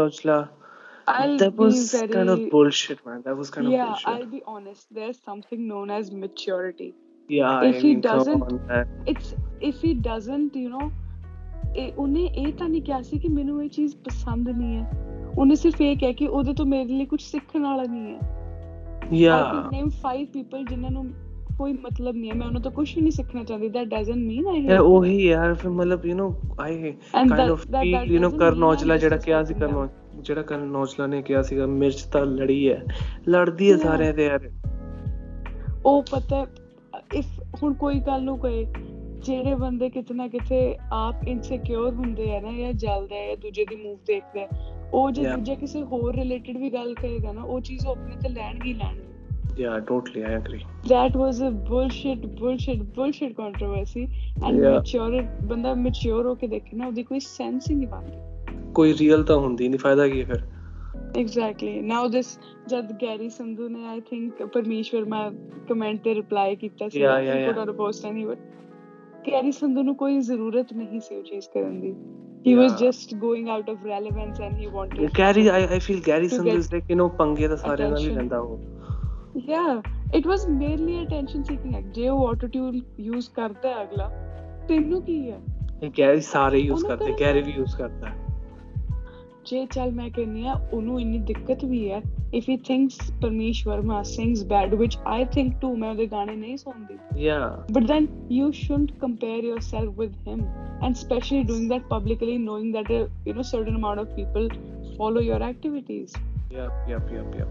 i'll 1.06 1.36
that 1.38 1.56
be 1.56 1.64
was 1.64 1.78
very 1.92 2.08
kind 2.08 2.30
of 2.30 2.42
bullshit, 2.50 3.00
man. 3.06 3.22
That 3.22 3.36
was 3.36 3.50
kind 3.50 3.70
yeah 3.70 3.82
of 3.84 3.88
bullshit. 3.88 4.08
i'll 4.12 4.30
be 4.34 4.42
honest 4.46 4.86
there's 4.98 5.18
something 5.30 5.66
known 5.72 5.90
as 5.96 6.12
maturity 6.26 6.90
Yeah, 7.28 7.62
if 7.62 7.76
I 7.76 7.80
he 7.80 7.90
mean, 7.90 8.00
doesn't- 8.04 8.42
on, 8.46 8.88
it's 9.12 9.28
if 9.68 9.82
he 9.84 9.92
doesn't 10.06 10.56
you 10.62 10.70
know 10.76 10.90
ਇਹ 11.76 11.92
ਉਹਨੇ 11.98 12.24
ਇਹ 12.24 12.52
ਤਾਂ 12.58 12.68
ਨਹੀਂ 12.68 12.82
ਕਿਹਾ 12.82 13.00
ਸੀ 13.02 13.18
ਕਿ 13.18 13.28
ਮੈਨੂੰ 13.28 13.62
ਇਹ 13.64 13.68
ਚੀਜ਼ 13.76 13.94
ਪਸੰਦ 14.04 14.48
ਨਹੀਂ 14.48 14.76
ਹੈ 14.76 15.32
ਉਹਨੇ 15.38 15.54
ਸਿਰਫ 15.62 15.80
ਇਹ 15.80 15.96
ਕਿਹਾ 15.96 16.12
ਕਿ 16.18 16.26
ਉਹਦੇ 16.26 16.52
ਤੋਂ 16.54 16.66
ਮੇਰੇ 16.66 16.96
ਲਈ 16.98 17.06
ਕੁਝ 17.12 17.20
ਸਿੱਖਣ 17.22 17.62
ਵਾਲਾ 17.62 17.82
ਨਹੀਂ 17.92 18.14
ਹੈ 18.14 18.20
can 19.30 19.72
name 19.72 19.88
five 20.04 20.26
people 20.36 20.68
ਜਿਨ੍ਹਾਂ 20.68 20.90
ਨੂੰ 20.90 21.04
ਕੋਈ 21.58 21.72
ਮਤਲਬ 21.72 22.14
ਨਹੀਂ 22.16 22.30
ਹੈ 22.30 22.34
ਮੈਂ 22.36 22.46
ਉਹਨਾਂ 22.46 22.60
ਤੋਂ 22.60 22.70
ਕੁਝ 22.72 22.86
ਨਹੀਂ 22.98 23.10
ਸਿੱਖਣਾ 23.12 23.42
ਚਾਹੁੰਦੀ 23.44 23.68
that 23.78 23.90
doesn't 23.96 24.24
mean 24.30 24.46
I 24.52 24.56
hate 24.58 24.70
Yeah, 24.70 24.78
them. 24.78 24.92
ਉਹੀ 24.92 25.16
ਯਾਰ 25.26 25.54
ਫਿਰ 25.54 25.70
ਮਤਲਬ 25.70 26.06
you 26.10 26.16
know 26.20 26.28
I 26.66 26.70
And 26.70 27.32
kind 27.32 27.40
that- 27.40 27.52
of 27.56 27.66
that- 27.74 27.84
feel 27.84 27.96
that 27.96 28.12
you 28.14 28.20
know 28.22 28.30
doesn't 28.30 28.38
ਕਰਨ 28.38 28.54
mean 28.54 28.64
I'm 28.64 28.70
ਔਜਲਾ 28.70 28.96
ਜਿਹੜਾ 28.96 29.16
ਕਿਹਾ 29.16 29.42
ਸੀ 29.44 29.54
disrespecting 29.54 29.60
ਕਰਨ 29.60 29.82
ਔਜ- 29.84 30.02
ਜਿਹੜਾ 30.20 30.42
ਕਰਨ 30.42 30.76
ਔਜਲਾ 30.76 31.06
ਨੇ 31.06 31.22
ਕਿਹਾ 31.22 31.42
ਸੀਗਾ 31.42 31.66
ਮਿਰਚ 31.66 32.02
ਤਾਂ 32.02 32.26
ਲੜੀ 32.26 32.72
ਹੈ 32.72 32.82
ਲੜਦੀ 33.28 33.72
ਹੈ. 33.72 33.76
ਸਾਰਿਆਂ 33.76 34.14
ਤੇ 34.14 34.26
ਯਾਰ 34.26 34.50
ਉਹ 35.86 36.02
ਪਤਾ 36.10 36.46
ਇਫ 37.14 37.26
ਹੁਣ 37.62 37.74
ਕੋਈ 37.74 38.00
ਗੱਲ 38.00 38.22
ਨੂੰ 38.22 38.38
ਕਹੇ 38.38 38.66
ਜਿਹੜੇ 39.24 39.54
ਬੰਦੇ 39.54 39.90
ਕਿਤੇ 39.90 40.14
ਨਾ 40.14 40.28
ਕਿਤੇ 40.28 40.78
ਆਪ 40.92 41.28
ਇਨਸਿਕਿਉਰ 41.28 41.94
ਹੁੰਦੇ 41.94 42.36
ਆ 42.36 42.40
ਨਾ 42.40 42.52
ਜਾਂ 42.58 42.72
ਜਲਦੇ 42.72 43.32
ਆ 43.32 43.36
ਦੂਜੇ 43.36 43.64
ਦੀ 43.64 43.76
ਮੂਵ 43.76 43.98
ਦੇਖਦੇ 44.06 44.44
ਆ 44.44 44.48
ਉਹ 44.92 45.10
ਜੇ. 45.10 45.22
ਦੂਜੇ 45.22 45.56
ਕਿਸੇ 45.56 45.82
ਹੋਰ 45.82 46.14
ਰਿਲੇਟਡ 46.16 46.56
ਵੀ 46.56 46.70
ਗੱਲ 46.70 46.94
ਕਹੇਗਾ 46.94 47.32
ਨਾ 47.32 47.42
ਉਹ 47.42 47.60
ਚੀਜ਼ 47.60 47.86
ਉਹ 47.86 47.90
ਆਪਣੇ 47.92 48.16
ਤੇ 48.16 48.28
ਲੈਣਗੇ 48.28 48.74
ਲੈਣਗੇ 48.74 49.14
totally, 49.90 50.22
I 50.24 50.30
agree. 50.38 50.62
that 50.88 51.16
was 51.20 51.36
a 51.46 51.50
bullshit 51.68 52.22
bullshit 52.38 52.80
bullshit 52.96 53.34
controversy 53.34 54.02
and 54.46 54.58
Yeah. 54.58 54.74
mature 54.76 55.46
ਬੰਦਾ 55.46 55.72
mature 55.72 56.24
ਹੋ 56.24 56.34
ਕੇ 56.34 56.46
ਦੇਖੇ 56.46 56.76
ਨਾ 56.76 56.86
ਉਹਦੀ 56.86 57.02
ਕੋਈ 57.02 57.18
sense 57.18 57.60
ਹੀ 57.70 57.74
ਨਹੀਂ 57.74 57.88
ਬਣਦੀ 57.88 58.33
ਕੋਈ 58.74 58.94
ਰੀਅਲ 59.00 59.22
ਤਾਂ 59.24 59.36
ਹੁੰਦੀ 59.36 59.68
ਨਹੀਂ 59.68 59.78
ਫਾਇਦਾ 59.78 60.08
ਕੀ 60.08 60.20
ਹੈ 60.20 60.26
ਫਿਰ 60.26 60.42
exactly 61.20 61.72
now 61.90 62.02
this 62.14 62.30
ਜਦ 62.68 62.92
ਗੈਰੀ 63.02 63.28
ਸੰਧੂ 63.28 63.68
ਨੇ 63.68 63.84
i 63.92 64.00
think 64.10 64.46
ਪਰਮੇਸ਼ਵਰ 64.54 65.04
ਮੈਂ 65.04 65.30
ਕਮੈਂਟ 65.68 66.02
ਤੇ 66.02 66.14
ਰਿਪਲਾਈ 66.14 66.56
ਕੀਤਾ 66.56 66.88
ਸੀ 66.88 67.04
out 67.04 67.68
a 67.68 67.76
post 67.80 68.08
and 68.10 68.20
he 68.20 68.26
would 68.30 68.42
Garry 69.30 69.52
Sandhu 69.52 69.82
ਨੂੰ 69.82 69.94
ਕੋਈ 69.96 70.18
ਜ਼ਰੂਰਤ 70.20 70.72
ਨਹੀਂ 70.72 71.00
ਸੀ 71.00 71.16
ਉਹ 71.16 71.22
ਚੀਜ਼ 71.22 71.48
ਕਰਨ 71.54 71.80
ਦੀ 71.80 71.94
he 72.46 72.54
was 72.56 72.72
just 72.80 73.12
going 73.20 73.46
out 73.52 73.68
of 73.72 73.84
relevance 73.90 74.40
and 74.46 74.58
he 74.62 74.70
wanted 74.72 75.20
I 75.20 75.66
I 75.66 75.78
feel 75.78 76.00
Garry 76.08 76.26
To 76.26 76.36
Sandhu 76.36 76.50
get 76.50 76.56
is 76.56 76.68
like 76.72 76.90
you 76.90 76.96
نو 76.96 77.08
ਪੰਗੇ 77.18 77.48
ਤਾਂ 77.48 77.56
ਸਾਰਿਆਂ 77.56 77.90
ਨਾਲ 77.90 78.00
ਹੀ. 78.00 78.10
ਲੈਂਦਾ 78.10 78.38
ਉਹ 78.38 78.58
yeah 79.46 79.70
it 80.18 80.26
was 80.32 80.42
merely 80.58 80.98
attention 80.98 81.46
seeking 81.46 81.78
act 81.78 81.88
ਜੇ 81.94 82.08
ਉਹ 82.08 82.26
auto 82.26 82.50
tune 82.56 82.76
use 83.06 83.30
ਕਰਦਾ 83.36 83.68
ਹੈ 83.68 83.82
ਅਗਲਾ 83.82 84.08
ਤੈਨੂੰ 84.68 85.02
ਕੀ 85.02 85.18
ਹੈ 85.30 85.40
ਇਹ 85.82 85.90
ਗੈਰੀ 85.98 86.20
ਸਾਰੇ 86.20 86.58
ਯੂਜ਼ 86.58 86.84
ਕਰਦੇ 86.86 87.14
ਗੈਰੀ 87.20 87.42
ਵੀ 87.42 87.52
ਯੂਜ਼ 87.52 87.76
ਕਰਦਾ 87.76 88.08
ਹੈ 88.08 88.23
ਜੇ 89.45 89.65
ਚੱਲ 89.71 89.91
ਮੈਂ 89.91 90.09
ਕਹਿੰਨੀ 90.15 90.47
ਆ 90.47 90.53
ਉਹਨੂੰ 90.73 90.99
ਇੰਨੀ 91.01 91.19
ਦਿੱਕਤ 91.27 91.63
ਵੀ 91.65 91.91
ਹੈ 91.91 92.01
if 92.39 92.47
he 92.49 92.55
thinks 92.69 92.97
Parmesh 93.21 93.59
Verma 93.67 93.99
sings 94.09 94.41
bad 94.49 94.73
which 94.81 94.97
I 95.13 95.19
think 95.35 95.55
too 95.61 95.71
ਮੈਂ 95.83 95.89
ਉਹਦੇ 95.89 96.05
ਗਾਣੇ 96.11 96.35
ਨਹੀਂ 96.35 96.57
ਸੁਣਦੀ 96.57 96.97
ਯਾ 97.25 97.37
but 97.77 97.87
then 97.91 98.07
you 98.37 98.49
shouldn't 98.59 98.91
compare 99.05 99.41
yourself 99.51 100.03
with 100.03 100.31
him 100.31 100.43
and 100.81 100.99
especially 100.99 101.43
doing 101.53 101.69
that 101.73 101.87
publicly 101.93 102.35
knowing 102.47 102.69
that 102.77 102.91
a 102.97 103.01
you 103.29 103.37
know 103.37 103.47
certain 103.53 103.79
amount 103.83 104.03
of 104.05 104.13
people 104.19 104.51
follow 104.99 105.23
your 105.29 105.41
activities 105.53 106.19
Yep, 106.51 106.71
yep, 106.89 107.11
yep, 107.13 107.33
yep. 107.37 107.47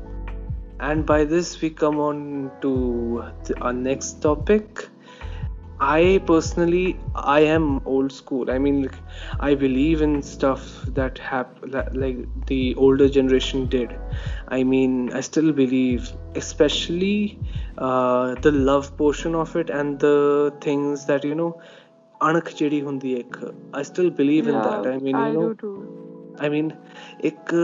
And 0.81 1.07
by 1.07 1.25
this, 1.25 1.61
we 1.61 1.71
come 1.71 2.01
on 2.01 2.51
to 2.63 3.23
the, 3.45 3.57
our 3.61 3.73
next 3.73 4.21
topic. 4.21 4.89
I 5.83 6.21
personally, 6.27 6.99
I 7.15 7.41
am 7.41 7.81
old 7.87 8.11
school. 8.11 8.51
I 8.51 8.59
mean, 8.59 8.83
like, 8.83 8.99
I 9.39 9.55
believe 9.55 10.03
in 10.03 10.23
stuff 10.23 10.85
that 10.89 11.19
hap- 11.19 11.61
like 11.95 12.47
the 12.47 12.75
older 12.75 13.09
generation 13.09 13.67
did. 13.67 13.95
I 14.49 14.65
mean, 14.65 15.13
I 15.13 15.21
still 15.21 15.53
believe, 15.53 16.13
especially 16.35 17.39
uh, 17.79 18.35
the 18.47 18.51
love 18.51 18.97
portion 18.97 19.37
of 19.37 19.55
it 19.55 19.71
and 19.71 20.01
the 20.01 20.53
things 20.61 21.07
that 21.07 21.25
you 21.25 21.35
know, 21.35 21.53
ਅਣਖ 22.29 22.55
ਜਿਹੜੀ 22.59 22.81
ਹੁੰਦੀ 22.83 23.15
ਹੈ 23.15 23.23
I 23.79 23.83
still 23.83 24.11
believe 24.11 24.49
in 24.53 24.57
that. 24.67 24.87
I 24.93 24.99
mean, 24.99 25.19
you 25.25 25.35
know. 25.39 25.49
I 26.47 26.49
mean, 26.55 26.73
ਇੱਕ 27.31 27.55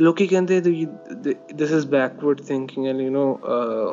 ਲੋਕੀ 0.00 0.26
ਕਹਿੰਦੇ 0.26 0.60
this 1.60 1.70
is 1.78 1.84
backward 1.96 2.40
thinking 2.50 2.88
and 2.92 3.04
you 3.06 3.12
know 3.18 3.28
uh, 3.54 3.92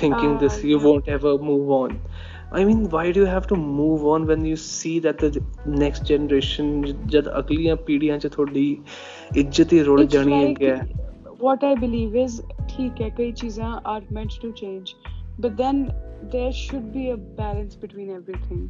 thinking 0.00 0.34
this 0.42 0.58
you 0.70 0.78
won't 0.86 1.08
ever 1.18 1.32
move 1.50 1.70
on 1.82 1.96
I 2.52 2.64
mean, 2.64 2.88
why 2.88 3.12
do 3.12 3.20
you 3.20 3.26
have 3.26 3.46
to 3.48 3.56
move 3.56 4.04
on 4.06 4.26
when 4.26 4.44
you 4.44 4.56
see 4.56 4.98
that 5.06 5.18
the 5.18 5.42
next 5.66 6.06
generation 6.10 6.70
ਜਦ 7.14 7.28
ਅਗਲੀਆਂ 7.38 7.76
ਪੀੜ੍ਹੀਆਂ 7.88 8.18
'ਚ 8.18 8.26
ਤੁਹਾਡੀ 8.36 8.66
ਇੱਜ਼ਤ 9.36 9.72
ਹੀ 9.72 9.82
ਰੁੜ 9.90 10.02
ਜਾਣੀ 10.16 10.54
ਹੈ 10.62 10.76
what 11.40 11.64
I 11.70 11.74
believe 11.84 12.16
is 12.24 12.40
ਠੀਕ 12.74 13.02
ਹੈ 13.02 13.08
ਕਈ 13.18 13.32
ਚੀਜ਼ਾਂ 13.42 13.70
are 13.94 14.02
meant 14.18 14.40
to 14.44 14.52
change 14.62 14.94
but 15.44 15.56
then 15.62 15.86
there 16.34 16.52
should 16.60 16.92
be 16.94 17.04
a 17.10 17.16
balance 17.40 17.76
between 17.84 18.10
everything 18.14 18.64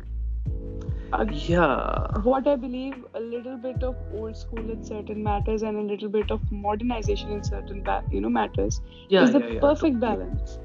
uh, 1.13 1.25
yeah 1.47 2.19
what 2.29 2.49
I 2.53 2.57
believe 2.65 2.97
a 3.21 3.21
little 3.21 3.57
bit 3.57 3.87
of 3.91 3.95
old 4.21 4.37
school 4.37 4.71
in 4.77 4.85
certain 4.85 5.23
matters 5.29 5.63
and 5.63 5.83
a 5.83 5.87
little 5.93 6.13
bit 6.17 6.35
of 6.37 6.41
modernization 6.67 7.37
in 7.37 7.45
certain 7.45 7.85
you 8.17 8.21
know 8.21 8.33
matters 8.41 8.81
yeah, 9.09 9.23
is 9.23 9.33
the 9.33 9.45
yeah, 9.45 9.53
yeah. 9.55 9.61
perfect 9.61 10.01
balance 10.01 10.59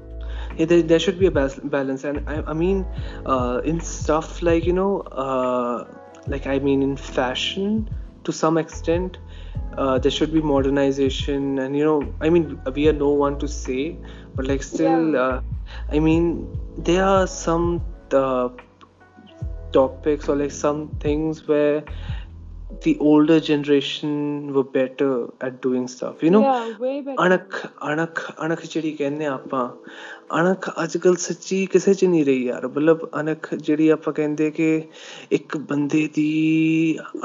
yeah, 0.57 0.65
there, 0.65 0.81
there 0.81 0.99
should 0.99 1.19
be 1.19 1.25
a 1.27 1.31
balance 1.31 2.03
and 2.03 2.23
i, 2.27 2.43
I 2.47 2.53
mean 2.53 2.85
uh, 3.25 3.61
in 3.63 3.79
stuff 3.79 4.41
like 4.41 4.65
you 4.65 4.73
know 4.73 5.01
uh, 5.01 5.85
like 6.27 6.47
i 6.47 6.59
mean 6.59 6.81
in 6.83 6.97
fashion 6.97 7.89
to 8.23 8.31
some 8.31 8.57
extent 8.57 9.17
uh, 9.77 9.97
there 9.99 10.11
should 10.11 10.33
be 10.33 10.41
modernization 10.41 11.59
and 11.59 11.75
you 11.75 11.83
know 11.83 12.13
i 12.21 12.29
mean 12.29 12.59
we 12.73 12.87
are 12.87 12.93
no 12.93 13.09
one 13.09 13.37
to 13.39 13.47
say 13.47 13.97
but 14.35 14.45
like 14.45 14.63
still 14.63 15.13
yeah. 15.13 15.19
Uh, 15.19 15.41
i 15.91 15.99
mean 15.99 16.47
there 16.77 17.03
are 17.03 17.27
some 17.27 17.81
uh, 18.13 18.49
topics 19.71 20.27
or 20.27 20.35
like 20.35 20.51
some 20.51 20.89
things 20.99 21.47
where 21.47 21.83
the 22.81 22.97
older 23.01 23.39
generation 23.39 24.53
were 24.53 24.63
better 24.65 25.27
at 25.41 25.61
doing 25.61 25.87
stuff 25.87 26.23
you 26.23 26.31
know. 26.31 26.43
ਅਣਖ 27.19 27.65
ਅਣਖ 27.87 28.21
ਅਣਖ 28.45 28.65
ਜਿਹੜੀ 28.65 28.91
ਕਹਿੰਦੇ 28.91 29.25
ਆਪਾਂ 29.25 29.67
ਅਣਖ 30.39 30.69
ਅੱਜ 30.83 30.97
ਕੱਲ 30.97 31.15
ਸੱਚੀ 31.15 31.65
ਕਿਸੇ 31.65 31.93
'ਚ 31.93 32.05
ਨਹੀਂ 32.05 32.25
ਰਹੀ 32.25 32.45
ਯਾਰ 32.45 32.67
ਮਤਲਬ 32.67 33.07
ਅਣਖ 33.19 33.53
ਜਿਹੜੀ 33.55 33.87
ਆਪਾਂ 33.89 34.13
ਕਹਿੰਦੇ 34.13 34.49
ਕਿ 34.51 34.69
ਇੱਕ 35.31 35.57
ਬੰਦੇ 35.57 36.07
ਦੀ 36.15 36.29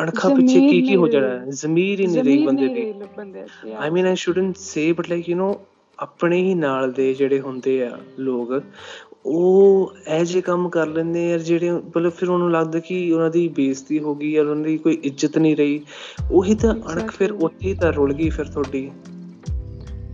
ਅਣਖਾਂ 0.01 0.31
ਪਿੱਛੇ 0.31 0.61
ਕੀ 0.61 0.81
ਕੀ 0.83 0.97
ਹੋ 0.97 1.09
ਜਾਣਾ 1.09 1.45
ਜ਼ਮੀਰ 1.53 2.01
ਹੀ 2.01 2.07
ਨਹੀਂ 2.07 2.25
ਰਹੀ 2.25 2.45
ਬੰਦੇ 2.47 2.69
ਦੀ 2.69 3.73
I 3.73 3.91
mean 3.91 4.07
I 4.07 4.15
shouldn't 4.17 4.57
say 4.57 4.93
but 4.93 5.09
like 5.09 5.29
you 5.29 5.37
نو 5.39 5.55
ਆਪਣੇ 5.99 6.43
ਹੀ 6.43 6.55
ਨਾਲ 6.55 6.93
ਦੇ 6.93 7.13
ਜਿਹੜੇ 7.15 7.41
ਹੁੰਦੇ 7.41 7.83
ਆ 7.87 7.99
ਲੋਕ 8.19 8.61
ਉਹ 9.27 9.93
ਇਹ 10.09 10.25
ਜੇ 10.25 10.41
ਕੰਮ 10.41 10.69
ਕਰ 10.69 10.87
ਲੈਂਦੇ 10.87 11.29
ਯਾਰ 11.31 11.39
ਜਿਹੜੇ 11.41 11.71
ਮਤਲਬ 11.71 12.13
ਫਿਰ 12.13 12.31
ਉਹਨੂੰ 12.31 12.51
ਲੱਗਦਾ 12.53 12.79
ਕਿ 12.79 12.97
ਉਹਨਾਂ 13.13 13.31
ਦੀ 13.31 13.47
ਬੇਇੱਜ਼ਤੀ 13.49 13.99
ਹੋ 13.99 14.15
ਗਈ 14.15 14.31
ਯਾਰ 14.33 14.47
ਉਹਨਾਂ 14.47 14.65
ਦੀ 14.65 14.77
ਕੋਈ 14.79 14.95
ਇੱਜ਼ਤ 15.05 15.39
ਨਹੀਂ 15.39 15.57
ਰਹੀ। 15.57 15.81
ਉਹੀ 16.31 16.55
ਤਾਂ 16.55 16.75
ਅਣਖ 16.93 17.13
ਫਿਰ 17.13 17.33
ਉੱਥੇ 17.33 17.69
ਹੀ 17.69 17.75
ਤਾਂ 17.75 17.93
ਰੁਲ 17.93 18.13
ਗਈ 18.15 18.29
ਫਿਰ 18.31 18.45
ਤੁਹਾਡੀ। 18.45 18.91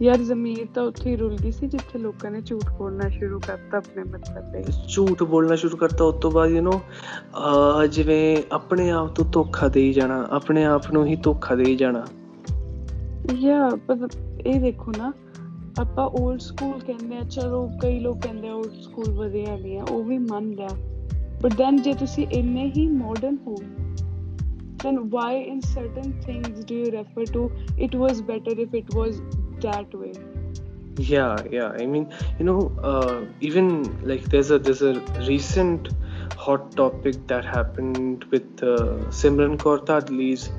ਯਾਰ 0.02 0.18
ਜ਼ਮੀਰ 0.18 0.66
ਤਾਂ 0.74 0.82
ਉੱਥੇ 0.82 1.10
ਹੀ 1.10 1.16
ਰੁਲ 1.16 1.36
ਗਈ 1.36 1.50
ਸੀ 1.50 1.66
ਜਿੱਥੇ 1.66 1.98
ਲੋਕਾਂ 1.98 2.30
ਨੇ 2.30 2.40
ਝੂਠ 2.40 2.70
ਬੋਲਣਾ 2.78 3.08
ਸ਼ੁਰੂ 3.08 3.40
ਕਰਤਾ 3.40 3.78
ਆਪਣੇ 3.78 4.04
ਮਤਲਬ 4.04 4.54
ਲਈ 4.54 4.62
ਝੂਠ 4.88 5.22
ਬੋਲਣਾ 5.22 5.56
ਸ਼ੁਰੂ 5.56 5.76
ਕਰਤਾ 5.76 6.04
ਉਸ 6.04 6.14
ਤੋਂ 6.14 6.30
ਬਾਅਦ 6.30 6.50
ਯੂ 6.50 6.62
نو 6.62 7.86
ਜਿਵੇਂ 7.86 8.36
ਆਪਣੇ 8.52 8.90
ਆਪ 8.90 9.14
ਤੋਂ 9.14 9.24
ਧੋਖਾ 9.32 9.68
ਦੇਈ 9.68 9.92
ਜਾਣਾ 9.92 10.26
ਆਪਣੇ 10.30 10.64
ਆਪ 10.64 10.90
ਨੂੰ 10.92 11.06
ਹੀ 11.06 11.16
ਧੋਖਾ 11.16 11.54
ਦੇਈ 11.54 11.74
ਜਾਣਾ। 11.76 12.06
ਯਾ 13.32 13.68
ਪਰ 13.86 14.08
ਇਹ 14.46 14.60
ਦੇਖੋ 14.60 14.92
ਨਾ 14.98 15.12
ਆਪਾਂ 15.80 16.06
올ਡ 16.20 16.40
ਸਕੂਲ 16.40 16.80
ਕਹਿੰਦੇ 16.80 17.16
ਆ 17.16 17.22
ਚਲੋ 17.24 17.70
ਕਈ 17.82 17.98
ਲੋਕ 17.98 18.20
ਕਹਿੰਦੇ 18.22 18.48
ਆ 18.48 18.54
올ਡ 18.54 18.72
ਸਕੂਲ 18.82 19.10
ਵਧੀਆ 19.10 19.56
ਨਹੀਂ 19.56 19.78
ਆ 19.78 19.84
ਉਹ 19.90 20.02
ਵੀ 20.04 20.18
ਮੰਨ 20.18 20.50
ਲਿਆ 20.54 20.68
ਬਟ 21.42 21.54
ਦੈਨ 21.54 21.82
ਜੇ 21.82 21.94
ਤੁਸੀਂ 21.94 22.26
ਇੰਨੇ 22.32 22.72
ਹੀ 22.76 22.88
ਮਾਡਰਨ 22.88 23.38
ਹੋ 23.46 23.56
then 24.82 24.98
why 25.12 25.30
in 25.52 25.58
certain 25.70 26.12
things 26.26 26.60
do 26.68 26.76
you 26.76 26.92
refer 26.92 27.24
to 27.32 27.40
it 27.86 27.96
was 28.02 28.20
better 28.28 28.52
if 28.64 28.76
it 28.78 28.94
was 28.98 29.18
that 29.64 29.96
way 30.02 30.12
yeah 31.08 31.42
yeah 31.56 31.82
i 31.82 31.86
mean 31.86 32.06
you 32.38 32.46
know 32.46 32.54
uh, 32.90 33.18
even 33.48 33.68
like 34.10 34.24
there's 34.34 34.52
a 34.56 34.58
there's 34.68 34.82
a 34.90 34.92
recent 35.26 35.90
hot 36.36 36.72
topic 36.76 37.26
that 37.28 37.44
happened 37.44 38.24
with 38.30 38.62
uh, 38.62 38.98
Simran 39.10 39.56
Kaur 39.56 39.84
Dhadli's 39.84 40.50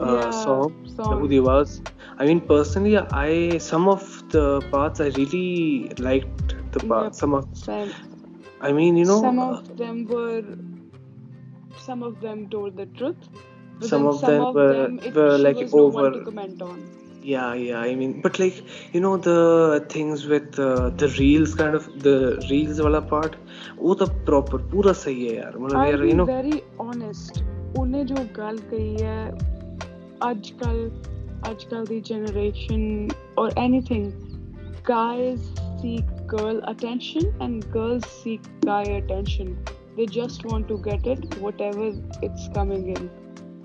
uh, 0.00 0.14
yeah, 0.14 0.30
song, 0.30 0.86
song. 0.96 1.72
I 2.18 2.26
mean, 2.26 2.40
personally, 2.40 2.96
I 2.98 3.58
some 3.58 3.88
of 3.88 4.28
the 4.30 4.60
parts 4.70 5.00
I 5.00 5.08
really 5.08 5.90
liked 5.98 6.54
the 6.72 6.80
parts. 6.80 7.16
Yep, 7.16 7.20
some 7.20 7.34
of. 7.34 7.46
I 8.60 8.72
mean, 8.72 8.96
you 8.96 9.04
know, 9.04 9.20
some 9.20 9.38
of 9.38 9.76
them 9.76 10.06
were, 10.06 10.42
some 11.78 12.02
of 12.02 12.20
them 12.20 12.48
told 12.48 12.76
the 12.76 12.86
truth. 12.86 13.28
some 13.80 14.06
of 14.06 14.18
some 14.18 14.30
them 14.30 14.42
of 14.42 14.54
were, 14.54 14.72
them, 14.72 14.98
it, 15.02 15.14
were 15.14 15.38
like 15.38 15.56
over. 15.72 16.10
No 16.10 16.24
comment 16.24 16.62
on 16.62 16.97
Yeah, 17.27 17.53
yeah. 17.53 17.79
I 17.79 17.95
mean, 17.95 18.21
but 18.21 18.37
like 18.37 18.61
you 18.91 18.99
know 18.99 19.15
the 19.15 19.85
things 19.89 20.25
with 20.25 20.59
uh, 20.59 20.89
the 20.89 21.07
reels 21.19 21.55
kind 21.55 21.73
of 21.73 21.85
the 22.03 22.15
reels 22.49 22.81
wala 22.81 23.01
part, 23.01 23.37
वो 23.77 23.95
तो 24.01 24.07
proper 24.25 24.59
पूरा 24.71 24.93
सही 25.03 25.27
है 25.27 25.35
यार 25.35 25.57
मतलब 25.57 25.85
यार 25.87 26.05
you 26.09 26.17
know 26.19 26.25
very 26.25 26.61
honest 26.85 27.41
उन्हें 27.79 28.05
जो 28.07 28.15
गल 28.35 28.57
कही 28.73 28.95
है 29.01 29.31
आजकल 30.29 30.91
आजकल 31.49 31.85
the 31.91 32.01
generation 32.11 33.09
or 33.37 33.49
anything 33.57 34.11
guys 34.89 35.47
seek 35.81 36.11
girl 36.33 36.61
attention 36.73 37.33
and 37.45 37.65
girls 37.77 38.05
seek 38.19 38.51
guy 38.65 38.83
attention 38.97 39.55
they 39.97 40.05
just 40.17 40.45
want 40.51 40.67
to 40.67 40.77
get 40.89 41.07
it 41.15 41.39
whatever 41.45 41.89
it's 42.27 42.49
coming 42.59 42.85
in 42.95 43.09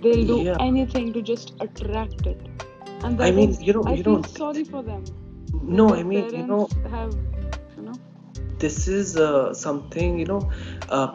they'll 0.03 0.27
do 0.31 0.41
yeah. 0.49 0.57
anything 0.61 1.13
to 1.13 1.23
just 1.23 1.55
attract 1.61 2.27
it 2.27 2.49
and 3.05 3.21
i 3.21 3.31
mean 3.31 3.57
you 3.61 3.73
know 3.73 3.85
I 3.87 3.95
you 3.95 4.05
feel 4.05 4.19
know 4.19 4.35
sorry 4.37 4.65
for 4.65 4.83
them 4.83 5.05
no 5.81 5.89
i 5.95 6.03
mean 6.03 6.25
you 6.35 6.47
know 6.47 6.63
have 6.91 7.17
this 8.61 8.89
is 8.89 9.17
something 9.53 10.21
you 10.21 10.27
know 10.27 10.39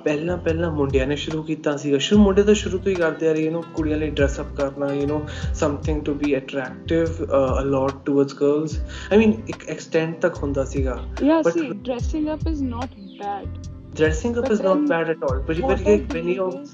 ਪਹਿਲਾਂ 0.03 0.37
ਪਹਿਲਾਂ 0.37 0.71
ਮੁੰਡਿਆਂ 0.71 1.07
ਨੇ 1.07 1.15
ਸ਼ੁਰੂ 1.15 1.43
ਕੀਤਾ 1.43 1.75
ਸੀਗਾ 1.77 1.97
ਸ਼ੁਰੂ 1.97 2.21
ਮੁੰਡੇ 2.21 2.43
ਤਾਂ 2.43 2.53
ਸ਼ੁਰੂ 2.53 2.77
ਤੋਂ 2.77 2.89
ਹੀ 2.89 2.95
ਕਰਦੇ 2.95 3.29
ਆ 3.29 3.33
ਰਹੇ 3.33 3.43
ਯੂ 3.43 3.51
نو 3.51 3.63
ਕੁੜੀਆਂ 3.75 3.97
ਲਈ 3.97 4.09
ਡਰੈਸ 4.09 4.39
ਅਪ 4.39 4.55
ਕਰਨਾ 4.55 4.93
you 4.93 5.07
know 5.07 5.19
something 5.53 6.01
to 6.01 6.13
be 6.13 6.37
attractive 6.37 7.05
a 7.05 7.63
lot 7.63 8.05
towards 8.05 8.35
girls 8.35 8.79
I 9.11 9.17
mean 9.17 9.33
ਇੱਕ 9.49 9.69
ਐਕਸਟੈਂਟ 9.69 10.19
ਤੱਕ 10.21 10.43
ਹੁੰਦਾ 10.43 10.65
ਸੀਗਾ 10.65 10.97
ਯਾ 11.23 11.41
ਸੀ 11.41 11.69
dressing 11.73 12.29
up 12.29 12.47
is 12.47 12.63
not 12.63 12.95
bad 13.19 13.76
dressing 13.94 14.36
up 14.38 14.44
but 14.44 14.52
is 14.52 14.60
not 14.60 14.86
bad 14.88 15.10
at 15.10 15.22
all. 15.22 15.40
But, 15.40 15.60
but 15.60 15.80
like 15.80 16.12
when 16.12 16.28
you're 16.28 16.64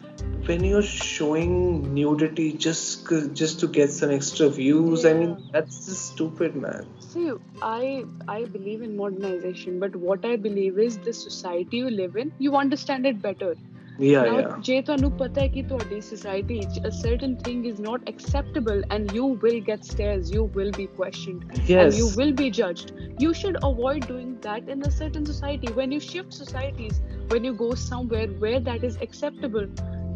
when 0.47 0.63
you're 0.63 0.83
showing 0.83 1.95
nudity 1.95 2.53
just 2.53 3.09
just 3.33 3.61
to 3.61 3.67
get 3.67 3.91
some 3.91 4.11
extra 4.11 4.49
views 4.49 5.05
yeah. 5.05 5.11
i 5.11 5.15
mean 5.15 5.37
that's 5.53 5.87
just 5.87 6.07
stupid 6.13 6.55
man. 6.55 6.87
See 6.99 7.31
i 7.63 8.05
i 8.29 8.45
believe 8.57 8.83
in 8.83 8.97
modernization 8.97 9.79
but 9.81 9.97
what 9.97 10.25
i 10.25 10.37
believe 10.37 10.79
is 10.79 10.99
the 10.99 11.13
society 11.13 11.79
you 11.79 11.91
live 11.91 12.17
in 12.17 12.33
you 12.39 12.57
understand 12.57 13.07
it 13.07 13.23
better 13.23 13.55
yeah 14.00 14.24
now, 14.24 14.38
yeah 14.40 14.62
ਜੇ 14.68 14.82
ਤੁਹਾਨੂੰ 14.82 15.12
ਪਤਾ 15.18 15.42
ਹੈ 15.42 15.48
ਕਿ 15.54 15.62
ਤੁਹਾਡੀ 15.70 16.00
society 16.10 16.60
a 16.90 16.92
certain 17.00 17.36
thing 17.46 17.66
is 17.72 17.80
not 17.88 18.10
acceptable 18.12 18.82
and 18.96 19.14
you 19.18 19.26
will 19.44 19.60
get 19.70 19.86
stares 19.92 20.32
you 20.36 20.44
will 20.58 20.72
be 20.78 20.88
questioned 21.00 21.44
yes. 21.68 21.82
and 21.82 21.98
you 22.02 22.08
will 22.20 22.34
be 22.42 22.50
judged 22.60 22.94
you 23.26 23.34
should 23.42 23.60
avoid 23.70 24.08
doing 24.14 24.32
that 24.48 24.74
in 24.76 24.88
a 24.90 24.92
certain 25.00 25.26
society 25.32 25.74
when 25.80 25.96
you 25.98 26.00
shift 26.08 26.40
societies 26.40 27.02
when 27.34 27.50
you 27.50 27.54
go 27.64 27.70
somewhere 27.86 28.28
where 28.46 28.62
that 28.70 28.88
is 28.92 29.00
acceptable 29.08 29.68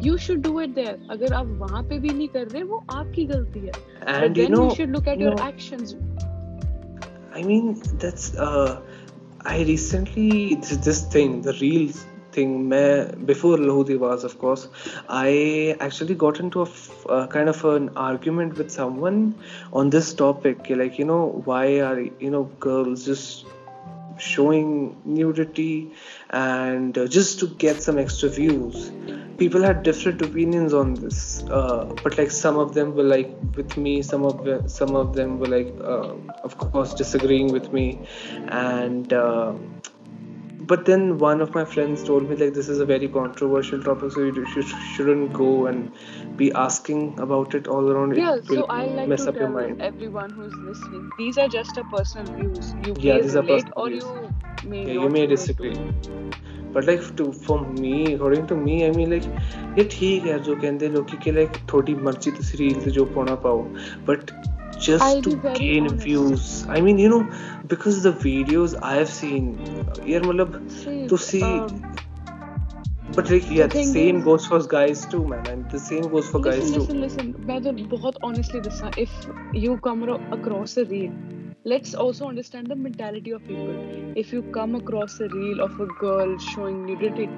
you 0.06 0.16
should 0.24 0.42
do 0.48 0.54
it 0.64 0.74
there 0.80 0.96
अगर 1.16 1.34
आप 1.42 1.52
वहां 1.60 1.82
पे 1.90 1.98
भी 2.06 2.08
नहीं 2.08 2.28
कर 2.28 2.48
रहे 2.54 2.62
वो 2.72 2.82
आपकी 3.02 3.24
गलती 3.34 3.60
है 3.66 3.72
and 3.72 4.22
but 4.22 4.34
then 4.34 4.42
you, 4.42 4.48
know, 4.56 4.64
you 4.64 4.74
should 4.80 4.92
look 4.98 5.06
at 5.14 5.18
you 5.18 5.28
your 5.28 5.36
know, 5.36 5.46
actions 5.52 5.96
I 7.38 7.42
mean 7.52 7.74
that's 8.04 8.26
uh 8.48 8.80
I 9.52 9.56
recently 9.68 10.54
this, 10.54 10.76
this 10.88 11.00
thing 12.39 12.69
before 13.31 13.57
Lohudi 13.67 13.99
was 14.07 14.23
of 14.31 14.39
course 14.39 14.67
I 15.09 15.77
actually 15.79 16.15
got 16.25 16.39
into 16.39 16.63
a 16.63 16.69
uh, 17.09 17.27
kind 17.27 17.49
of 17.49 17.63
an 17.75 17.89
argument 18.09 18.57
with 18.57 18.71
someone 18.71 19.21
on 19.73 19.89
this 19.89 20.13
topic 20.25 20.69
like 20.81 20.99
you 21.03 21.05
know 21.13 21.23
why 21.45 21.65
are 21.91 21.99
you 21.99 22.31
know 22.35 22.43
girls 22.67 23.05
just 23.05 23.45
showing 24.19 24.95
nudity 25.05 25.91
and 26.29 26.97
uh, 26.97 27.07
just 27.07 27.39
to 27.39 27.47
get 27.47 27.81
some 27.81 27.97
extra 27.97 28.29
views. 28.29 28.91
People 29.37 29.61
had 29.61 29.83
different 29.83 30.21
opinions 30.21 30.73
on 30.73 30.95
this 30.95 31.43
uh, 31.49 31.85
but 32.03 32.17
like 32.17 32.29
some 32.29 32.57
of 32.57 32.73
them 32.73 32.93
were 32.93 33.03
like 33.03 33.33
with 33.55 33.77
me 33.77 34.01
some 34.01 34.25
of 34.25 34.69
some 34.69 34.95
of 34.95 35.15
them 35.15 35.39
were 35.39 35.47
like 35.47 35.73
uh, 35.81 36.13
of 36.43 36.57
course 36.57 36.93
disagreeing 36.93 37.51
with 37.51 37.71
me. 37.71 37.99
And 38.49 39.13
uh, 39.13 39.53
but 40.72 40.84
then 40.86 41.18
one 41.18 41.40
of 41.40 41.54
my 41.54 41.64
friends 41.64 42.02
told 42.04 42.28
me 42.28 42.36
like 42.36 42.54
this 42.54 42.68
is 42.68 42.80
a 42.80 42.86
very 42.90 43.08
controversial 43.08 43.82
topic 43.82 44.12
so 44.12 44.20
you, 44.20 44.46
you 44.54 44.62
shouldn't 44.62 45.32
go 45.32 45.66
and 45.66 45.92
be 46.36 46.52
asking 46.52 47.18
about 47.18 47.54
it 47.54 47.66
all 47.66 47.90
around 47.90 48.16
yeah 48.16 48.36
it 48.36 48.46
so 48.46 48.64
i 48.66 48.84
like 48.86 49.08
mess 49.08 49.24
to 49.24 49.30
up 49.30 49.34
tell 49.34 49.42
your 49.42 49.50
mind 49.50 49.82
everyone 49.82 50.30
who's 50.30 50.54
listening 50.68 51.10
these 51.18 51.36
are 51.36 51.48
just 51.48 51.76
a 51.76 51.84
personal 51.84 52.32
views 52.34 52.74
you 52.86 52.94
yeah, 52.98 53.18
may 53.18 53.28
relate 53.28 53.68
or 53.76 53.88
views. 53.88 54.04
you 54.04 54.70
may 54.70 54.86
yeah, 54.86 55.02
you 55.02 55.08
may 55.08 55.26
disagree 55.26 55.76
but 56.72 56.84
like 56.86 57.04
to 57.16 57.32
for 57.32 57.60
me 57.66 58.14
according 58.14 58.46
to 58.46 58.56
me 58.56 58.86
I 58.86 58.90
mean 58.90 59.10
like 59.10 59.28
ये 59.76 59.84
ठीक 59.90 60.24
है 60.26 60.38
जो 60.48 60.54
कहते 60.56 60.86
हैं 60.86 60.92
लोग 60.92 61.16
कि 61.22 61.32
like 61.36 61.58
थोड़ी 61.72 61.94
मर्जी 62.08 62.30
तुसी 62.30 62.58
रील 62.58 62.80
से 62.80 62.90
जो 62.98 63.04
पाना 63.16 63.34
पाओ 63.46 63.62
but 64.08 64.32
just 64.78 65.02
I'll 65.02 65.22
to 65.22 65.36
gain 65.54 65.86
honest. 65.86 66.04
views. 66.04 66.66
I 66.68 66.80
mean, 66.80 66.98
you 66.98 67.08
know, 67.08 67.28
because 67.66 68.02
the 68.02 68.12
videos 68.12 68.74
I 68.82 68.96
have 68.96 69.08
seen, 69.08 69.58
yeah, 70.04 70.20
मतलब 70.20 71.08
to 71.08 71.18
see. 71.18 71.42
Um, 71.42 71.94
but 73.14 73.30
like, 73.30 73.50
yeah, 73.50 73.66
the 73.66 73.84
same 73.84 74.16
is, 74.16 74.24
goes 74.24 74.46
for 74.46 74.62
guys 74.62 75.06
too, 75.06 75.26
man. 75.26 75.46
And 75.46 75.70
the 75.70 75.78
same 75.78 76.08
goes 76.08 76.28
for 76.28 76.38
listen, 76.38 76.60
guys 76.60 76.70
listen, 76.72 76.94
too. 76.94 77.00
Listen, 77.00 77.32
listen. 77.32 77.46
मैं 77.46 77.62
तो 77.62 77.72
बहुत 77.96 78.14
honestly 78.24 78.60
दसा, 78.60 78.92
if 78.98 79.10
you 79.54 79.78
come 79.78 80.08
across 80.32 80.76
a 80.78 80.84
reel, 80.84 81.12
let's 81.63 81.93
also 81.95 82.27
understand 82.27 82.67
the 82.67 82.75
mentality 82.75 83.31
of 83.31 83.45
people. 83.45 84.13
If 84.15 84.33
you 84.33 84.43
come 84.43 84.75
across 84.75 85.19
a 85.19 85.27
reel 85.29 85.61
of 85.61 85.79
a 85.79 85.85
girl 85.85 86.37
showing 86.37 86.85
nudity, 86.85 87.29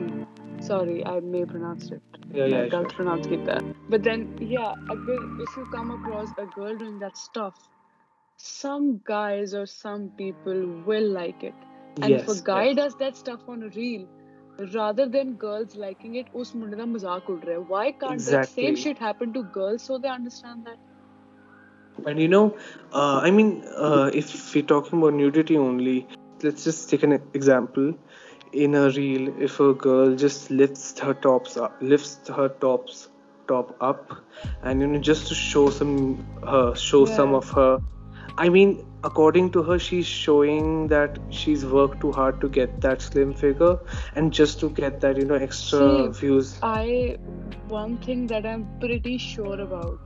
sorry, 0.59 1.05
I 1.05 1.19
may 1.19 1.45
pronounce 1.45 1.91
it 1.91 2.01
yeah, 2.33 2.45
yeah, 2.45 2.69
sure. 2.69 2.85
pronounce 2.85 3.27
it 3.27 3.45
that. 3.45 3.63
But 3.89 4.03
then, 4.03 4.37
yeah, 4.39 4.73
if 4.89 5.57
you 5.57 5.65
come 5.71 5.91
across 5.91 6.29
a 6.37 6.45
girl 6.45 6.77
doing 6.77 6.99
that 6.99 7.17
stuff, 7.17 7.55
some 8.37 9.01
guys 9.03 9.53
or 9.53 9.65
some 9.65 10.09
people 10.17 10.65
will 10.85 11.09
like 11.09 11.43
it. 11.43 11.53
And 12.01 12.11
yes, 12.11 12.21
if 12.21 12.29
a 12.29 12.41
guy 12.43 12.65
yes. 12.67 12.75
does 12.75 12.95
that 12.95 13.17
stuff 13.17 13.41
on 13.47 13.63
a 13.63 13.69
reel, 13.69 14.07
rather 14.73 15.07
than 15.07 15.33
girls 15.33 15.75
liking 15.75 16.15
it, 16.15 16.27
us 16.35 16.53
munde 16.53 16.77
da 16.77 16.85
mazak 16.85 17.29
ud 17.29 17.43
raha 17.51 17.67
Why 17.67 17.91
can't 17.91 18.13
exactly. 18.13 18.37
that 18.37 18.55
same 18.55 18.75
shit 18.75 18.97
happen 18.97 19.33
to 19.33 19.43
girls 19.43 19.83
so 19.83 19.97
they 19.97 20.09
understand 20.09 20.65
that? 20.65 20.77
And 22.05 22.19
you 22.19 22.27
know, 22.27 22.57
uh, 22.93 23.19
I 23.23 23.31
mean, 23.31 23.63
uh, 23.75 24.11
if 24.13 24.53
we're 24.53 24.63
talking 24.63 24.99
about 24.99 25.13
nudity 25.13 25.57
only, 25.57 26.07
let's 26.43 26.63
just 26.63 26.89
take 26.89 27.03
an 27.03 27.13
example 27.33 27.93
in 28.53 28.75
a 28.75 28.89
reel 28.89 29.33
if 29.41 29.59
a 29.59 29.73
girl 29.73 30.15
just 30.15 30.51
lifts 30.51 30.99
her 30.99 31.13
tops 31.13 31.57
up, 31.57 31.77
lifts 31.81 32.27
her 32.27 32.49
tops 32.49 33.07
top 33.47 33.75
up 33.81 34.11
and 34.63 34.81
you 34.81 34.87
know 34.87 34.99
just 34.99 35.27
to 35.27 35.35
show 35.35 35.69
some 35.69 35.95
her 36.47 36.75
show 36.75 37.07
yeah. 37.07 37.15
some 37.15 37.33
of 37.33 37.49
her 37.49 37.79
i 38.37 38.49
mean 38.49 38.85
according 39.03 39.49
to 39.51 39.61
her 39.63 39.77
she's 39.79 40.05
showing 40.07 40.87
that 40.87 41.19
she's 41.29 41.65
worked 41.65 41.99
too 42.01 42.11
hard 42.11 42.39
to 42.41 42.49
get 42.49 42.81
that 42.81 43.01
slim 43.01 43.33
figure 43.33 43.77
and 44.15 44.31
just 44.33 44.59
to 44.59 44.69
get 44.69 44.99
that 45.01 45.17
you 45.17 45.25
know 45.25 45.35
extra 45.35 45.81
See, 45.81 46.07
views 46.21 46.63
i 46.63 47.17
one 47.73 47.97
thing 48.05 48.27
that 48.31 48.45
i'm 48.45 48.63
pretty 48.79 49.17
sure 49.17 49.59
about 49.65 49.99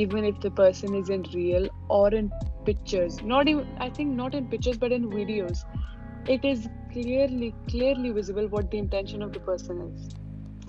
even 0.00 0.24
if 0.30 0.40
the 0.40 0.50
person 0.50 0.94
is 0.94 1.08
in 1.10 1.22
real 1.34 1.68
or 1.88 2.12
in 2.14 2.30
pictures 2.64 3.20
not 3.22 3.48
even 3.48 3.66
i 3.78 3.88
think 3.90 4.14
not 4.22 4.34
in 4.34 4.48
pictures 4.48 4.78
but 4.78 4.92
in 4.92 5.08
videos 5.10 5.64
it 6.26 6.44
is 6.44 6.68
clearly 6.92 7.54
clearly 7.68 8.10
visible 8.10 8.48
what 8.48 8.70
the 8.70 8.78
intention 8.78 9.22
of 9.22 9.32
the 9.32 9.40
person 9.40 9.80
is 9.88 10.10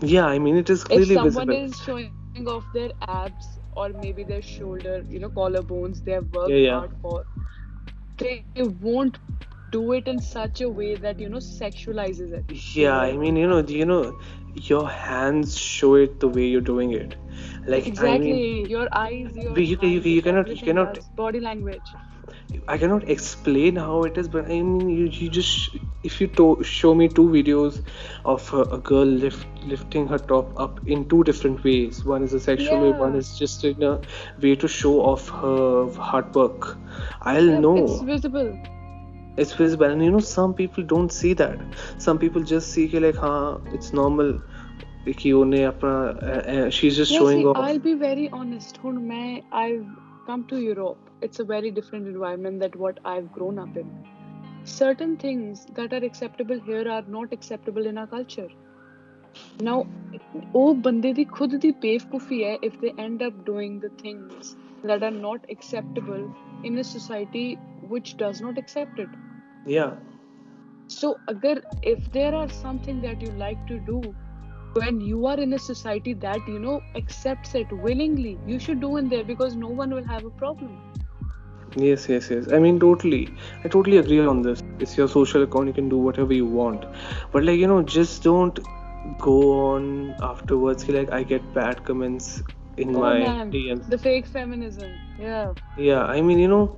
yeah 0.02 0.26
i 0.26 0.38
mean 0.40 0.56
it 0.58 0.70
is 0.70 0.84
clearly 0.84 1.16
if 1.16 1.22
someone 1.22 1.50
visible. 1.50 1.54
is 1.54 1.80
showing 1.82 2.14
off 2.18 2.36
their 2.74 2.92
abs 3.08 3.60
or 3.74 3.90
maybe 3.90 4.24
their 4.24 4.42
shoulder 4.42 5.04
you 5.10 5.20
know 5.20 5.30
collarbones 5.30 6.04
they 6.04 6.12
have 6.12 6.28
worked 6.34 6.50
yeah, 6.50 6.56
yeah. 6.56 6.82
hard 6.82 6.92
for 7.02 7.26
they 8.18 8.36
won't 8.38 8.92
do 9.70 9.92
it 9.94 10.08
in 10.08 10.20
such 10.20 10.62
a 10.62 10.70
way 10.70 10.96
that 10.96 11.20
you 11.20 11.30
know 11.30 11.38
sexualizes 11.40 12.32
it. 12.32 12.54
Yeah 12.74 12.98
i 13.00 13.16
mean 13.18 13.36
you 13.36 13.48
know 13.48 13.60
you 13.68 13.86
know 13.86 14.18
your 14.70 14.88
hands 14.90 15.58
show 15.58 15.96
it 15.96 16.20
the 16.20 16.28
way 16.28 16.46
you're 16.48 16.62
doing 16.74 16.92
it. 16.92 17.16
Like 17.68 17.86
exactly 17.86 18.08
I 18.08 18.18
mean, 18.18 18.40
your 18.68 18.88
eyes 18.92 19.36
your 19.36 19.58
you, 19.58 19.64
you, 19.64 19.78
you, 19.82 20.00
you 20.02 20.22
cannot 20.22 20.50
you 20.50 20.62
cannot 20.64 21.00
body 21.16 21.40
language 21.40 21.96
I 22.68 22.78
cannot 22.78 23.10
explain 23.10 23.76
how 23.76 24.04
it 24.04 24.18
is, 24.18 24.28
but 24.28 24.46
I 24.46 24.62
mean, 24.62 24.90
you, 24.90 25.06
you 25.06 25.30
just 25.30 25.76
if 26.04 26.20
you 26.22 26.28
to- 26.40 26.64
show 26.64 26.94
me 26.94 27.08
two 27.08 27.28
videos 27.30 27.84
of 28.26 28.54
a, 28.54 28.62
a, 28.64 28.78
girl 28.78 29.06
lift, 29.06 29.48
lifting 29.64 30.08
her 30.08 30.18
top 30.18 30.60
up 30.60 30.80
in 30.88 31.08
two 31.10 31.24
different 31.24 31.64
ways. 31.64 32.04
One 32.04 32.24
is 32.24 32.34
a 32.34 32.40
sexual 32.40 32.74
yeah. 32.74 32.82
way, 32.82 32.92
one 32.92 33.16
is 33.16 33.38
just 33.38 33.64
in 33.64 33.84
a 33.84 34.02
way 34.42 34.56
to 34.56 34.68
show 34.68 35.02
off 35.02 35.30
her 35.30 35.92
hard 35.94 36.34
work. 36.36 36.78
I'll 37.22 37.46
yeah, 37.46 37.60
know. 37.60 37.78
It's 37.78 38.02
visible. 38.02 38.58
It's 39.36 39.54
visible, 39.54 39.86
and 39.86 40.04
you 40.04 40.12
know, 40.12 40.20
some 40.20 40.54
people 40.54 40.84
don't 40.84 41.12
see 41.12 41.34
that. 41.34 41.60
Some 41.98 42.20
people 42.20 42.44
just 42.44 42.72
see 42.72 42.88
like, 43.00 43.16
huh, 43.16 43.58
it's 43.74 43.92
normal. 43.94 44.42
Eh, 45.06 45.12
eh, 46.46 46.70
she's 46.70 46.96
just 46.96 47.12
showing 47.12 47.40
see, 47.40 47.46
off. 47.46 47.58
I'll 47.58 47.80
be 47.80 47.94
very 47.94 48.30
honest. 48.30 48.80
I've 49.52 49.86
come 50.27 50.45
to 50.53 50.59
Europe 50.61 51.09
it's 51.21 51.41
a 51.41 51.45
very 51.45 51.71
different 51.71 52.07
environment 52.07 52.61
that 52.61 52.77
what 52.77 52.99
I've 53.05 53.31
grown 53.33 53.59
up 53.59 53.77
in. 53.77 53.91
Certain 54.65 55.17
things 55.17 55.67
that 55.75 55.93
are 55.93 56.05
acceptable 56.05 56.61
here 56.61 56.89
are 56.89 57.03
not 57.07 57.33
acceptable 57.33 57.87
in 57.87 57.99
our 57.99 58.07
culture. 58.07 58.49
Now, 59.61 59.85
ਉਹ 60.55 60.75
ਬੰਦੇ 60.85 61.13
ਦੀ 61.13 61.25
ਖੁਦ 61.33 61.55
ਦੀ 61.63 61.71
ਬੇਵਕੂਫੀ 61.83 62.43
ਹੈ 62.45 62.57
if 62.69 62.79
they 62.83 62.93
end 63.05 63.25
up 63.27 63.41
doing 63.49 63.75
the 63.85 63.91
things 64.03 64.55
that 64.91 65.05
are 65.09 65.17
not 65.17 65.51
acceptable 65.55 66.25
in 66.69 66.79
a 66.83 66.85
society 66.91 67.47
which 67.95 68.13
does 68.23 68.41
not 68.47 68.61
accept 68.63 69.03
it. 69.05 69.19
Yeah. 69.75 69.97
So, 70.97 71.11
agar 71.33 71.55
if 71.93 72.11
there 72.17 72.35
are 72.41 72.49
something 72.59 73.01
that 73.07 73.25
you 73.27 73.33
like 73.45 73.65
to 73.71 73.79
do 73.91 73.99
when 74.74 75.00
you 75.02 75.26
are 75.28 75.40
in 75.40 75.54
a 75.54 75.60
society 75.60 76.14
that 76.14 76.48
you 76.48 76.60
know 76.60 76.82
accepts 76.96 77.56
it 77.56 77.72
willingly, 77.72 78.40
you 78.46 78.60
should 78.60 78.82
do 78.82 78.98
in 78.98 79.10
there 79.10 79.24
because 79.24 79.56
no 79.56 79.70
one 79.70 79.94
will 79.94 80.06
have 80.06 80.26
a 80.26 80.32
problem. 80.32 80.78
Yes, 81.76 82.08
yes, 82.10 82.30
yes. 82.30 82.52
I 82.52 82.60
mean, 82.60 82.80
totally. 82.80 83.30
I 83.64 83.68
totally 83.68 83.98
agree 83.98 84.20
on 84.20 84.42
this. 84.42 84.60
It's 84.80 84.98
your 84.98 85.08
social 85.08 85.44
account, 85.44 85.68
you 85.68 85.74
can 85.74 85.90
do 85.90 85.98
whatever 85.98 86.34
you 86.34 86.46
want. 86.46 86.86
But, 87.32 87.44
like, 87.44 87.60
you 87.60 87.68
know, 87.68 87.82
just 87.82 88.24
don't 88.24 88.60
go 89.20 89.38
on 89.74 90.16
afterwards. 90.22 90.88
Like, 90.88 91.12
I 91.12 91.24
get 91.24 91.54
bad 91.54 91.84
comments 91.84 92.44
in 92.78 92.96
oh, 92.96 93.00
my 93.00 93.20
man. 93.20 93.52
DMs. 93.52 93.90
The 93.90 93.98
fake 93.98 94.26
feminism. 94.26 94.92
Yeah. 95.20 95.54
Yeah, 95.78 96.04
I 96.04 96.22
mean, 96.22 96.40
you 96.40 96.48
know, 96.48 96.78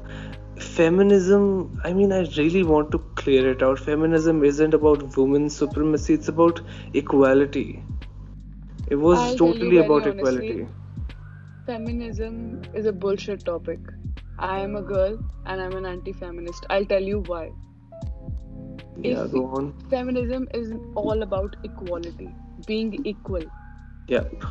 feminism, 0.58 1.80
I 1.84 1.94
mean, 1.94 2.12
I 2.12 2.22
really 2.38 2.64
want 2.64 2.92
to 2.92 3.00
clear 3.16 3.50
it 3.52 3.64
out. 3.64 3.80
Feminism 3.80 4.44
isn't 4.44 4.74
about 4.74 5.18
women's 5.18 5.56
supremacy, 5.56 6.14
it's 6.14 6.28
about 6.28 6.62
equality. 6.94 7.84
It 8.88 8.96
was 8.96 9.18
I'll 9.18 9.36
totally 9.36 9.78
about 9.78 10.08
honestly, 10.08 10.20
equality. 10.20 10.68
Feminism 11.66 12.62
is 12.74 12.86
a 12.86 12.92
bullshit 12.92 13.44
topic. 13.44 13.80
I 14.38 14.60
am 14.60 14.76
a 14.76 14.82
girl 14.82 15.18
and 15.46 15.62
I'm 15.62 15.74
an 15.74 15.86
anti 15.86 16.14
feminist. 16.14 16.66
I'll 16.70 16.86
tell 16.86 17.02
you 17.02 17.24
why. 17.26 17.52
Yeah, 18.98 19.24
if 19.24 19.32
go 19.32 19.46
on. 19.48 19.74
Feminism 19.90 20.48
is 20.54 20.74
all 20.94 21.24
about 21.24 21.56
equality, 21.64 22.30
being 22.68 23.06
equal. 23.06 23.44
Yep. 24.08 24.44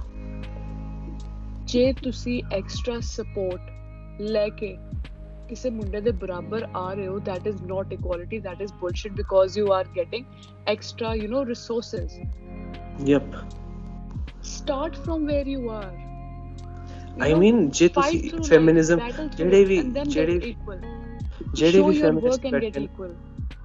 ਜੇ 1.74 1.92
ਤੁਸੀਂ 1.94 2.42
extra 2.54 3.00
support 3.00 4.22
ਲੈ 4.22 4.48
ਕੇ 4.50 4.76
ਕਿਸੇ 5.50 5.70
ਮੁੰਡੇ 5.70 6.02
ਦੇ 6.02 6.12
ਬਰਾਬਰ 6.12 6.68
ਆ 6.76 6.94
ਰਹੇ 6.94 7.08
ਹੋ 7.08 7.18
that 7.28 7.48
is 7.52 7.62
not 7.70 7.94
equality 7.96 8.40
that 8.40 8.60
is 8.66 8.74
bullshit 8.82 9.16
because 9.20 9.58
you 9.60 9.72
are 9.78 9.86
getting 9.96 10.26
extra 10.74 11.14
you 11.22 11.30
know 11.32 11.42
resources 11.52 12.20
yep 13.10 13.40
start 14.50 15.00
from 15.06 15.26
where 15.32 15.48
you 15.56 15.74
are 15.80 15.96
I 17.24 17.34
mean 17.34 17.70
ਜੇ 17.70 17.88
ਤੁਸੀਂ 17.88 18.30
ਫੈਮਿਨਿਜ਼ਮ 18.50 19.00
ਜਿਹੜੇ 19.38 19.64
ਵੀ 19.66 19.82
ਜਿਹੜੇ 20.08 20.54
ਜਿਹੜੇ 21.54 21.82
ਵੀ 21.82 22.02
ਫੈਮਿਨਿਸਟ 22.02 22.48
ਬੈਠੇ 22.48 22.88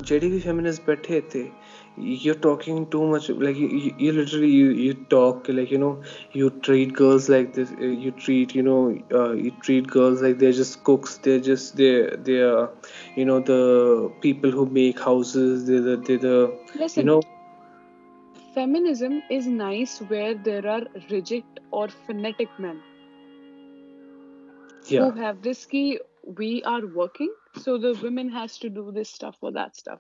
ਜਿਹੜੇ 0.05 0.29
ਵੀ 0.29 0.39
ਫੈਮਿਨਿਸਟ 0.39 0.83
ਬੈਠੇ 0.87 1.17
ਇੱਥੇ 1.17 1.49
you're 2.00 2.36
talking 2.36 2.90
too 2.90 3.06
much 3.06 3.30
like 3.30 3.56
you, 3.56 3.68
you, 3.98 4.12
literally 4.12 4.50
you, 4.50 4.72
you 4.72 4.94
talk 4.94 5.48
like 5.50 5.72
you 5.72 5.78
know 5.78 6.02
you 6.32 6.50
treat 6.50 6.94
girls 6.94 7.30
like 7.30 7.54
this 7.54 7.72
uh, 7.72 7.84
you 7.84 8.12
treat 8.12 8.56
you 8.56 8.64
know 8.64 8.98
uh, 9.12 9.32
you 9.32 9.52
treat 9.62 9.88
girls 9.88 10.22
like 10.22 10.40
they're 10.40 10.52
just 10.52 10.84
cooks 10.84 11.18
they're 11.18 11.40
just 11.40 11.76
they're 11.76 12.16
they're 12.18 12.70
you 13.16 13.26
know 13.26 13.40
the 13.40 14.12
people 14.22 14.52
who 14.52 14.66
make 14.66 15.00
houses 15.00 15.68
they're 15.68 15.82
the, 15.82 15.98
they're 15.98 16.18
the 16.18 16.60
Listen, 16.76 17.02
you 17.02 17.06
know 17.06 17.22
feminism 18.54 19.22
is 19.30 19.48
nice 19.48 20.00
where 20.08 20.34
there 20.34 20.68
are 20.68 20.84
rigid 21.10 21.44
or 21.72 21.88
phonetic 22.08 22.50
men 22.58 22.82
yeah. 24.88 25.02
who 25.02 25.12
have 25.12 25.42
this 25.42 25.66
key 25.66 26.00
we 26.38 26.64
are 26.64 26.86
working 26.88 27.34
so 27.56 27.78
the 27.78 27.94
women 28.02 28.30
has 28.30 28.58
to 28.58 28.70
do 28.70 28.92
this 28.92 29.10
stuff 29.10 29.36
or 29.42 29.52
that 29.52 29.76
stuff 29.76 30.00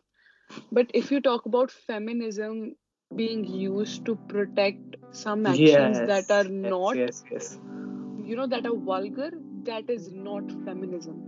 but 0.71 0.89
if 0.93 1.11
you 1.11 1.21
talk 1.21 1.45
about 1.45 1.71
feminism 1.71 2.75
being 3.15 3.43
used 3.45 4.05
to 4.05 4.15
protect 4.27 4.95
some 5.11 5.45
actions 5.45 5.99
yes. 5.99 6.07
that 6.07 6.31
are 6.31 6.49
not 6.49 6.95
yes, 6.95 7.23
yes, 7.31 7.59
you 8.25 8.35
know 8.35 8.47
that 8.47 8.65
are 8.65 8.75
vulgar 8.91 9.29
that 9.63 9.89
is 9.89 10.11
not 10.11 10.51
feminism 10.65 11.21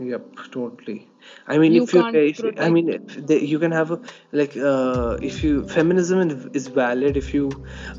Yep, 0.00 0.36
totally. 0.50 1.06
I 1.46 1.58
mean, 1.58 1.74
You 1.74 1.82
if 1.82 1.92
you, 1.92 2.06
if, 2.14 2.42
I 2.58 2.70
mean, 2.70 2.88
protect. 2.88 3.16
if 3.16 3.26
the, 3.26 3.44
you 3.44 3.58
can 3.58 3.70
have 3.70 3.90
a 3.90 4.00
like, 4.32 4.56
uh, 4.56 5.18
if 5.20 5.44
you 5.44 5.66
feminism 5.68 6.50
is 6.54 6.68
valid. 6.68 7.18
If 7.18 7.34
you 7.34 7.50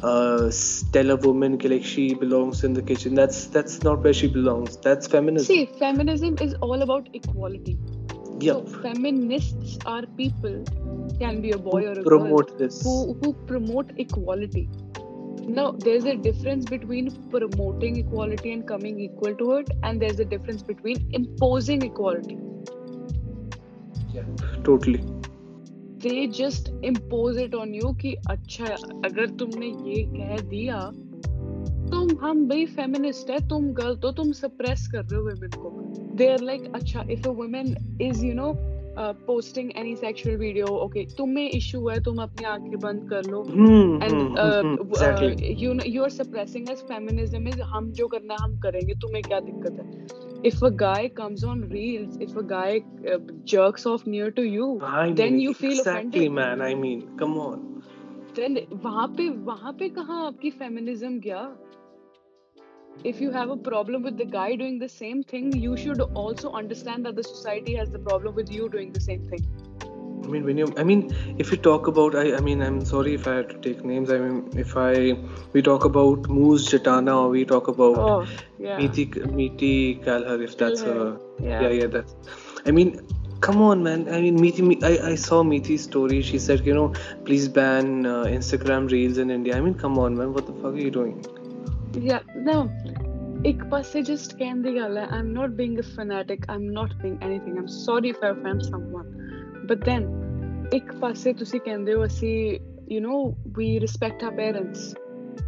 uh, 0.02 0.50
tell 0.92 1.12
a 1.12 1.16
woman 1.16 1.60
like 1.60 1.84
she 1.84 2.16
belongs 2.16 2.64
in 2.64 2.74
the 2.74 2.82
kitchen, 2.82 3.14
that's 3.14 3.46
that's 3.46 3.84
not 3.84 4.04
where 4.04 4.14
she 4.14 4.28
belongs. 4.28 4.78
That's 4.78 5.08
feminism. 5.08 5.56
See, 5.56 5.66
feminism 5.78 6.38
is 6.42 6.56
all 6.56 6.82
about 6.82 7.08
equality. 7.14 7.78
Yep. 8.42 8.70
So 8.70 8.82
feminists 8.84 9.78
are 9.86 10.04
people, 10.18 10.64
can 11.20 11.42
be 11.42 11.52
a 11.52 11.58
boy 11.58 11.82
or 11.88 11.94
a 11.94 12.04
promote 12.04 12.52
girl, 12.52 12.58
this. 12.58 12.82
who 12.84 13.14
who 13.22 13.34
promote 13.52 13.92
equality. 13.98 14.70
Now, 15.48 15.72
there's 15.72 16.06
a 16.06 16.16
difference 16.16 16.66
between 16.66 17.10
promoting 17.30 17.98
equality 17.98 18.54
and 18.54 18.68
coming 18.68 19.00
equal 19.00 19.36
to 19.36 19.52
it, 19.54 19.72
and 19.84 20.02
there's 20.02 20.20
a 20.20 20.26
difference 20.26 20.64
between 20.64 21.10
imposing 21.22 21.84
equality. 21.84 22.38
yeah 24.14 24.24
Totally. 24.64 25.04
They 26.00 26.28
just 26.28 26.72
impose 26.84 27.38
it 27.38 27.54
on 27.54 27.74
you 27.74 27.94
कि 28.02 28.14
अच्छा 28.30 28.66
अगर 29.06 29.30
तुमने 29.40 29.68
ये 29.90 30.04
कह 30.18 30.38
दिया 30.50 30.80
तुम 31.92 32.10
हम 32.22 32.48
भाई 32.50 32.66
फेमिनिस्ट 32.76 33.30
है 33.30 33.40
तुम 33.50 33.72
गलत 33.80 34.06
हो 34.06 34.12
तुम 34.20 34.32
सप्रेस 34.40 34.88
कर 34.92 35.04
रहे 35.12 35.20
हो 35.20 35.30
women 35.30 35.56
को 35.58 35.70
they're 36.22 36.44
like 36.52 36.68
acha 36.82 37.08
if 37.10 37.26
a 37.26 37.32
woman 37.32 37.74
is 38.00 38.24
you 38.24 38.34
know 38.34 38.52
posting 38.98 39.70
any 39.78 39.96
sexual 39.96 40.36
video 40.38 40.66
okay 40.66 41.04
तुम्हें 41.18 41.50
इशू 41.50 41.88
है 41.90 42.00
तुम 42.04 42.18
अपनी 42.22 42.46
आँखें 42.46 42.80
बंद 42.80 43.10
कर 43.10 43.26
लो 43.26 43.44
and 44.04 44.14
you 45.60 45.74
you 45.86 46.04
are 46.04 46.10
suppressing 46.10 46.70
as 46.70 46.82
feminism 46.82 47.48
is 47.48 47.62
हम 47.62 47.92
जो 47.92 48.08
करना 48.08 48.36
हम 48.42 48.60
करेंगे 48.60 48.94
तुम्हें 48.94 49.24
क्या 49.24 49.40
दिक्कत 49.40 49.80
है 49.80 50.42
if 50.46 50.66
a 50.66 50.70
guy 50.70 51.08
comes 51.08 51.44
on 51.44 51.64
reels 51.64 52.18
if 52.22 52.38
a 52.38 52.42
guy 52.42 52.82
jerks 53.48 53.88
off 53.88 54.10
near 54.10 54.30
to 54.30 54.42
you 54.42 54.80
then 55.14 55.40
you 55.40 55.54
feel 55.54 55.80
offended 55.80 56.30
man 56.32 56.62
I 56.62 56.76
mean 56.76 57.02
come 57.20 57.38
on 57.38 57.68
then 58.36 58.58
वहाँ 58.84 59.08
पे 59.08 59.30
वहाँ 59.30 59.74
पे 59.74 59.90
कहाँ 59.90 60.26
आपकी 60.28 60.50
फेमिनिज्म 60.50 61.20
गया? 61.20 61.56
If 63.04 63.20
you 63.20 63.32
have 63.32 63.50
a 63.50 63.58
problem 63.58 64.04
with 64.04 64.18
the 64.18 64.26
guy 64.26 64.56
doing 64.56 64.78
the 64.80 64.90
same 64.90 65.24
thing 65.24 65.52
you 65.56 65.76
should 65.76 66.02
also 66.02 66.52
understand 66.52 67.06
that 67.06 67.16
the 67.16 67.24
society 67.24 67.76
has 67.76 67.90
the 67.90 68.00
problem 68.00 68.36
with 68.36 68.52
you 68.52 68.70
doing 68.70 68.92
the 68.94 69.02
same 69.02 69.28
thing 69.28 69.48
I 70.24 70.28
mean, 70.28 70.46
when 70.46 70.58
you, 70.58 70.74
I 70.78 70.84
mean, 70.84 71.16
if 71.40 71.52
you 71.52 71.58
talk 71.58 71.88
about, 71.88 72.16
I, 72.16 72.36
I 72.36 72.40
mean, 72.42 72.62
I'm 72.62 72.86
sorry 72.86 73.16
if 73.16 73.28
I 73.28 73.36
had 73.38 73.50
to 73.50 73.58
take 73.58 73.84
names. 73.84 74.12
I 74.12 74.20
mean, 74.20 74.50
if 74.56 74.78
I, 74.78 75.18
we 75.54 75.62
talk 75.62 75.84
about 75.84 76.30
Moose 76.30 76.70
Jatana 76.70 77.24
or 77.24 77.30
we 77.30 77.44
talk 77.44 77.68
about 77.68 77.98
oh 77.98 78.28
yeah 78.60 78.78
Meethi, 78.78 79.10
Meethi 79.40 80.04
Kalher, 80.04 80.44
if 80.44 80.58
that's 80.58 80.84
a, 80.84 81.18
yeah. 81.40 81.62
yeah, 81.62 81.70
yeah, 81.70 81.88
that's, 81.88 82.16
I 82.66 82.72
mean, 82.72 83.02
come 83.40 83.62
on, 83.62 83.84
man. 83.84 84.08
I 84.14 84.22
mean, 84.22 84.38
Meethi, 84.38 84.62
Me- 84.62 84.80
I, 84.84 85.12
I 85.12 85.16
saw 85.16 85.44
Meethi's 85.44 85.84
story. 85.84 86.22
She 86.22 86.38
said, 86.38 86.66
you 86.66 86.76
know, 86.76 86.94
please 87.26 87.48
ban 87.48 88.06
uh, 88.06 88.26
Instagram 88.26 88.92
Reels 88.92 89.18
in 89.18 89.32
India. 89.32 89.58
I 89.58 89.62
mean, 89.62 89.74
come 89.74 89.98
on, 89.98 90.16
man. 90.16 90.34
What 90.34 90.46
the 90.46 90.54
fuck 90.54 90.74
are 90.74 90.78
you 90.78 90.92
doing? 90.92 91.26
Yeah, 92.11 92.23
no. 92.51 92.59
ਇੱਕ 93.47 93.65
ਪਾਸੇ 93.71 94.01
just 94.11 94.37
ਕਹਿਣ 94.39 94.63
ਦੀ 94.63 94.75
ਗੱਲ 94.77 94.97
ਹੈ 94.99 95.07
I'm 95.17 95.33
not 95.39 95.57
being 95.59 95.75
a 95.81 95.87
fanatic 95.97 96.47
I'm 96.55 96.69
not 96.77 96.95
being 97.03 97.19
anything 97.27 97.59
I'm 97.63 97.69
sorry 97.75 98.13
if 98.15 98.23
I 98.29 98.31
offend 98.37 98.65
someone 98.69 99.11
but 99.71 99.85
then 99.89 100.07
ਇੱਕ 100.75 100.95
ਪਾਸੇ 101.01 101.33
ਤੁਸੀਂ 101.43 101.61
ਕਹਿੰਦੇ 101.67 101.95
ਹੋ 101.95 102.05
ਅਸੀਂ 102.05 102.37
you 102.95 103.01
know 103.07 103.19
we 103.59 103.67
respect 103.87 104.25
our 104.27 104.35
parents 104.39 104.87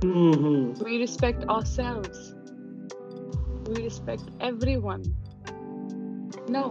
Mm-hmm. 0.05 0.85
we 0.87 0.97
respect 1.03 1.45
ourselves 1.55 2.19
we 3.69 3.83
respect 3.85 4.25
everyone 4.49 5.03
now 6.57 6.67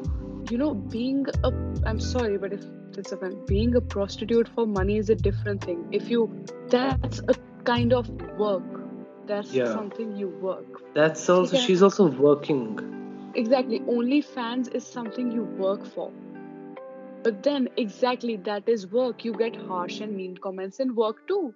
you 0.51 0.57
know 0.61 0.69
being 0.95 1.25
a 1.49 1.51
i'm 1.91 1.99
sorry 1.99 2.37
but 2.37 2.53
if 2.57 2.63
it's 3.01 3.11
a 3.11 3.31
being 3.51 3.75
a 3.75 3.81
prostitute 3.95 4.47
for 4.57 4.65
money 4.65 4.97
is 4.97 5.09
a 5.09 5.15
different 5.15 5.63
thing 5.69 5.83
if 5.91 6.09
you 6.09 6.21
that's 6.75 7.21
a 7.35 7.35
kind 7.71 7.93
of 7.93 8.09
work 8.45 8.69
that's 9.26 9.52
Yeah. 9.52 9.72
something 9.72 10.16
you 10.16 10.28
work 10.28 10.82
That's 10.94 11.28
also, 11.28 11.56
Yeah. 11.56 11.62
she's 11.62 11.82
also 11.82 12.10
working. 12.10 12.66
exactly 13.34 13.80
OnlyFans 13.92 14.74
is 14.78 14.86
something 14.86 15.30
you 15.32 15.44
work 15.58 15.84
for 15.92 16.10
but 17.22 17.42
then 17.42 17.68
exactly 17.82 18.36
that 18.48 18.68
is 18.68 18.86
work 18.96 19.24
you 19.24 19.32
get 19.42 19.56
harsh 19.68 20.00
and 20.06 20.16
mean 20.16 20.36
comments 20.46 20.80
in 20.80 20.94
work 20.94 21.22
too 21.28 21.54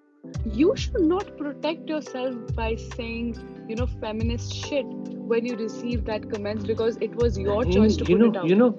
you 0.61 0.75
should 0.77 1.01
not 1.01 1.37
protect 1.37 1.89
yourself 1.89 2.55
by 2.55 2.75
saying 2.77 3.37
you 3.69 3.77
know 3.77 3.87
feminist 4.01 4.55
shit 4.55 4.87
when 5.33 5.45
you 5.45 5.57
receive 5.57 6.05
that 6.05 6.31
comments 6.31 6.65
because 6.65 6.97
it 7.09 7.15
was 7.17 7.39
your 7.39 7.65
choice 7.65 7.97
to 7.97 8.05
you 8.05 8.17
put 8.17 8.25
know, 8.25 8.31
it 8.31 8.37
out 8.37 8.49
you 8.49 8.55
know, 8.55 8.75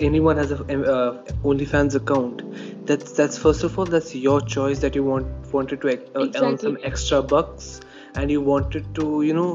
anyone 0.00 0.36
has 0.36 0.52
a 0.52 0.56
uh, 0.56 1.22
OnlyFans 1.44 1.94
account. 1.94 2.42
That's 2.86 3.12
that's 3.12 3.36
first 3.38 3.64
of 3.64 3.78
all, 3.78 3.84
that's 3.84 4.14
your 4.14 4.40
choice 4.40 4.78
that 4.80 4.94
you 4.94 5.04
want 5.04 5.26
wanted 5.52 5.82
to 5.82 5.92
uh, 6.18 6.28
earn 6.36 6.58
some 6.58 6.78
extra 6.82 7.22
bucks, 7.22 7.80
and 8.15 8.31
you 8.31 8.41
wanted 8.41 8.93
to, 9.01 9.07
you 9.31 9.33
know, 9.33 9.49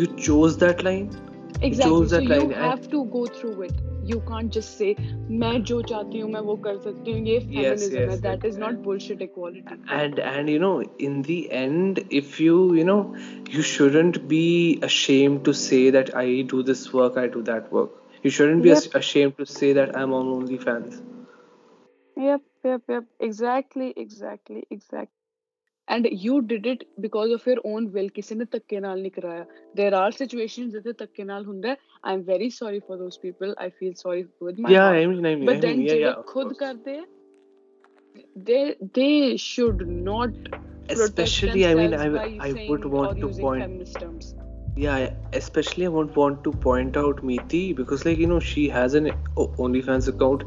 you 0.00 0.06
chose 0.28 0.58
that 0.66 0.84
line. 0.90 1.08
exactly 1.66 1.90
chose 1.90 2.10
so 2.10 2.14
that 2.16 2.24
you 2.24 2.30
line 2.30 2.52
and- 2.52 2.54
have 2.68 2.88
to 2.92 3.00
go 3.12 3.20
through 3.34 3.62
it 3.66 3.76
you 4.08 4.16
can't 4.30 4.56
just 4.56 4.72
say 4.80 4.88
मैं 5.42 5.52
जो 5.70 5.76
चाहती 5.90 6.18
हूँ 6.20 6.30
मैं 6.32 6.40
वो 6.48 6.56
कर 6.64 6.76
सकती 6.86 7.12
हूँ 7.12 7.20
ये 7.26 7.38
Yes, 7.40 7.84
feminism 7.84 7.96
है 7.98 8.16
yes, 8.16 8.20
that 8.26 8.42
yes. 8.44 8.48
is 8.50 8.58
not 8.62 8.80
bullshit 8.86 9.22
equality 9.26 9.78
And 9.98 10.20
and 10.32 10.52
you 10.54 10.58
know, 10.64 10.72
in 11.08 11.22
the 11.28 11.38
end, 11.60 12.00
if 12.20 12.34
you 12.46 12.58
you 12.80 12.84
know, 12.90 12.98
you 13.56 13.64
shouldn't 13.70 14.18
be 14.34 14.42
ashamed 14.90 15.40
to 15.50 15.54
say 15.62 15.82
that 15.98 16.12
I 16.24 16.26
do 16.54 16.62
this 16.72 16.84
work, 16.98 17.18
I 17.24 17.26
do 17.38 17.42
that 17.50 17.72
work. 17.78 17.96
You 18.26 18.34
shouldn't 18.38 18.66
be 18.68 18.74
Yep. 18.74 18.78
as- 18.82 18.90
ashamed 19.02 19.38
to 19.42 19.46
say 19.54 19.72
that 19.80 19.96
I'm 20.02 20.14
on 20.20 20.30
OnlyFans. 20.36 21.00
Yep, 22.16 22.42
yep, 22.64 22.82
yep. 22.88 23.04
Exactly, 23.20 23.92
exactly, 24.06 24.64
exactly. 24.70 25.17
And 25.88 26.06
you 26.10 26.40
did 26.42 26.66
it 26.66 26.84
because 27.00 27.32
of 27.36 27.46
your 27.46 27.58
own 27.70 27.86
will. 27.94 28.08
ਕਿਸੇ 28.14 28.34
ਨੇ 28.34 28.44
ਧੱਕੇ 28.52 28.80
ਨਾਲ 28.80 29.00
ਨਹੀਂ 29.00 29.10
ਕਰਾਇਆ. 29.12 29.44
There 29.80 29.94
are 30.02 30.10
situations 30.18 30.72
ਜਿੱਥੇ 30.72 30.92
ਧੱਕੇ 30.98 31.24
ਨਾਲ 31.24 31.44
ਹੁੰਦਾ 31.46 31.68
ਹੈ. 31.68 31.76
I'm 32.10 32.22
very 32.30 32.48
sorry 32.60 32.80
for 32.86 32.96
those 33.02 33.18
people. 33.24 33.52
I 33.64 33.68
feel 33.80 33.94
sorry 34.04 34.22
with 34.48 34.62
my 34.66 34.72
yeah, 34.74 34.86
heart. 34.86 35.00
I 35.02 35.06
mean, 35.12 35.26
I 35.30 35.34
mean, 35.34 35.44
But 35.50 35.56
I 35.56 35.60
then 35.66 35.76
mean, 35.78 35.86
yeah, 35.88 35.94
ਜਿਹੜੇ 35.94 36.06
yeah. 36.06 36.16
of 36.20 36.24
ਖੁਦ 36.32 36.46
course. 36.46 36.58
ਕਰਦੇ 36.58 36.96
ਹੈ, 36.98 37.04
they 38.48 38.62
they 39.00 39.36
should 39.44 39.84
not 40.08 40.34
protect 40.48 41.04
Especially, 41.06 41.66
I 41.66 41.74
mean, 41.74 41.94
I, 41.94 42.08
themselves 42.08 42.18
by 42.18 42.46
I 42.46 42.50
saying 42.56 42.70
would 42.70 42.84
or 42.84 42.92
want 42.96 43.20
to 43.22 43.28
using 43.28 43.44
point. 43.46 43.64
feminist 43.64 44.00
terms. 44.04 44.34
Yeah, 44.78 44.94
I- 44.94 45.12
especially 45.38 45.84
I 45.86 45.90
would 45.94 46.16
want 46.20 46.38
to 46.44 46.52
point 46.62 46.96
out 46.96 47.20
Meeti 47.30 47.58
because 47.80 48.04
like 48.06 48.22
you 48.22 48.26
know 48.30 48.38
she 48.46 48.62
has 48.76 48.94
an 49.00 49.04
O- 49.36 49.50
OnlyFans 49.66 50.08
account. 50.12 50.42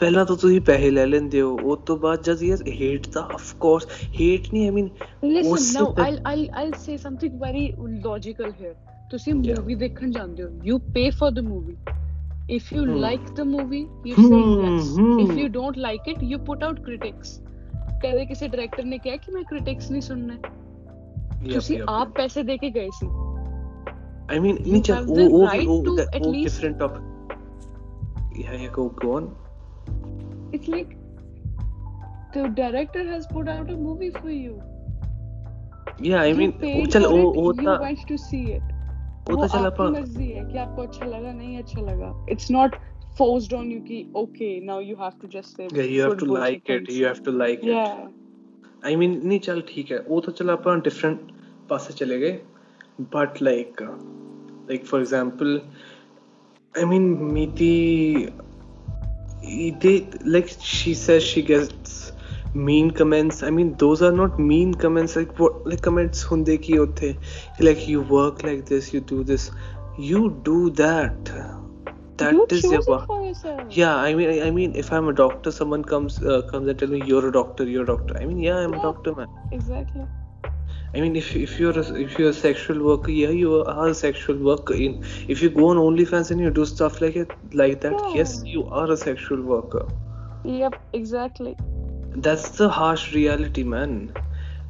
ਪਹਿਲਾਂ 0.00 0.24
ਤਾਂ 0.26 0.36
ਤੁਸੀਂ 0.36 0.60
ਪੈਸੇ 0.60 0.90
ਲੈ 0.90 1.06
ਲੈਂਦੇ 1.06 1.40
ਹੋ 1.40 1.58
ਉਸ 1.64 1.78
ਤੋਂ 1.86 1.96
ਬਾਅਦ 1.96 2.22
ਜਦ 2.22 2.42
ਯਾਰ 2.42 2.58
hate 2.80 3.10
ਤਾਂ 3.12 3.22
of 3.38 3.46
course 3.64 3.86
hate 4.20 4.50
ਨਹੀਂ 4.52 4.70
I 4.70 4.74
mean 4.74 4.90
Listen, 5.30 5.52
ਉਸ 5.52 5.76
now 5.76 5.86
ਤੇ- 5.86 6.04
I'll 6.06 6.20
I'll 6.32 6.44
I'll 6.62 6.76
say 6.82 6.98
something 7.06 7.38
very 7.46 7.64
logical 8.08 8.52
here. 8.60 8.74
ਤੁਸੀਂ 9.10 9.34
Yeah. 9.34 9.60
movie 9.60 9.76
ਦੇਖਣ 9.78 10.10
ਜਾਂਦੇ 10.10 10.42
ਹੋ. 10.42 10.48
You 10.48 10.76
pay 10.98 11.08
for 11.22 11.30
the 11.38 11.48
movie. 11.48 11.78
If 12.58 12.68
you 12.76 12.84
Hmm. 12.84 13.00
like 13.06 13.26
the 13.40 13.44
movie, 13.48 13.82
you 14.10 14.14
say 14.28 14.42
yes. 14.42 14.86
Hmm, 14.98 15.18
If 15.20 15.30
hmm. 15.30 15.40
you 15.40 15.48
don't 15.56 15.80
like 15.88 16.08
it, 16.14 16.22
you 16.30 16.38
put 16.50 16.68
out 16.68 16.78
critics. 16.88 17.40
ਕਦੇ 18.02 18.26
ਕਿਸੇ 18.26 18.48
director 18.48 18.84
ਨੇ 18.84 18.98
ਕਿਹਾ 18.98 19.16
ਕਿ 19.16 19.32
ਮੈਂ 19.32 19.42
critics 19.42 19.90
ਨਹੀਂ 19.90 20.00
ਸੁਣਨਾ 20.00 20.34
ਹੈ? 20.34 20.40
Yep, 21.42 21.52
ਤੁਸੀਂ 21.54 21.78
yep, 21.78 21.84
ਆਪ 21.88 22.08
yep. 22.08 22.14
ਪੈਸੇ 22.14 22.42
ਦੇ 22.42 22.56
ਕੇ 22.56 22.70
ਗਏ 22.70 22.88
ਸੀ. 22.94 23.06
I 24.27 24.39
mean, 24.39 24.57
you 24.65 24.77
each 24.77 24.87
have 24.87 25.07
the 25.07 25.29
oh, 25.31 25.45
right 25.45 25.67
oh, 25.67 25.83
to 25.83 25.95
the, 25.95 26.09
at 26.13 26.25
oh, 26.25 26.29
least 26.29 26.55
different 26.55 26.79
topic. 26.79 27.03
Yeah, 28.33 28.53
yeah, 28.53 28.69
go, 28.69 28.89
go 28.89 29.17
on. 29.17 29.35
It's 30.51 30.67
like 30.67 30.97
the 32.33 32.47
director 32.49 33.07
has 33.07 33.27
put 33.27 33.47
out 33.47 33.69
a 33.69 33.75
movie 33.75 34.09
for 34.09 34.29
you. 34.29 34.61
Yeah, 35.99 36.21
I 36.21 36.27
you 36.27 36.35
mean, 36.35 36.53
paid 36.53 36.91
चल 36.91 37.03
for 37.03 37.09
oh, 37.09 37.51
it, 37.51 37.61
you 37.61 37.67
want 37.67 38.07
to 38.07 38.17
see 38.17 38.53
it. 38.53 38.63
वो 39.29 39.35
तो 39.35 39.47
चल 39.47 39.65
अपन 39.65 39.91
मर्ज़ी 39.93 42.13
It's 42.27 42.49
not 42.49 42.75
forced 43.17 43.53
on 43.53 43.71
you 43.71 43.81
कि 43.81 44.11
okay 44.13 44.59
now 44.59 44.79
you 44.79 44.95
have 44.95 45.17
to 45.19 45.27
just 45.27 45.55
say. 45.55 45.67
Yeah, 45.71 45.83
you 45.83 46.01
have 46.01 46.17
to 46.17 46.25
like 46.25 46.69
it. 46.69 46.91
You 46.91 47.05
have 47.05 47.23
to 47.23 47.31
like 47.31 47.59
it. 47.59 47.65
Yeah. 47.65 48.07
I 48.83 48.95
mean, 48.95 49.25
नहीं 49.25 49.39
चल 49.39 49.61
ठीक 49.69 49.91
है. 49.91 49.99
वो 50.09 50.19
तो 50.21 50.31
चल 50.31 50.49
अपन 50.49 50.81
different 50.81 51.17
पास 51.69 51.87
चले 51.91 52.19
गए. 52.19 52.41
but 52.99 53.41
like 53.41 53.81
uh, 53.81 53.93
like 54.67 54.85
for 54.85 54.99
example 54.99 55.61
i 56.75 56.85
mean 56.85 57.05
Meethi 57.33 58.33
they 59.81 60.07
like 60.23 60.49
she 60.59 60.93
says 60.93 61.23
she 61.23 61.41
gets 61.41 62.11
mean 62.53 62.91
comments. 62.91 63.43
I 63.43 63.49
mean 63.49 63.75
those 63.77 64.01
are 64.01 64.11
not 64.11 64.39
mean 64.39 64.73
comments. 64.73 65.15
Like 65.15 65.37
what 65.39 65.67
like 65.67 65.81
comments 65.81 66.23
hunde 66.23 66.61
ki 66.61 66.77
hote. 66.77 67.17
Like 67.59 67.87
you 67.87 68.01
work 68.01 68.43
like 68.43 68.65
this 68.65 68.93
you 68.93 69.01
do 69.01 69.23
this. 69.23 69.51
You 69.97 70.39
do 70.43 70.69
that. 70.71 71.31
That 72.17 72.33
you 72.33 72.47
is 72.49 72.61
choose 72.61 72.87
your 72.87 72.99
for 73.05 73.21
yourself. 73.23 73.61
yeah 73.69 73.95
i 73.97 74.13
mean 74.13 74.41
i 74.43 74.49
mean 74.49 74.73
if 74.81 74.91
i'm 74.97 75.09
a 75.09 75.13
doctor 75.13 75.51
someone 75.51 75.83
comes 75.83 76.21
uh, 76.23 76.41
comes 76.51 76.69
and 76.69 76.79
tells 76.79 76.91
me 76.91 77.01
you're 77.05 77.27
a 77.27 77.31
doctor 77.31 77.65
you're 77.65 77.83
a 77.83 77.85
doctor. 77.85 78.17
I 78.17 78.25
mean 78.25 78.39
yeah 78.39 78.57
i'm 78.59 78.73
yeah, 78.73 78.79
a 78.79 78.81
doctor 78.81 79.13
man. 79.13 79.27
Exactly. 79.51 80.07
I 80.95 81.01
mean, 81.01 81.15
if 81.15 81.35
if 81.35 81.59
you're 81.59 81.77
a, 81.79 81.85
if 82.03 82.17
you're 82.17 82.29
a 82.29 82.37
sexual 82.41 82.83
worker, 82.85 83.11
yeah, 83.11 83.29
you 83.29 83.63
are 83.63 83.87
a 83.89 83.93
sexual 83.93 84.37
worker. 84.49 84.73
In 84.73 85.03
if 85.27 85.41
you 85.41 85.49
go 85.49 85.67
on 85.69 85.77
OnlyFans 85.77 86.31
and 86.31 86.39
you 86.39 86.51
do 86.59 86.65
stuff 86.65 87.01
like 87.01 87.17
it 87.23 87.31
like 87.53 87.81
that, 87.81 87.93
Yeah. 88.01 88.15
yes, 88.19 88.35
you 88.45 88.65
are 88.81 88.89
a 88.91 88.97
sexual 88.97 89.41
worker. 89.53 89.85
Yep, 90.45 90.75
exactly. 90.93 91.55
That's 92.27 92.49
the 92.61 92.69
harsh 92.69 93.13
reality, 93.13 93.63
man. 93.63 94.13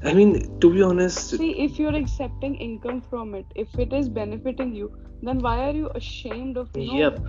I 0.04 0.14
mean, 0.14 0.34
to 0.62 0.72
be 0.74 0.82
honest, 0.82 1.36
See, 1.38 1.52
if 1.66 1.80
you're 1.80 1.96
accepting 1.96 2.56
income 2.56 3.02
from 3.02 3.36
it, 3.36 3.46
if 3.56 3.78
it 3.80 3.94
is 3.94 4.10
benefiting 4.10 4.74
you, 4.76 4.92
then 5.22 5.40
why 5.40 5.60
are 5.70 5.72
you 5.72 5.90
ashamed 5.96 6.58
of 6.58 6.70
you 6.76 6.86
know, 6.88 6.96
yep, 6.98 7.20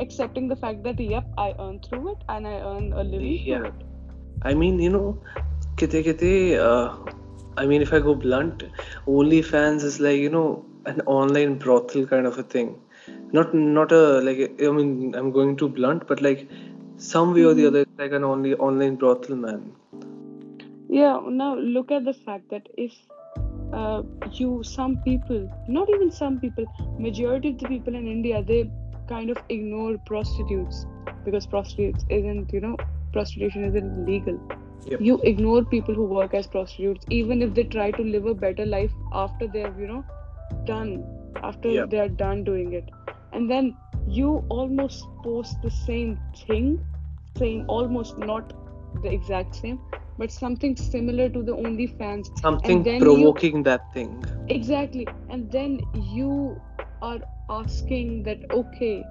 accepting 0.00 0.48
the 0.48 0.56
fact 0.56 0.82
that 0.84 1.00
yep, 1.00 1.24
I 1.38 1.54
earn 1.58 1.80
through 1.80 2.12
it 2.12 2.18
and 2.28 2.46
I 2.46 2.54
earn 2.72 2.92
a 2.92 3.02
living 3.02 3.40
Yeah. 3.46 3.70
I 4.42 4.54
mean, 4.54 4.78
you 4.78 4.90
know, 4.90 5.18
kite 5.76 6.04
kite, 6.04 6.58
uh, 6.58 6.96
I 7.56 7.66
mean, 7.66 7.82
if 7.82 7.92
I 7.92 8.00
go 8.00 8.14
blunt, 8.14 8.64
OnlyFans 9.06 9.84
is 9.84 10.00
like, 10.00 10.18
you 10.18 10.28
know, 10.28 10.64
an 10.86 11.00
online 11.02 11.58
brothel 11.58 12.06
kind 12.06 12.26
of 12.26 12.38
a 12.38 12.42
thing. 12.42 12.80
Not 13.32 13.54
not 13.54 13.92
a 13.92 14.20
like 14.20 14.60
I 14.60 14.70
mean, 14.70 15.14
I'm 15.14 15.30
going 15.30 15.56
too 15.56 15.68
blunt, 15.68 16.06
but 16.06 16.20
like 16.20 16.48
some 16.96 17.34
way 17.34 17.44
or 17.44 17.54
the 17.54 17.66
other, 17.66 17.80
it's 17.80 17.98
like 17.98 18.12
an 18.12 18.24
only 18.24 18.54
online 18.54 18.96
brothel, 18.96 19.36
man. 19.36 19.72
Yeah, 20.88 21.20
now 21.26 21.56
look 21.56 21.90
at 21.90 22.04
the 22.04 22.14
fact 22.14 22.50
that 22.50 22.68
if 22.76 22.92
uh, 23.72 24.02
you, 24.32 24.62
some 24.62 24.98
people, 24.98 25.48
not 25.68 25.88
even 25.90 26.10
some 26.10 26.38
people, 26.40 26.64
majority 26.98 27.50
of 27.50 27.58
the 27.58 27.66
people 27.66 27.94
in 27.94 28.06
India, 28.06 28.42
they 28.42 28.70
kind 29.08 29.30
of 29.30 29.38
ignore 29.48 29.96
prostitutes 30.06 30.86
because 31.24 31.46
prostitutes 31.46 32.04
isn't, 32.08 32.52
you 32.52 32.60
know, 32.60 32.76
prostitution 33.12 33.64
isn't 33.64 34.06
legal. 34.06 34.38
Yep. 34.86 35.00
You 35.00 35.20
ignore 35.22 35.64
people 35.64 35.94
who 35.94 36.04
work 36.04 36.34
as 36.34 36.46
prostitutes, 36.46 37.06
even 37.10 37.42
if 37.42 37.54
they 37.54 37.64
try 37.64 37.90
to 37.90 38.02
live 38.02 38.26
a 38.26 38.34
better 38.34 38.66
life 38.66 38.92
after 39.12 39.46
they've, 39.46 39.78
you 39.78 39.86
know, 39.86 40.04
done, 40.66 41.04
after 41.42 41.70
Yep. 41.70 41.90
they 41.90 41.98
are 41.98 42.08
done 42.08 42.44
doing 42.44 42.72
it. 42.72 42.90
And 43.32 43.50
then 43.50 43.76
you 44.06 44.44
almost 44.48 45.06
post 45.22 45.62
the 45.62 45.70
same 45.70 46.18
thing, 46.46 46.78
saying 47.38 47.64
almost 47.68 48.18
not 48.18 48.52
the 49.02 49.10
exact 49.10 49.54
same, 49.54 49.80
but 50.18 50.30
something 50.30 50.76
similar 50.76 51.28
to 51.28 51.42
the 51.42 51.52
OnlyFans. 51.52 52.26
Something 52.40 52.82
then 52.82 52.94
you- 52.94 53.00
provoking 53.00 53.62
that 53.64 53.92
thing. 53.92 54.24
Exactly. 54.48 55.06
And 55.30 55.50
then 55.50 55.80
you 55.94 56.60
are 57.02 57.20
asking 57.50 58.22
that, 58.24 58.38
okay, 58.50 59.04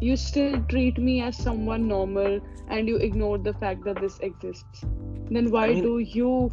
you 0.00 0.16
still 0.16 0.60
treat 0.68 0.98
me 0.98 1.20
as 1.22 1.36
someone 1.36 1.88
normal 1.88 2.40
and 2.68 2.88
you 2.88 2.96
ignore 2.96 3.38
the 3.38 3.52
fact 3.54 3.84
that 3.84 4.00
this 4.00 4.18
exists. 4.20 4.84
Then 5.30 5.50
why 5.50 5.66
I 5.66 5.74
mean- 5.74 5.82
do 5.82 5.98
you, 5.98 6.50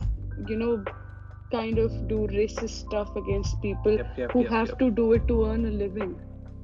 you 0.48 0.58
know, 0.58 0.84
kind 1.52 1.78
of 1.78 2.08
do 2.08 2.28
racist 2.28 2.70
stuff 2.86 3.16
against 3.16 3.62
people 3.62 3.94
Yep, 3.98 4.18
yep, 4.18 4.32
who 4.32 4.41
yep, 4.41 4.52
have 4.52 4.78
to 4.80 4.89
do 4.91 5.14
it 5.14 5.28
to 5.28 5.46
earn 5.46 5.66
a 5.66 5.70
living? 5.70 6.16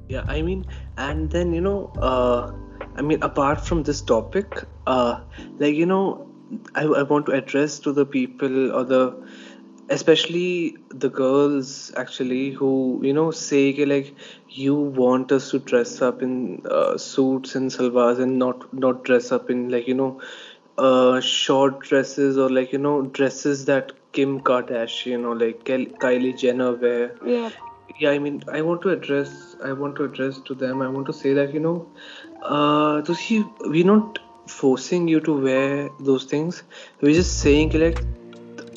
Yeah, 0.08 0.24
I 0.26 0.42
mean, 0.42 0.64
and 0.96 1.30
then 1.30 1.52
you 1.52 1.60
know, 1.60 1.92
uh, 1.98 2.52
I 2.96 3.02
mean, 3.02 3.22
apart 3.22 3.60
from 3.60 3.84
this 3.84 4.02
topic, 4.02 4.64
uh, 4.86 5.20
like 5.58 5.74
you 5.74 5.86
know, 5.86 6.26
I, 6.74 6.84
I 6.84 7.02
want 7.02 7.26
to 7.26 7.32
address 7.32 7.78
to 7.80 7.92
the 7.92 8.04
people 8.04 8.72
or 8.72 8.84
the, 8.84 9.14
especially 9.90 10.76
the 10.90 11.08
girls 11.10 11.92
actually 11.96 12.50
who 12.50 13.00
you 13.02 13.12
know 13.12 13.30
say 13.30 13.62
कि, 13.72 13.86
like 13.92 14.14
you 14.48 14.74
want 14.74 15.32
us 15.32 15.50
to 15.50 15.58
dress 15.58 16.00
up 16.00 16.22
in 16.22 16.62
uh, 16.70 16.96
suits 16.96 17.56
and 17.56 17.70
salwars 17.70 18.20
and 18.26 18.38
not 18.38 18.72
not 18.72 19.02
dress 19.04 19.32
up 19.32 19.50
in 19.50 19.68
like 19.68 19.88
you 19.88 19.94
know, 19.94 20.20
uh, 20.78 21.20
short 21.20 21.80
dresses 21.80 22.38
or 22.38 22.48
like 22.48 22.72
you 22.72 22.78
know 22.78 23.02
dresses 23.02 23.64
that 23.64 23.92
Kim 24.12 24.40
Kardashian 24.40 25.26
or 25.26 25.36
like 25.36 25.64
Kylie 25.64 26.38
Jenner 26.44 26.72
wear. 26.74 27.10
Yeah. 27.26 27.50
yeah 28.02 28.10
i 28.16 28.18
mean 28.24 28.36
i 28.56 28.60
want 28.66 28.82
to 28.82 28.90
address 28.90 29.30
i 29.68 29.72
want 29.78 29.96
to 29.96 30.04
address 30.04 30.38
to 30.50 30.54
them. 30.54 30.82
I 30.82 30.88
want 30.88 31.06
to 31.08 31.12
say 31.12 31.32
that 31.38 31.52
you 31.52 31.60
know 31.60 31.88
uh 32.42 33.02
to 33.02 33.14
see 33.14 33.44
we're 33.74 33.90
not 33.92 34.20
forcing 34.46 35.08
you 35.08 35.20
to 35.20 35.36
wear 35.48 35.88
those 35.98 36.24
things. 36.24 36.62
We're 37.00 37.14
just 37.14 37.38
saying 37.40 37.78
like 37.84 38.02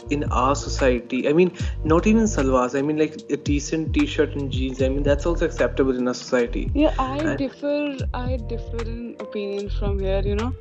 in 0.09 0.23
our 0.25 0.55
society 0.55 1.27
i 1.29 1.33
mean 1.33 1.51
not 1.83 2.07
even 2.07 2.23
salwars 2.23 2.77
i 2.77 2.81
mean 2.81 2.97
like 2.97 3.15
a 3.29 3.37
decent 3.37 3.93
t-shirt 3.93 4.35
and 4.35 4.51
jeans 4.51 4.81
i 4.81 4.89
mean 4.89 5.03
that's 5.03 5.25
also 5.25 5.45
acceptable 5.45 5.95
in 5.97 6.07
our 6.07 6.13
society 6.13 6.69
Yeah, 6.73 6.93
I 6.99 7.17
And- 7.19 7.37
differ. 7.37 7.97
I 8.13 8.37
differ 8.37 8.81
in 8.83 9.15
opinion 9.19 9.69
from 9.69 9.99
here. 9.99 10.21
You 10.25 10.35
know, 10.35 10.53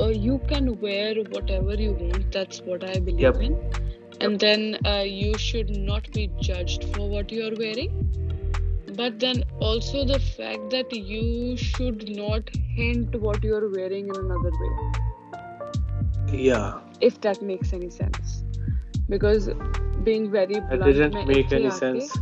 uh, 0.00 0.08
you 0.08 0.38
can 0.48 0.80
wear 0.80 1.14
whatever 1.34 1.74
you 1.74 1.92
want. 1.92 2.30
That's 2.32 2.60
what 2.62 2.84
I 2.84 2.98
believe 2.98 3.20
Yep. 3.20 3.40
in. 3.48 3.56
And 4.20 4.38
then 4.40 4.78
uh, 4.86 5.04
you 5.06 5.36
should 5.38 5.70
not 5.90 6.10
be 6.12 6.30
judged 6.40 6.84
for 6.94 7.08
what 7.08 7.30
you 7.32 7.46
are 7.48 7.54
wearing. 7.56 7.92
But 8.96 9.20
then 9.20 9.44
also 9.60 10.04
the 10.04 10.18
fact 10.18 10.70
that 10.70 10.92
you 10.92 11.56
should 11.56 12.08
not 12.16 12.50
hint 12.76 13.14
what 13.20 13.44
you 13.44 13.54
are 13.54 13.68
wearing 13.68 14.08
in 14.08 14.16
another 14.16 14.50
way, 14.62 14.72
yeah 16.32 16.80
if 17.00 17.20
that 17.20 17.40
makes 17.42 17.72
any 17.72 17.90
sense 17.90 18.42
because 19.08 19.50
being 20.04 20.30
very 20.30 20.60
blunt, 20.60 20.82
it 20.82 20.92
didn't 20.92 21.26
make 21.26 21.52
any 21.52 21.70
sense. 21.70 22.16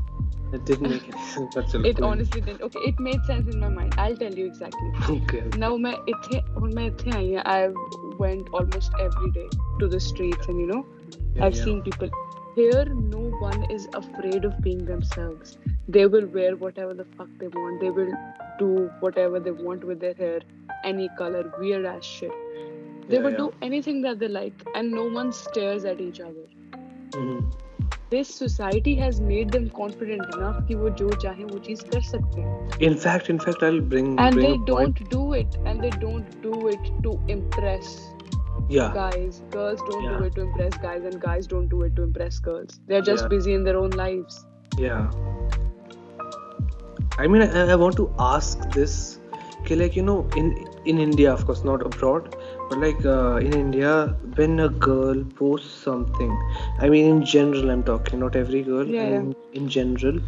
It 0.53 0.64
didn't 0.64 0.91
make 0.91 1.09
any 1.09 1.22
sense. 1.26 1.57
Absolutely. 1.57 1.91
It 1.91 2.01
honestly 2.01 2.41
didn't. 2.41 2.62
Okay, 2.62 2.78
it 2.87 3.01
made 3.01 3.22
sense 3.24 3.53
in 3.53 3.61
my 3.61 3.68
mind. 3.68 3.95
I'll 3.99 4.16
tell 4.16 4.32
you 4.32 4.47
exactly. 4.47 4.93
Okay. 5.11 5.43
Now, 5.59 5.76
मैं 5.76 5.95
इतने 6.09 6.41
और 6.57 6.74
मैं 6.74 6.87
इतने 6.91 8.18
went 8.18 8.49
almost 8.53 8.93
every 9.01 9.30
day 9.32 9.49
to 9.80 9.89
the 9.89 10.01
streets, 10.01 10.47
and 10.47 10.61
you 10.61 10.66
know, 10.66 10.87
yeah, 11.34 11.45
I've 11.45 11.57
yeah. 11.57 11.64
seen 11.64 11.82
people. 11.82 12.09
Here, 12.55 12.84
no 12.87 13.18
one 13.41 13.70
is 13.70 13.87
afraid 13.93 14.45
of 14.47 14.59
being 14.62 14.87
themselves. 14.87 15.59
They 15.89 16.07
will 16.07 16.26
wear 16.26 16.57
whatever 16.57 16.95
the 16.95 17.05
fuck 17.16 17.28
they 17.39 17.49
want. 17.49 17.80
They 17.80 17.91
will 17.91 18.12
do 18.59 18.91
whatever 19.01 19.41
they 19.41 19.51
want 19.51 19.84
with 19.84 20.01
their 20.01 20.14
hair, 20.14 20.41
any 20.82 21.11
color, 21.18 21.53
weird 21.59 21.84
ass 21.84 22.05
shit. 22.05 22.32
They 23.09 23.16
yeah, 23.16 23.22
will 23.22 23.37
do 23.37 23.53
anything 23.61 24.01
that 24.03 24.18
they 24.20 24.28
like, 24.28 24.64
and 24.74 24.91
no 24.91 25.05
one 25.05 25.32
stares 25.32 25.84
at 25.84 26.01
each 26.01 26.20
other. 26.20 26.47
Mhm. 27.16 27.41
this 28.14 28.32
society 28.38 28.93
has 28.99 29.20
made 29.28 29.51
them 29.55 29.68
confident 29.76 30.34
enough 30.38 30.55
कि 30.68 30.76
वो 30.80 30.89
जो 31.01 31.09
चाहे 31.24 31.43
वो 31.51 31.57
चीज 31.68 31.84
कर 31.91 32.01
सकते 32.07 32.41
हैं 32.41 32.88
in 32.88 32.95
fact 33.03 33.30
in 33.34 33.39
fact 33.45 33.64
i'll 33.68 33.80
bring 33.93 34.09
and 34.26 34.39
bring 34.39 34.47
they 34.47 34.51
a 34.55 34.57
point 34.57 34.70
don't 34.72 35.12
do 35.14 35.22
it 35.41 35.57
and 35.72 35.86
they 35.88 35.91
don't 36.05 36.36
do 36.47 36.59
it 36.74 36.89
to 37.07 37.14
impress 37.36 37.93
yeah 38.76 38.91
guys 38.97 39.39
girls 39.55 39.82
don't 39.89 40.03
Yeah. 40.07 40.18
do 40.18 40.28
it 40.30 40.36
to 40.39 40.41
impress 40.47 40.78
guys 40.88 41.07
and 41.12 41.22
guys 41.28 41.47
don't 41.55 41.74
do 41.76 41.82
it 41.88 41.95
to 42.01 42.03
impress 42.09 42.39
girls 42.49 42.80
they're 42.91 43.07
just 43.12 43.24
Yeah. 43.28 43.34
busy 43.36 43.55
in 43.62 43.70
their 43.70 43.78
own 43.84 43.97
lives 44.03 44.41
Yeah. 44.78 45.09
I 47.18 47.28
mean, 47.28 47.41
I, 47.41 47.72
I 47.72 47.76
want 47.76 47.95
to 47.97 48.12
ask 48.20 48.70
this. 48.72 49.20
Okay, 49.62 49.76
like 49.76 49.95
you 49.95 50.01
know, 50.01 50.28
in 50.36 50.45
in 50.86 50.97
India, 50.97 51.32
of 51.32 51.45
course, 51.45 51.64
not 51.64 51.82
abroad, 51.86 52.30
but 52.32 52.45
like 52.71 53.05
uh, 53.05 53.37
in 53.37 53.53
India, 53.53 54.17
when 54.35 54.61
a 54.61 54.69
girl 54.69 55.23
posts 55.25 55.73
something, 55.73 56.37
I 56.81 56.89
mean, 56.89 57.07
in 57.11 57.25
general, 57.25 57.71
I'm 57.71 57.83
talking, 57.83 58.21
not 58.21 58.37
every 58.37 58.62
girl. 58.62 58.87
Yeah, 58.87 59.03
yeah. 59.03 59.17
in, 59.17 59.37
in 59.53 59.69
general, 59.69 60.21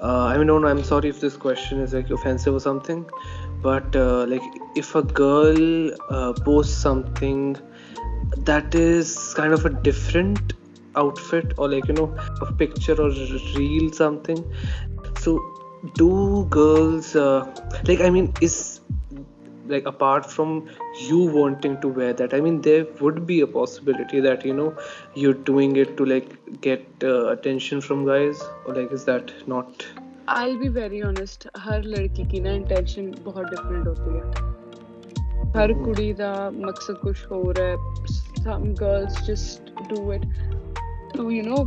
uh, 0.00 0.26
I 0.26 0.38
mean, 0.38 0.46
no, 0.46 0.58
no, 0.58 0.68
I'm 0.68 0.82
sorry 0.84 1.08
if 1.08 1.20
this 1.20 1.36
question 1.36 1.80
is 1.80 1.92
like 1.92 2.10
offensive 2.10 2.54
or 2.54 2.60
something, 2.60 3.04
but 3.62 3.94
uh, 3.96 4.26
like 4.26 4.42
if 4.76 4.94
a 4.94 5.02
girl 5.02 5.90
uh, 6.10 6.32
posts 6.44 6.74
something 6.74 7.56
that 8.38 8.74
is 8.74 9.34
kind 9.34 9.52
of 9.52 9.66
a 9.66 9.70
different 9.70 10.54
outfit 10.96 11.52
or 11.56 11.68
like 11.68 11.86
you 11.88 11.94
know 11.94 12.16
a 12.40 12.52
picture 12.52 13.00
or 13.00 13.10
reel 13.10 13.92
something 13.92 14.44
so 15.18 15.38
do 15.94 16.46
girls 16.50 17.14
uh, 17.14 17.46
like 17.84 18.00
i 18.00 18.10
mean 18.10 18.32
is 18.40 18.80
like 19.66 19.86
apart 19.86 20.30
from 20.30 20.68
you 21.08 21.18
wanting 21.38 21.80
to 21.80 21.88
wear 21.88 22.12
that. 22.12 22.34
I 22.34 22.40
mean 22.40 22.60
there 22.60 22.86
would 23.00 23.26
be 23.26 23.40
a 23.40 23.46
possibility 23.46 24.20
that 24.20 24.44
you 24.44 24.54
know 24.54 24.76
you're 25.14 25.40
doing 25.50 25.76
it 25.76 25.96
to 25.96 26.04
like 26.04 26.60
get 26.60 26.86
uh, 27.02 27.28
attention 27.28 27.80
from 27.80 28.06
guys 28.06 28.40
or 28.66 28.74
like 28.74 28.92
is 28.92 29.04
that 29.06 29.32
not? 29.48 29.86
I'll 30.28 30.58
be 30.58 30.68
very 30.68 31.02
honest. 31.02 31.46
हर 31.66 31.84
लड़की 31.84 32.24
की 32.30 32.40
ना 32.40 32.50
intention 32.62 33.10
बहुत 33.24 33.46
different 33.50 33.86
होती 33.86 34.14
है 34.16 34.58
हर 35.56 35.72
कुड़ी 35.84 36.12
दा 36.20 36.32
मकसद 36.54 36.98
कुछ 37.04 37.26
और 37.38 37.60
है 37.60 37.74
some 38.44 38.74
girls 38.74 39.16
just 39.28 39.72
do 39.88 40.10
it 40.12 40.22
to 41.14 41.30
you 41.30 41.42
know 41.42 41.58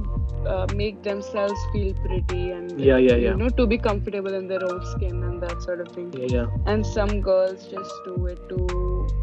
uh, 0.48 0.68
make 0.76 1.04
themselves 1.04 1.66
feel 1.74 1.94
pretty 2.06 2.52
and 2.52 2.80
yeah 2.80 2.98
yeah 2.98 3.16
yeah. 3.16 3.30
you 3.32 3.36
know 3.42 3.50
to 3.50 3.68
be 3.68 3.78
comfortable 3.78 4.34
in 4.34 4.48
their 4.48 4.64
own 4.70 4.80
skin 4.94 5.22
and 5.24 5.42
that 5.42 5.62
sort 5.62 5.82
of 5.82 5.92
thing. 5.98 6.12
Yeah, 6.14 6.28
yeah. 6.38 6.48
and 6.66 6.86
some 6.86 7.22
girls 7.22 7.68
just 7.68 7.94
do 8.06 8.26
it 8.28 8.50
to 8.50 9.23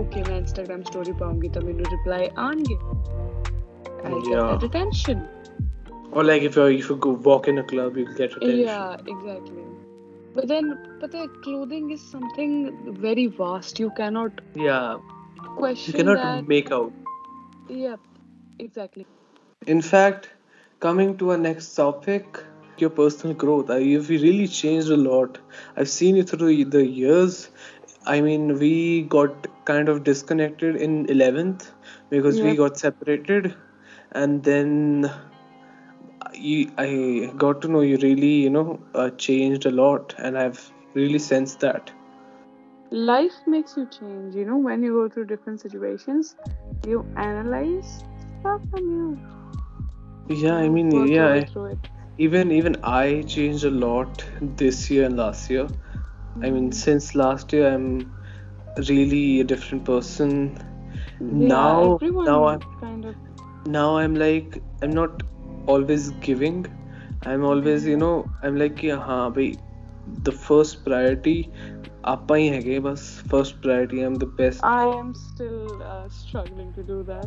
okay 0.00 0.22
मैं 0.28 0.40
Instagram 0.40 0.84
story 0.90 1.12
पाऊंगी 1.20 1.48
तो 1.56 1.60
मैंने 1.66 1.84
reply 1.94 2.22
आएंगे 2.46 2.78
I 4.06 4.10
get 4.14 4.26
Yeah. 4.30 4.46
that 4.48 4.64
attention 4.68 5.20
or 6.12 6.22
like 6.28 6.42
if 6.48 6.56
you 6.60 6.64
if 6.80 6.88
you 6.90 6.96
go 7.06 7.12
walk 7.28 7.48
in 7.52 7.60
a 7.62 7.64
club 7.72 7.96
you 8.00 8.06
get 8.18 8.34
attention 8.38 8.58
Yeah, 8.64 8.96
exactly. 9.14 9.64
But 10.36 10.48
then, 10.50 10.68
but 11.00 11.12
the 11.12 11.24
clothing 11.44 11.90
is 11.96 12.04
something 12.12 12.54
very 13.04 13.26
vast. 13.40 13.80
You 13.84 13.90
cannot 14.00 14.40
yeah 14.54 14.96
you 14.96 15.56
question 15.58 15.96
cannot 16.00 16.22
that. 16.22 16.48
make 16.54 16.72
out 16.78 16.92
Yeah, 17.68 17.96
exactly. 18.66 19.06
in 19.74 19.80
fact 19.90 20.28
coming 20.84 21.16
to 21.20 21.30
our 21.34 21.38
next 21.42 21.74
topic 21.74 22.40
your 22.82 22.90
personal 22.98 23.36
growth 23.42 23.70
you've 23.90 24.10
really 24.14 24.48
changed 24.56 24.90
a 24.96 24.98
lot 25.02 25.38
i've 25.76 25.90
seen 25.92 26.16
you 26.20 26.24
through 26.30 26.48
the 26.76 26.82
years 27.02 27.38
i 28.05 28.21
mean 28.21 28.57
we 28.59 29.03
got 29.03 29.47
kind 29.65 29.89
of 29.89 30.03
disconnected 30.03 30.75
in 30.75 31.05
11th 31.07 31.71
because 32.09 32.37
yeah. 32.37 32.45
we 32.45 32.55
got 32.55 32.77
separated. 32.77 33.55
And 34.11 34.43
then 34.43 35.11
you, 36.33 36.71
i 36.77 37.31
got 37.37 37.61
to 37.61 37.67
know 37.67 37.81
you 37.81 37.97
really 37.97 38.33
you 38.45 38.49
know 38.49 38.79
uh, 38.95 39.09
changed 39.11 39.65
a 39.65 39.71
lot. 39.71 40.15
And 40.17 40.37
i've 40.37 40.71
really 40.93 41.19
sensed 41.19 41.59
that. 41.59 41.91
Life 42.91 43.35
makes 43.45 43.77
you 43.77 43.85
change 43.85 44.35
you 44.35 44.45
know 44.45 44.57
when 44.57 44.81
you 44.83 44.93
go 44.93 45.09
through 45.09 45.25
different 45.25 45.61
situations. 45.61 46.35
You 46.87 47.05
analyze 47.15 48.03
stuff 48.39 48.61
and 48.73 48.89
you 48.89 49.19
yeah 50.29 50.55
i 50.55 50.69
mean 50.69 50.91
yeah 51.07 51.27
I, 51.27 51.75
even 52.17 52.51
even 52.51 52.75
i 52.83 53.23
changed 53.23 53.63
a 53.63 53.71
lot 53.71 54.23
this 54.41 54.89
year 54.89 55.05
and 55.05 55.17
last 55.17 55.49
year. 55.49 55.67
i 56.42 56.50
mean 56.50 56.70
since 56.72 57.14
last 57.14 57.52
year 57.52 57.68
i'm 57.74 58.12
really 58.88 59.40
a 59.40 59.44
different 59.44 59.84
person 59.84 60.56
yeah, 61.20 61.48
now 61.54 61.98
now 62.00 62.46
i'm 62.46 62.60
kind 62.80 63.04
of 63.04 63.14
now 63.66 63.96
i'm 63.98 64.14
like 64.14 64.62
i'm 64.82 64.90
not 64.90 65.22
always 65.66 66.10
giving 66.28 66.66
i'm 67.22 67.44
always 67.44 67.86
you 67.86 67.96
know 67.96 68.28
i'm 68.42 68.56
like 68.56 68.82
yeah, 68.82 68.96
हाँ 68.96 69.30
भाई 69.30 69.54
the 70.27 70.33
first 70.39 70.83
priority 70.85 71.37
ਆਪਾਂ 72.03 72.37
ਹੀ 72.37 72.49
ਹੈਗੇ 72.49 72.77
ਬਸ 72.79 73.01
first 73.31 73.55
priority 73.55 74.01
I'm 74.01 74.13
the 74.13 74.25
best 74.37 74.59
I 74.63 74.89
am 74.89 75.11
still 75.13 75.67
struggling 76.09 76.73
to 76.73 76.81
do 76.81 77.01
that 77.03 77.25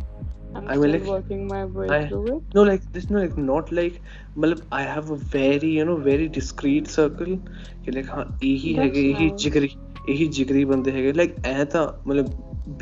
I'm 0.57 0.67
still 0.67 0.99
working 0.99 1.51
my 1.51 1.65
way 1.69 2.09
through 2.09 2.27
it 2.27 2.57
no 2.57 2.65
like 2.65 2.83
this 2.93 3.11
no 3.11 3.19
like 3.19 3.39
not 3.39 3.73
like 3.73 3.95
ਮਤਲਬ 4.39 4.59
I 4.73 4.85
have 4.85 5.15
a 5.15 5.19
very 5.35 5.75
you 5.77 5.85
know 5.85 5.97
very 5.97 6.29
discreet 6.29 6.87
circle 6.87 7.37
ਕਿ 7.85 7.93
like 7.93 8.11
ਹਾਂ 8.11 8.25
ਇਹੀ 8.43 8.77
ਹੈਗੇ 8.79 9.11
ਇਹੀ 9.11 9.31
ਜਿਗਰੀ 9.37 9.69
ਇਹੀ 10.09 10.27
ਜਿਗਰੀ 10.27 10.65
ਬੰਦੇ 10.65 10.93
ਹੈਗੇ 10.93 11.13
like 11.13 11.35
ਐ 11.47 11.65
ਤਾਂ 11.65 11.87
ਮਤਲਬ 12.07 12.27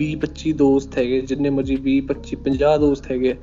20 0.02 0.12
25 0.26 0.52
ਦੋਸਤ 0.58 0.98
ਹੈਗੇ 0.98 1.22
ਜਿੰਨੇ 1.32 1.50
ਮਰਜੀ 1.58 1.76
20 1.88 1.98
25 2.12 2.40
50 2.50 2.78
ਦੋਸਤ 2.86 3.12
ਹੈਗੇ 3.12 3.34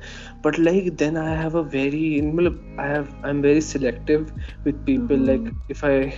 but 0.45 0.59
like 0.59 0.89
then 1.03 1.17
I 1.17 1.35
have 1.43 1.59
a 1.61 1.65
very 1.75 2.05
ਮਤਲਬ 2.31 2.57
I 2.79 2.89
have 2.89 3.05
I 3.23 3.29
am 3.29 3.41
very 3.41 3.61
selective 3.71 4.25
with 4.65 4.83
people 4.85 5.25
like 5.25 5.49
if 5.71 5.85
I 5.85 6.09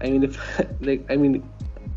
I 0.00 0.10
mean, 0.10 0.22
if 0.24 0.36
like 0.80 1.04
I 1.10 1.16
mean, 1.16 1.42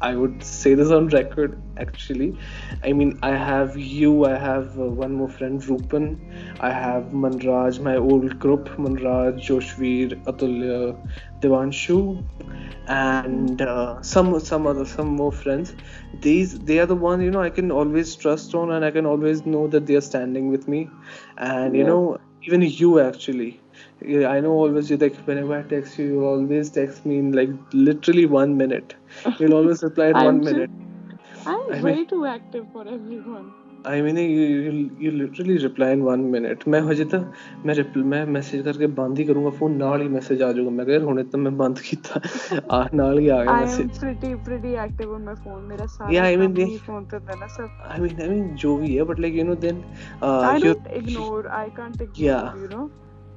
I 0.01 0.15
would 0.15 0.43
say 0.43 0.73
this 0.73 0.91
on 0.91 1.07
record 1.07 1.61
actually. 1.77 2.37
I 2.83 2.91
mean, 2.93 3.17
I 3.23 3.31
have 3.31 3.77
you, 3.77 4.25
I 4.25 4.37
have 4.37 4.77
uh, 4.77 4.87
one 4.87 5.13
more 5.13 5.29
friend, 5.29 5.61
Rupan, 5.61 6.19
I 6.59 6.71
have 6.71 7.05
Manraj, 7.05 7.79
my 7.81 7.95
old 7.95 8.37
group, 8.39 8.67
Manraj, 8.77 9.39
Joshveer, 9.39 10.21
Atulya, 10.25 10.97
Devanshu, 11.41 11.97
and 12.86 13.60
uh, 13.62 14.00
some 14.02 14.38
some 14.40 14.66
other 14.66 14.84
some 14.84 15.08
more 15.08 15.32
friends. 15.32 15.74
These 16.20 16.58
they 16.60 16.78
are 16.78 16.86
the 16.86 16.94
ones 16.96 17.22
you 17.22 17.30
know 17.30 17.42
I 17.42 17.50
can 17.50 17.70
always 17.70 18.14
trust 18.16 18.54
on, 18.54 18.70
and 18.70 18.84
I 18.84 18.90
can 18.90 19.06
always 19.06 19.44
know 19.46 19.66
that 19.68 19.86
they 19.86 19.96
are 19.96 20.00
standing 20.12 20.48
with 20.48 20.68
me, 20.68 20.88
and 21.36 21.74
you 21.76 21.84
know 21.84 22.18
even 22.46 22.62
you 22.62 22.98
actually 23.00 23.60
I 24.02 24.40
know 24.40 24.52
always 24.52 24.90
you 24.90 24.96
like 24.96 25.16
whenever 25.26 25.54
I 25.58 25.62
text 25.62 25.98
you, 25.98 26.06
you 26.06 26.24
always 26.24 26.70
text 26.70 27.04
me 27.06 27.18
in 27.18 27.32
like 27.32 27.50
literally 27.72 28.26
one 28.26 28.56
minute. 28.56 28.94
You'll 29.38 29.54
always 29.54 29.82
reply 29.82 30.06
in 30.08 30.20
one 30.20 30.44
minute. 30.44 30.70
I'm 31.46 31.60
I 31.70 31.80
way 31.80 32.04
mean, 32.04 32.04
too 32.04 32.24
active 32.26 32.68
for 32.72 32.86
everyone. 32.88 33.54
I 33.86 34.02
mean 34.02 34.18
you 34.18 35.10
literally 35.10 35.56
reply 35.56 35.92
in 35.92 36.00
one 36.02 36.20
minute 36.20 36.64
मैं 36.68 36.80
हजे 36.80 37.04
तक 37.04 37.32
मैं 37.66 37.74
मैं 38.04 38.24
message 38.26 38.64
करके 38.64 38.86
बंद 38.86 39.18
ही 39.18 39.24
करूँगा 39.24 39.50
phone 39.50 39.76
ਨਾਲ 39.76 40.02
ਹੀ 40.02 40.08
message 40.08 40.42
ਆ 40.42 40.52
ਜਾਊਗਾ 40.52 40.70
ਮੈਂ 40.70 40.84
ਕਿਹਾ 40.84 40.98
ਹੁਣੇ 40.98 41.22
ਤਾਂ 41.24 41.40
ਮੈਂ 41.40 41.52
ਬੰਦ 41.52 41.78
ਕੀਤਾ 41.80 42.20
ਆ 42.72 42.84
ਨਾਲ 42.94 43.18
ਹੀ 43.18 43.28
ਆ 43.28 43.42
ਗਿਆ 43.44 43.54
message 43.54 43.98
pretty 43.98 44.34
pretty 44.34 44.74
pretty 44.76 45.04
on 45.06 45.22
my 45.22 45.34
phone 45.34 45.62
ਮੇਰਾ 45.62 45.86
ਸਾਰਾ 45.86 46.12
ਯਾ 46.12 46.22
ਆਈ 46.24 46.36
ਮੀਨ 46.36 46.54
ਫੋਨ 46.86 47.04
ਤੇ 47.04 47.18
फ़ोन 47.18 47.46
ਸਭ 47.46 47.62
ਆਈ 47.62 47.98
सब। 47.98 48.06
आई 48.06 48.06
मीन 48.06 48.22
आई 48.22 48.28
मीन 48.28 48.54
जो 48.56 48.76
भी 48.76 48.94
है 48.94 49.04
but 49.04 49.20
like 49.20 49.36
you 49.36 49.44
know 49.44 49.58
then 49.64 49.82
I 50.30 50.62
don't 50.62 50.88
ignore 50.96 51.48
I 51.58 51.70
can't 51.76 51.98
take 51.98 52.20
you 52.20 52.38
know 52.68 52.88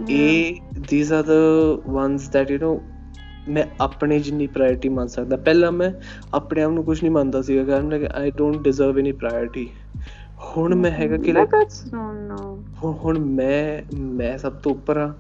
yeah. 0.07 0.17
a 0.17 0.63
these 0.91 1.13
are 1.13 1.23
the 1.23 1.81
ones 1.87 2.31
that 2.31 2.51
you 2.51 2.59
know 2.59 2.81
ਮੈਂ 3.49 3.65
ਆਪਣੇ 3.81 4.19
ਜਿੰਨੀ 4.19 4.47
ਪ੍ਰਾਇੋਰਟੀ 4.47 4.89
ਮੰਨ 4.89 5.07
ਸਕਦਾ 5.07 5.37
ਪਹਿਲਾਂ 5.37 5.73
ਮੈਂ 5.73 5.93
ਆਪਣੇ 6.35 6.63
ਆਪ 6.63 6.71
ਨੂੰ 6.71 6.85
ਕੁਝ 6.85 7.03
ਨਹੀਂ 7.03 7.11
ਮੰਨਦਾ 7.11 7.43
ਸੀਗਾ 7.43 7.65
ਕਾਰਨ 7.65 7.99
ਕਿ 7.99 8.09
I 8.15 8.31
don't 8.31 8.63
deserve 8.63 8.99
any 8.99 9.13
priority 9.13 9.69
ਹੁਣ 10.57 10.75
ਮੈਂ 10.75 10.91
ਹੈਗਾ 10.91 11.17
ਕਿ 11.17 11.33
ਲਾਈਕ 11.33 11.55
ਹੁਣ 12.85 13.19
ਮੈਂ 13.19 13.83
ਮੈਂ 14.01 14.39
ਸਭ 14.39 14.53
ਤੋਂ 14.53 14.73
ਉੱਪਰ 14.73 14.97
ਆ 14.97 15.15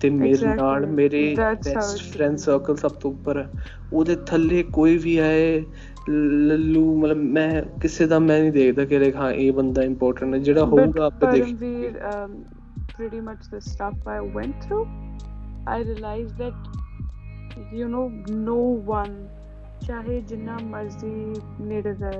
ਤੇ 0.00 0.10
ਮੇਰੇ 0.10 0.54
ਨਾਲ 0.54 0.86
ਮੇਰੇ 0.86 1.34
ਬੈਸਟ 1.36 2.02
ਫਰੈਂਡ 2.02 2.36
ਸਰਕਲ 2.36 2.76
ਸਭ 2.76 2.90
ਤੋਂ 2.90 3.10
ਉੱਪਰ 3.10 3.38
ਹੈ 3.38 3.50
ਉਹਦੇ 3.92 4.16
ਥੱਲੇ 4.26 4.62
ਕੋਈ 4.62 4.96
ਵੀ 4.98 5.18
ਆਏ 5.18 5.64
ਲੱਲੂ 6.10 6.98
ਮਤਲਬ 7.00 7.16
ਮੈਂ 7.16 7.62
ਕਿਸੇ 7.80 8.06
ਦਾ 8.06 8.18
ਮੈਂ 8.18 8.40
ਨਹੀਂ 8.40 8.52
ਦੇਖਦਾ 8.52 8.84
ਕਿ 8.84 8.98
ਰੇ 8.98 9.12
ਹਾਂ 9.12 9.32
ਇਹ 9.32 9.52
ਬੰਦਾ 9.52 9.82
ਇੰਪੋਰਟੈਂਟ 9.82 10.34
ਹੈ। 10.34 10.38
ਜਿਹੜਾ 10.38 10.64
ਹੋਊਗਾ 10.64 11.06
ਆਪੇ 11.06 11.26
ਦੇਖ 11.26 11.44
pretty 12.98 13.20
much 13.20 13.44
the 13.50 13.60
stuff 13.60 13.94
I 14.06 14.20
went 14.36 14.64
through, 14.64 14.86
I 15.68 15.76
realized 15.82 16.38
that 16.38 16.54
you 17.72 17.88
know 17.88 18.04
no 18.30 18.58
one 18.90 19.14
ਚਾਹੇ 19.86 20.20
ਜਿੰਨਾ 20.20 20.58
ਮਰਜ਼ੀ 20.62 21.34
ਨੇੜੇ 21.60 21.92
ਦਾ 21.92 22.10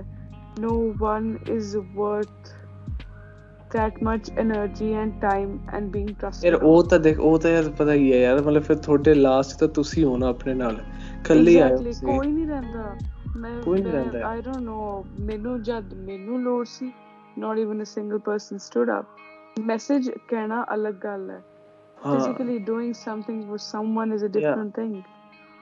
no 0.61 0.73
one 1.03 1.29
is 1.57 1.77
worth 1.99 2.40
that 3.71 4.01
much 4.03 4.31
energy 4.45 4.91
and 5.03 5.21
time 5.21 5.53
and 5.73 5.93
being 5.97 6.11
trusted 6.23 6.45
ਯਾਰ 6.45 6.55
ਉਹ 6.63 6.83
ਤਾਂ 6.85 6.99
ਦੇਖ 6.99 7.21
ਉਹ 7.21 7.39
ਤਾਂ 7.39 7.51
ਯਾਰ 7.51 7.71
ਪਤਾ 7.79 7.93
ਹੀ 7.93 8.13
ਹੈ 8.13 8.19
ਯਾਰ 8.19 8.43
ਮਤਲਬ 8.43 8.63
ਫਿਰ 8.63 8.77
ਤੁਹਾਡੇ 8.77 9.15
ਲਾਸਟ 9.15 9.59
ਤਾਂ 9.59 9.69
ਤੁਸੀਂ 9.69 10.05
ਹੋ 10.05 10.17
ਨਾ 10.17 10.29
ਆਪਣੇ 10.29 10.55
ਨਾਲ 10.55 10.81
ਇਕੱਲੇ 11.21 11.61
ਆਏ 11.61 11.73
ਹੋ 11.73 11.77
ਕੋਈ 12.07 12.27
ਨਹੀਂ 12.27 12.47
ਰਹਿੰਦਾ 12.47 12.97
ਮੈਂ 13.37 13.63
ਕੋਈ 13.63 13.83
ਨਹੀਂ 13.83 13.93
ਰਹਿੰਦਾ 13.93 14.27
ਆਈ 14.29 14.43
ਡੋਨਟ 14.43 14.57
ਨੋ 14.57 15.05
ਮੈਨੂੰ 15.21 15.63
ਜਦ 15.63 15.95
ਮੈਨੂੰ 15.95 16.43
ਲੋੜ 16.43 16.67
ਸੀ 16.67 16.93
not 17.39 17.59
even 17.59 17.81
a 17.81 17.87
single 17.89 18.21
person 18.29 18.59
stood 18.65 18.91
up 18.97 19.63
message 19.67 20.11
ਕਹਿਣਾ 20.29 20.67
ਅਲੱਗ 20.75 20.95
ਗੱਲ 20.95 21.31
ਹੈ 21.31 21.43
physically 22.03 22.59
doing 22.67 22.93
something 22.99 23.41
for 23.49 23.59
someone 23.63 24.13
is 24.17 24.23
a 24.23 24.29
different 24.37 24.79
yeah. 24.79 24.79
thing 24.79 24.93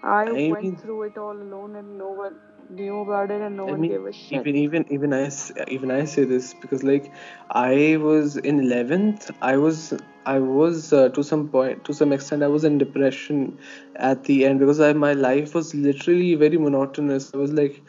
I, 0.03 0.11
I 0.11 0.51
went 0.53 0.63
mean, 0.63 0.77
through 0.77 0.99
it 1.03 1.17
all 1.19 1.39
alone 1.45 1.73
and 1.81 1.99
no 2.03 2.11
one 2.19 2.37
knew 2.71 3.01
about 3.01 3.31
it 3.31 3.41
and 3.41 3.57
no 3.57 3.67
I 3.67 3.71
one 3.71 3.81
mean, 3.81 3.91
gave 3.91 4.05
a 4.07 4.13
shit. 4.13 4.47
Even 4.47 4.57
even 4.57 4.87
even 4.93 5.13
I 5.13 5.31
even 5.69 5.91
I 5.91 6.05
say 6.05 6.25
this 6.25 6.55
because 6.55 6.83
like 6.83 7.13
I 7.51 7.97
was 8.01 8.37
in 8.37 8.61
11th. 8.61 9.31
I 9.41 9.57
was 9.57 9.95
I 10.27 10.39
was 10.39 10.93
uh, 10.93 11.09
to 11.11 11.23
some 11.23 11.49
point 11.49 11.85
to 11.85 11.95
some 11.95 12.13
extent 12.13 12.43
I 12.43 12.49
was 12.49 12.65
in 12.65 12.79
depression 12.79 13.59
at 13.97 14.25
the 14.25 14.45
end 14.45 14.61
because 14.61 14.81
I 14.81 14.93
my 14.93 15.13
life 15.13 15.55
was 15.55 15.75
literally 15.75 16.35
very 16.35 16.59
monotonous. 16.59 17.33
I 17.35 17.39
was 17.39 17.53
like 17.53 17.83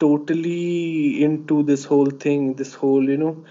totally 0.00 1.22
into 1.22 1.62
this 1.62 1.84
whole 1.84 2.10
thing, 2.10 2.54
this 2.54 2.74
whole 2.74 3.08
you 3.08 3.16
know 3.18 3.44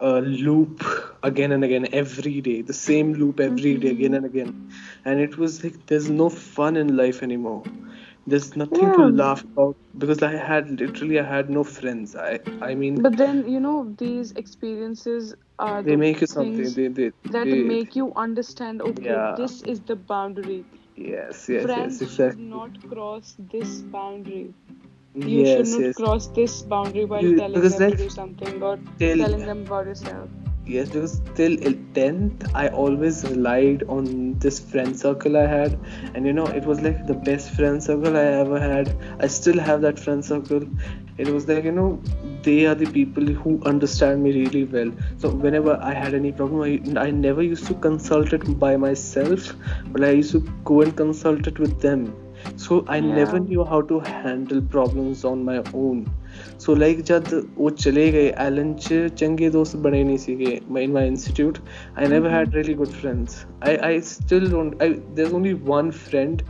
uh, 0.00 0.20
loop 0.20 0.84
again 1.22 1.52
and 1.52 1.62
again 1.62 1.86
every 1.92 2.40
day 2.40 2.62
the 2.62 2.72
same 2.72 3.12
loop 3.14 3.38
every 3.38 3.76
day 3.76 3.90
again 3.90 4.14
and 4.14 4.24
again 4.24 4.72
and 5.04 5.20
it 5.20 5.36
was 5.36 5.62
like 5.62 5.86
there's 5.86 6.08
no 6.08 6.30
fun 6.30 6.76
in 6.76 6.96
life 6.96 7.22
anymore 7.22 7.62
there's 8.30 8.56
nothing 8.56 8.82
yeah. 8.82 8.92
to 8.92 9.06
laugh 9.08 9.44
about 9.44 9.76
because 9.98 10.22
I 10.22 10.34
had 10.36 10.80
literally 10.80 11.18
I 11.20 11.24
had 11.24 11.50
no 11.50 11.64
friends. 11.64 12.16
I 12.16 12.40
I 12.62 12.74
mean. 12.74 13.02
But 13.02 13.16
then 13.16 13.48
you 13.48 13.60
know 13.60 13.94
these 13.98 14.32
experiences 14.42 15.34
are 15.58 15.82
they 15.82 15.92
the 15.92 15.96
make 15.96 16.20
you 16.20 16.26
something 16.26 16.72
they, 16.74 16.88
they 16.88 17.12
that 17.36 17.44
they, 17.44 17.62
make 17.62 17.96
you 17.96 18.12
understand. 18.26 18.82
Okay, 18.82 19.04
yeah. 19.04 19.34
this 19.36 19.62
is 19.62 19.80
the 19.80 19.96
boundary. 19.96 20.64
Yes, 20.96 21.48
yes, 21.48 21.64
friends 21.64 22.00
yes, 22.00 22.10
exactly. 22.10 22.42
should 22.42 22.50
not 22.56 22.90
cross 22.90 23.36
this 23.52 23.80
boundary. 23.96 24.54
You 25.14 25.28
yes, 25.28 25.56
should 25.56 25.72
not 25.72 25.86
yes. 25.86 25.96
cross 25.96 26.26
this 26.28 26.62
boundary 26.62 27.04
while 27.04 27.22
you, 27.22 27.36
telling 27.36 27.60
them 27.60 27.80
like, 27.80 27.96
to 27.98 28.04
do 28.04 28.10
something 28.10 28.62
or 28.62 28.78
telling 28.98 29.46
them 29.46 29.66
about 29.66 29.86
yourself 29.86 30.28
yes 30.72 30.90
because 30.94 31.14
till 31.38 31.54
10th 31.98 32.42
i 32.62 32.68
always 32.82 33.16
relied 33.28 33.82
on 33.96 34.10
this 34.44 34.58
friend 34.72 34.98
circle 34.98 35.36
i 35.36 35.46
had. 35.46 35.78
And 36.14 36.26
you 36.26 36.32
know 36.32 36.46
it 36.46 36.64
was 36.64 36.80
like 36.80 37.06
the 37.06 37.14
best 37.28 37.50
friend 37.56 37.82
circle 37.82 38.16
i 38.16 38.24
ever 38.42 38.60
had. 38.60 38.94
I 39.20 39.26
still 39.26 39.58
have 39.58 39.80
that 39.82 39.98
friend 39.98 40.24
circle. 40.24 40.62
It 41.18 41.28
was 41.28 41.48
like 41.48 41.64
you 41.64 41.72
know 41.72 42.00
they 42.42 42.66
are 42.66 42.74
the 42.74 42.90
people 42.98 43.26
who 43.26 43.60
understand 43.64 44.22
me 44.22 44.32
really 44.32 44.64
well. 44.64 44.92
So 45.18 45.30
whenever 45.30 45.76
i 45.90 45.92
had 45.92 46.14
any 46.14 46.32
problem 46.32 46.62
i, 46.62 47.02
I 47.06 47.10
never 47.10 47.42
used 47.42 47.66
to 47.66 47.74
consult 47.74 48.32
it 48.32 48.48
by 48.58 48.76
myself 48.76 49.52
but 49.92 50.04
i 50.04 50.10
used 50.22 50.32
to 50.32 50.40
go 50.72 50.82
and 50.82 50.96
consult 50.96 51.46
it 51.46 51.58
with 51.58 51.80
them. 51.80 52.08
So 52.56 52.84
i 52.88 52.96
yeah. 52.96 53.14
never 53.20 53.40
knew 53.40 53.64
how 53.64 53.82
to 53.92 54.00
handle 54.00 54.62
problems 54.78 55.24
on 55.24 55.44
my 55.44 55.62
own 55.74 56.08
so 56.64 56.74
like 56.74 57.02
जब 57.10 57.30
वो 57.58 57.70
चले 57.70 58.10
गए 58.12 58.28
Elon 58.46 58.74
च 58.82 59.08
चंगे 59.18 59.50
दोस्त 59.50 59.76
बने 59.86 60.02
नहीं 60.04 60.16
सीखे 60.24 60.52
in 60.82 60.92
my 60.92 61.06
institute 61.06 61.58
I 61.98 62.08
never 62.14 62.30
had 62.30 62.54
really 62.54 62.74
good 62.82 62.92
friends 63.00 63.44
I 63.68 63.76
I 63.88 64.00
still 64.12 64.50
don't 64.50 64.82
I 64.82 64.92
there 64.92 65.26
is 65.26 65.34
only 65.34 65.52
one 65.72 65.90
friend 66.06 66.42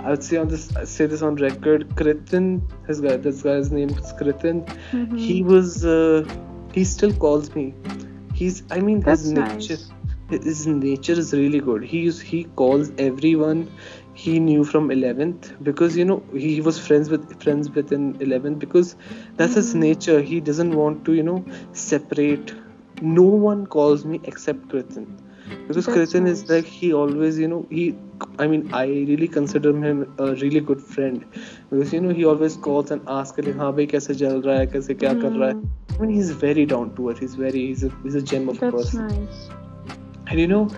I 0.00 0.08
would 0.08 0.20
say 0.28 0.38
on 0.38 0.48
this 0.48 0.68
say 0.96 1.08
this 1.08 1.22
on 1.22 1.38
record 1.38 1.94
Kritin 1.98 2.52
his 2.86 3.00
guy 3.00 3.16
this 3.16 3.42
guy's 3.42 3.70
name 3.72 3.90
is 3.90 4.12
Kritin 4.20 4.62
mm-hmm. 4.66 5.16
he 5.16 5.42
was 5.42 5.84
uh, 5.84 6.24
he 6.74 6.84
still 6.84 7.12
calls 7.24 7.54
me 7.54 7.66
he's 8.34 8.62
i 8.70 8.80
mean 8.80 9.00
That's 9.00 9.22
his 9.22 9.32
nature 9.32 9.78
nice. 10.30 10.44
his 10.46 10.66
nature 10.66 11.18
is 11.24 11.32
really 11.32 11.60
good 11.60 11.84
he's 11.84 12.20
he 12.20 12.44
calls 12.62 12.92
everyone 12.98 13.68
he 14.14 14.38
knew 14.38 14.64
from 14.64 14.88
11th 14.88 15.62
because 15.62 15.96
you 15.96 16.04
know 16.04 16.22
he 16.32 16.60
was 16.60 16.78
friends 16.86 17.10
with 17.10 17.42
friends 17.42 17.70
within 17.70 18.14
11th 18.18 18.60
because 18.60 18.96
that's 19.36 19.54
his 19.54 19.74
nature. 19.74 20.20
He 20.20 20.40
doesn't 20.40 20.76
want 20.76 21.04
to 21.06 21.14
you 21.14 21.22
know 21.22 21.44
separate. 21.72 22.54
No 23.02 23.22
one 23.22 23.66
calls 23.66 24.04
me 24.04 24.20
except 24.24 24.68
kritin. 24.68 25.06
Because 25.66 25.86
that's 25.86 25.88
kritin 25.88 26.22
nice. 26.22 26.42
is 26.42 26.50
like 26.50 26.64
he 26.64 26.92
always 26.94 27.38
you 27.38 27.48
know 27.48 27.66
he 27.70 27.94
i 28.38 28.46
mean 28.46 28.72
i 28.72 28.84
really 28.86 29.28
consider 29.28 29.70
him 29.70 30.14
a 30.18 30.34
really 30.34 30.60
good 30.60 30.80
friend. 30.80 31.24
Because 31.70 31.92
you 31.92 32.00
know 32.00 32.14
he 32.14 32.24
always 32.24 32.56
calls 32.56 32.90
and 32.92 33.02
asks 33.08 33.38
him 33.38 33.58
ha 33.58 33.72
bhai 33.72 33.86
kaise 33.96 34.16
jal 34.16 34.40
raha 34.40 34.58
hai? 34.62 34.66
Kaise 34.78 34.94
kya 35.02 35.20
kar 35.20 35.34
raha 35.42 35.52
hai? 35.52 35.96
I 35.96 36.00
mean 36.00 36.14
he's 36.14 36.30
very 36.46 36.66
down 36.66 36.94
to 36.96 37.10
earth. 37.10 37.18
He's 37.18 37.34
very 37.34 37.66
he's 37.66 37.84
a 37.84 37.94
he's 38.04 38.14
a 38.14 38.22
gem 38.22 38.48
of 38.48 38.60
that's 38.60 38.74
a 38.74 38.78
person. 38.78 39.06
nice. 39.08 39.48
and 40.28 40.40
you 40.40 40.46
know 40.46 40.68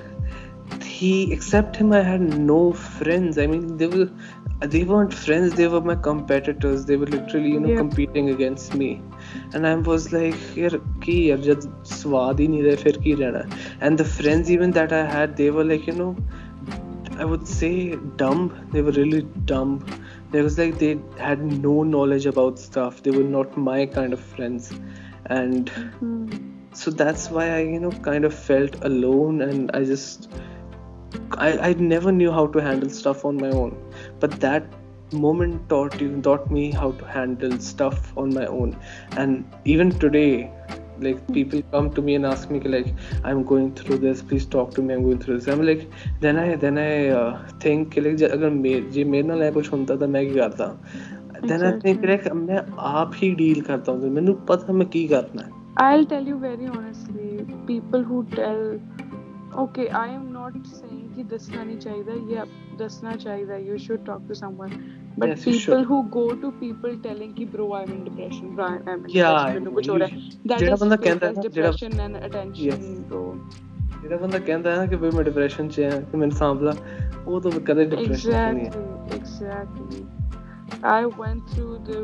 he 0.82 1.32
except 1.32 1.76
him 1.76 1.92
i 1.92 2.02
had 2.02 2.20
no 2.20 2.72
friends. 2.72 3.38
I 3.38 3.46
mean 3.46 3.76
they 3.76 3.86
were 3.86 4.10
they 4.60 4.84
weren't 4.84 5.12
friends. 5.12 5.54
They 5.54 5.68
were 5.68 5.80
my 5.80 5.94
competitors. 5.94 6.86
They 6.86 6.96
were 6.96 7.06
literally 7.06 7.50
you 7.50 7.60
know 7.60 7.68
yeah. 7.68 7.76
competing 7.76 8.30
against 8.30 8.74
me. 8.74 9.02
And 9.52 9.66
i 9.66 9.74
was 9.74 10.12
like 10.12 10.34
yaar 10.62 10.80
ki 11.02 11.16
yaar 11.28 11.42
just 11.42 11.68
swadi 11.96 12.48
fir 12.84 12.94
ki 13.06 13.16
and 13.80 13.98
the 13.98 14.04
friends 14.04 14.50
even 14.50 14.70
that 14.80 14.92
i 14.92 15.04
had 15.04 15.36
they 15.36 15.50
were 15.50 15.64
like 15.64 15.86
you 15.86 15.96
know 16.00 16.16
i 17.18 17.24
would 17.24 17.46
say 17.48 17.96
dumb. 18.16 18.42
They 18.72 18.82
were 18.82 18.92
really 18.92 19.22
dumb. 19.52 19.84
They 20.32 20.42
was 20.42 20.58
like 20.58 20.78
they 20.78 20.98
had 21.18 21.44
no 21.68 21.82
knowledge 21.82 22.26
about 22.26 22.58
stuff. 22.58 23.02
They 23.02 23.10
were 23.10 23.28
not 23.36 23.56
my 23.56 23.86
kind 23.86 24.12
of 24.12 24.20
friends. 24.20 24.72
And 25.26 25.70
mm-hmm. 25.70 26.74
so 26.80 26.90
that's 26.90 27.30
why 27.30 27.46
i 27.52 27.60
you 27.60 27.80
know 27.80 27.90
kind 28.10 28.24
of 28.24 28.34
felt 28.34 28.84
alone. 28.90 29.40
And 29.42 29.70
i 29.80 29.84
just 29.84 30.28
I, 31.38 31.70
I 31.70 31.72
never 31.74 32.12
knew 32.12 32.30
how 32.30 32.46
to 32.46 32.60
handle 32.60 32.88
stuff 32.88 33.24
on 33.24 33.36
my 33.36 33.50
own. 33.50 33.76
But 34.20 34.40
that 34.40 34.64
moment 35.12 35.68
taught 35.68 36.00
you 36.00 36.20
taught 36.22 36.50
me 36.50 36.70
how 36.72 36.92
to 36.92 37.04
handle 37.04 37.58
stuff 37.58 38.12
on 38.16 38.34
my 38.34 38.46
own. 38.46 38.76
And 39.16 39.44
even 39.64 39.90
today 39.90 40.50
like 41.00 41.18
people 41.32 41.62
come 41.72 41.90
to 41.90 42.02
me 42.02 42.14
and 42.14 42.26
ask 42.26 42.50
me 42.50 42.60
like 42.60 42.86
i'm 43.24 43.44
going 43.44 43.74
through 43.74 43.98
this. 43.98 44.22
Please 44.22 44.46
talk 44.46 44.74
to 44.74 44.82
me. 44.82 44.94
I'm 44.94 45.02
going 45.02 45.18
through 45.18 45.38
this. 45.38 45.48
I'm 45.48 45.62
like 45.62 45.90
then 46.20 46.38
i 46.38 46.56
then 46.56 46.78
i 46.78 47.08
uh, 47.08 47.38
think 47.62 47.94
कि 47.94 48.00
like 48.00 48.22
अगर 48.22 48.50
मेरे 48.50 48.80
जी 48.80 49.04
मेरे 49.04 49.28
नाल 49.28 49.52
कुछ 49.52 49.70
then 51.44 51.62
i 51.62 51.72
think 51.80 52.04
like 52.04 52.32
मैं 52.32 52.76
आप 52.78 53.12
ही 53.14 53.34
deal 53.34 53.60
करता 53.60 53.92
हूँ। 53.92 54.10
मैंने 54.10 54.32
पता 54.32 54.72
मैं 54.72 54.88
की 54.88 55.08
करना 55.08 55.42
है। 55.42 55.66
I'll 55.80 56.10
tell 56.12 56.26
you 56.28 56.36
very 56.42 56.66
honestly 56.66 57.44
people 57.70 58.04
who 58.04 58.24
tell 58.34 58.80
okay, 59.63 59.89
I 59.89 60.07
am 60.15 60.25
not 60.33 60.57
saying 60.73 61.05
कि 61.15 61.23
दसना 61.35 61.63
नहीं 61.63 61.77
चाहिए 61.85 62.35
या 62.35 62.45
दसना 62.81 63.15
चाहिए 63.25 63.59
you 63.69 63.77
should 63.85 64.05
talk 64.09 64.27
to 64.31 64.37
someone 64.41 64.75
but 65.17 65.29
Yes, 65.29 65.45
you 65.47 65.53
people 65.53 65.63
should. 65.63 65.87
who 65.91 65.97
go 66.17 66.23
to 66.43 66.51
people 66.59 66.95
telling 67.07 67.33
कि 67.39 67.47
bro 67.55 67.65
I'm 67.79 67.91
in 67.95 68.03
depression 68.09 68.53
bro 68.59 68.67
I'm 68.69 69.01
in 69.05 69.15
Yeah, 69.15 69.33
depression 69.33 69.49
I 69.49 69.53
ਮੈਨੂੰ 69.55 69.65
know. 69.65 69.73
कुछ 69.79 69.89
हो 69.89 69.97
रहा 69.97 70.07
है 70.07 70.21
You- 70.21 70.51
that 70.51 70.59
ਜਿਹੜਾ 70.59 70.75
is 70.75 70.81
ਬੰਦਾ 70.83 70.95
fake 70.95 71.03
ਕਹਿੰਦਾ 71.03 71.27
as 71.27 71.37
ਹੈ 71.37 71.41
ਨਾ 71.41 71.49
ਜਿਹੜਾ 71.49 71.69
depression 71.71 71.99
and 72.05 72.21
attention 72.29 72.87
bro 73.11 73.23
ਜਿਹੜਾ 74.01 74.17
ਬੰਦਾ 74.21 74.39
ਕਹਿੰਦਾ 74.39 74.71
ਹੈ 74.71 74.77
ਨਾ 74.77 74.85
ਕਿ 74.91 74.95
ਬਈ 75.03 75.09
ਮੈਂ 75.15 75.23
ਡਿਪਰੈਸ਼ਨ 75.23 75.67
'ਚ 75.69 75.79
ਹਾਂ 75.81 75.99
ਕਿ 76.11 76.17
ਮੈਨੂੰ 76.17 76.37
ਸਾਂਭਲਾ 76.37 76.75
ਉਹ 77.27 77.41
ਤਾਂ 77.41 77.51
ਕਦੇ 77.51 77.85
ਡਿਪਰੈਸ਼ਨ 77.85 78.31
'ਚ 78.31 78.53
ਨਹੀਂ 78.53 78.65
ਹੈ 78.65 78.71
exactly 79.19 79.19
exactly 79.19 80.01
I 80.91 80.99
went 81.21 81.49
through 81.53 81.73
the 81.91 81.99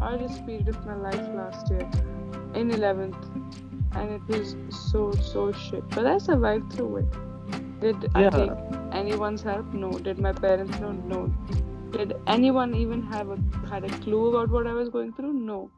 hardest 0.00 0.40
period 0.46 0.70
of 0.74 0.78
my 0.86 0.96
life 1.02 1.26
last 1.40 1.70
year 1.74 1.84
in 2.62 2.72
11th 2.78 3.28
and 3.93 4.11
it 4.11 4.27
was 4.27 4.55
so 4.69 5.11
so 5.11 5.51
shit. 5.51 5.87
But 5.89 6.05
I 6.05 6.17
survived 6.17 6.73
through 6.73 6.97
it. 6.97 7.17
Did 7.79 8.09
yeah. 8.15 8.27
I 8.27 8.29
take 8.29 8.51
anyone's 8.91 9.41
help? 9.41 9.73
No. 9.73 9.91
Did 9.99 10.19
my 10.19 10.33
parents 10.33 10.79
know? 10.79 10.91
No. 10.91 11.33
Did 11.91 12.13
anyone 12.27 12.75
even 12.75 13.03
have 13.03 13.29
a 13.29 13.37
had 13.69 13.83
a 13.83 13.89
clue 13.99 14.23
about 14.29 14.49
what 14.49 14.67
I 14.67 14.73
was 14.73 14.89
going 14.89 15.13
through? 15.13 15.33
No. 15.33 15.69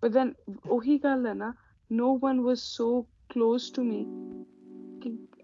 But 0.00 0.12
then 0.12 0.34
वही 0.66 1.00
गल 1.02 1.54
no 1.90 2.12
one 2.12 2.42
was 2.44 2.62
so 2.62 3.06
close 3.30 3.70
to 3.70 3.82
me. 3.82 4.06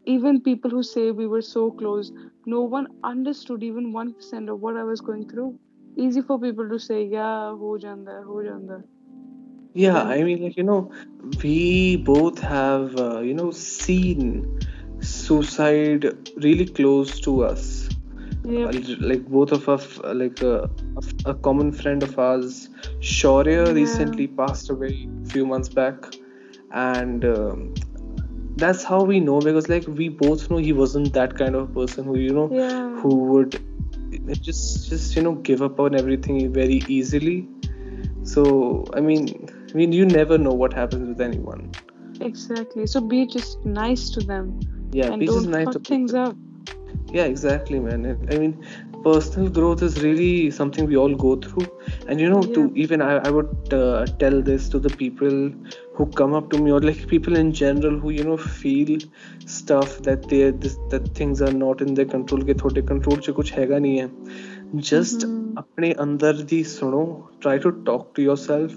Even 0.06 0.40
people 0.40 0.70
who 0.70 0.82
say 0.82 1.10
we 1.10 1.26
were 1.26 1.40
so 1.42 1.70
close, 1.70 2.12
no 2.44 2.60
one 2.60 2.86
understood 3.02 3.62
even 3.62 3.92
1% 3.92 4.50
of 4.50 4.60
what 4.60 4.76
I 4.76 4.82
was 4.82 5.00
going 5.00 5.28
through. 5.28 5.58
Easy 5.96 6.20
for 6.20 6.38
people 6.38 6.68
to 6.68 6.78
say, 6.78 7.04
yeah, 7.04 7.50
ho 7.50 7.78
janda, 7.80 8.22
ho 8.24 8.42
janda. 8.48 8.84
Yeah, 9.74 10.02
I 10.02 10.22
mean, 10.24 10.42
like, 10.42 10.56
you 10.56 10.64
know, 10.64 10.90
we 11.42 11.96
both 11.96 12.40
have, 12.40 12.96
uh, 12.96 13.20
you 13.20 13.34
know, 13.34 13.50
seen 13.50 14.58
suicide 15.00 16.06
really 16.36 16.66
close 16.66 17.20
to 17.20 17.44
us. 17.44 17.90
Yep. 18.44 18.74
Uh, 18.74 18.96
Like, 19.00 19.26
both 19.26 19.52
of 19.52 19.68
us, 19.68 19.98
uh, 20.04 20.14
like, 20.14 20.42
uh, 20.42 20.68
a, 20.96 21.30
a 21.30 21.34
common 21.34 21.72
friend 21.72 22.02
of 22.02 22.18
ours, 22.18 22.68
Shaurya, 23.00 23.66
Yeah. 23.66 23.72
recently 23.72 24.28
passed 24.28 24.70
away 24.70 25.08
a 25.24 25.28
few 25.28 25.46
months 25.46 25.68
back. 25.68 26.14
And 26.70 27.24
um, 27.24 27.74
that's 28.56 28.84
how 28.84 29.02
we 29.04 29.20
know 29.20 29.40
because, 29.40 29.68
like, 29.68 29.86
we 29.88 30.08
both 30.08 30.50
know 30.50 30.58
he 30.58 30.72
wasn't 30.72 31.12
that 31.14 31.36
kind 31.36 31.56
of 31.56 31.72
person 31.74 32.04
who, 32.04 32.16
you 32.16 32.32
know, 32.32 32.48
yeah 32.50 32.88
who 32.92 33.14
would 33.32 33.60
just 34.40 34.88
just 34.88 35.16
you 35.16 35.22
know 35.22 35.34
give 35.34 35.62
up 35.62 35.78
on 35.80 35.94
everything 35.94 36.52
very 36.52 36.82
easily 36.88 37.48
so 38.22 38.84
i 38.94 39.00
mean 39.00 39.43
I 39.74 39.76
mean, 39.76 39.92
you 39.92 40.06
never 40.06 40.38
know 40.38 40.52
what 40.52 40.72
happens 40.72 41.08
with 41.08 41.20
anyone. 41.20 41.72
Exactly. 42.20 42.86
So 42.86 43.00
be 43.00 43.26
just 43.26 43.64
nice 43.64 44.08
to 44.10 44.20
them. 44.20 44.60
Yeah, 44.92 45.06
and 45.06 45.18
be 45.18 45.26
don't 45.26 45.36
just 45.36 45.48
nice 45.48 45.68
to 45.70 45.80
things 45.80 46.14
up. 46.14 46.36
Yeah, 47.12 47.24
exactly, 47.24 47.80
man. 47.80 48.06
I 48.30 48.38
mean, 48.38 48.64
personal 49.02 49.50
growth 49.50 49.82
is 49.82 50.00
really 50.02 50.50
something 50.52 50.86
we 50.86 50.96
all 50.96 51.14
go 51.14 51.34
through. 51.36 51.66
And 52.08 52.20
you 52.20 52.30
know, 52.30 52.42
yeah. 52.44 52.54
to 52.54 52.72
even 52.76 53.02
I, 53.02 53.16
I 53.16 53.30
would 53.30 53.74
uh, 53.74 54.06
tell 54.20 54.40
this 54.40 54.68
to 54.68 54.78
the 54.78 54.90
people 54.90 55.52
who 55.94 56.06
come 56.06 56.34
up 56.34 56.50
to 56.50 56.58
me 56.58 56.70
or 56.70 56.80
like 56.80 57.08
people 57.08 57.36
in 57.36 57.52
general 57.52 57.98
who 57.98 58.10
you 58.10 58.24
know 58.24 58.36
feel 58.36 58.98
stuff 59.46 59.98
that 60.02 60.28
they 60.28 60.50
this, 60.50 60.78
that 60.90 61.08
things 61.14 61.42
are 61.42 61.52
not 61.52 61.80
in 61.80 61.94
their 61.94 62.06
control. 62.06 62.44
के 62.44 62.54
थोड़े 62.54 62.82
control 62.82 63.20
से 63.26 63.32
कुछ 63.32 63.52
हैगा 63.52 63.78
नहीं 63.78 63.98
है 63.98 64.10
just 64.72 65.18
mm-hmm. 65.18 65.58
अपने 65.58 65.92
अंदर 65.92 66.36
जी 66.36 66.64
सुनो 66.64 67.02
try 67.44 67.54
to 67.64 67.70
talk 67.88 68.04
to 68.16 68.22
yourself 68.22 68.72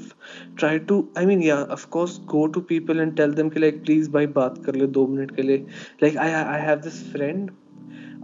try 0.62 0.72
to 0.92 0.98
I 1.18 1.26
mean 1.26 1.42
yeah 1.42 1.64
of 1.76 1.86
course 1.96 2.18
go 2.34 2.48
to 2.48 2.62
people 2.72 3.00
and 3.00 3.16
tell 3.20 3.36
them 3.40 3.54
कि 3.54 3.60
like 3.60 3.80
please 3.86 4.10
भाई 4.10 4.28
बात 4.28 4.58
कर 4.66 4.76
ले 4.76 4.88
दो 4.88 5.08
मिनट 5.08 5.36
के 5.36 5.42
लिए। 5.42 5.66
Like 6.04 6.18
I 6.18 6.30
I 6.58 6.60
have 6.68 6.84
this 6.88 7.00
friend 7.14 7.52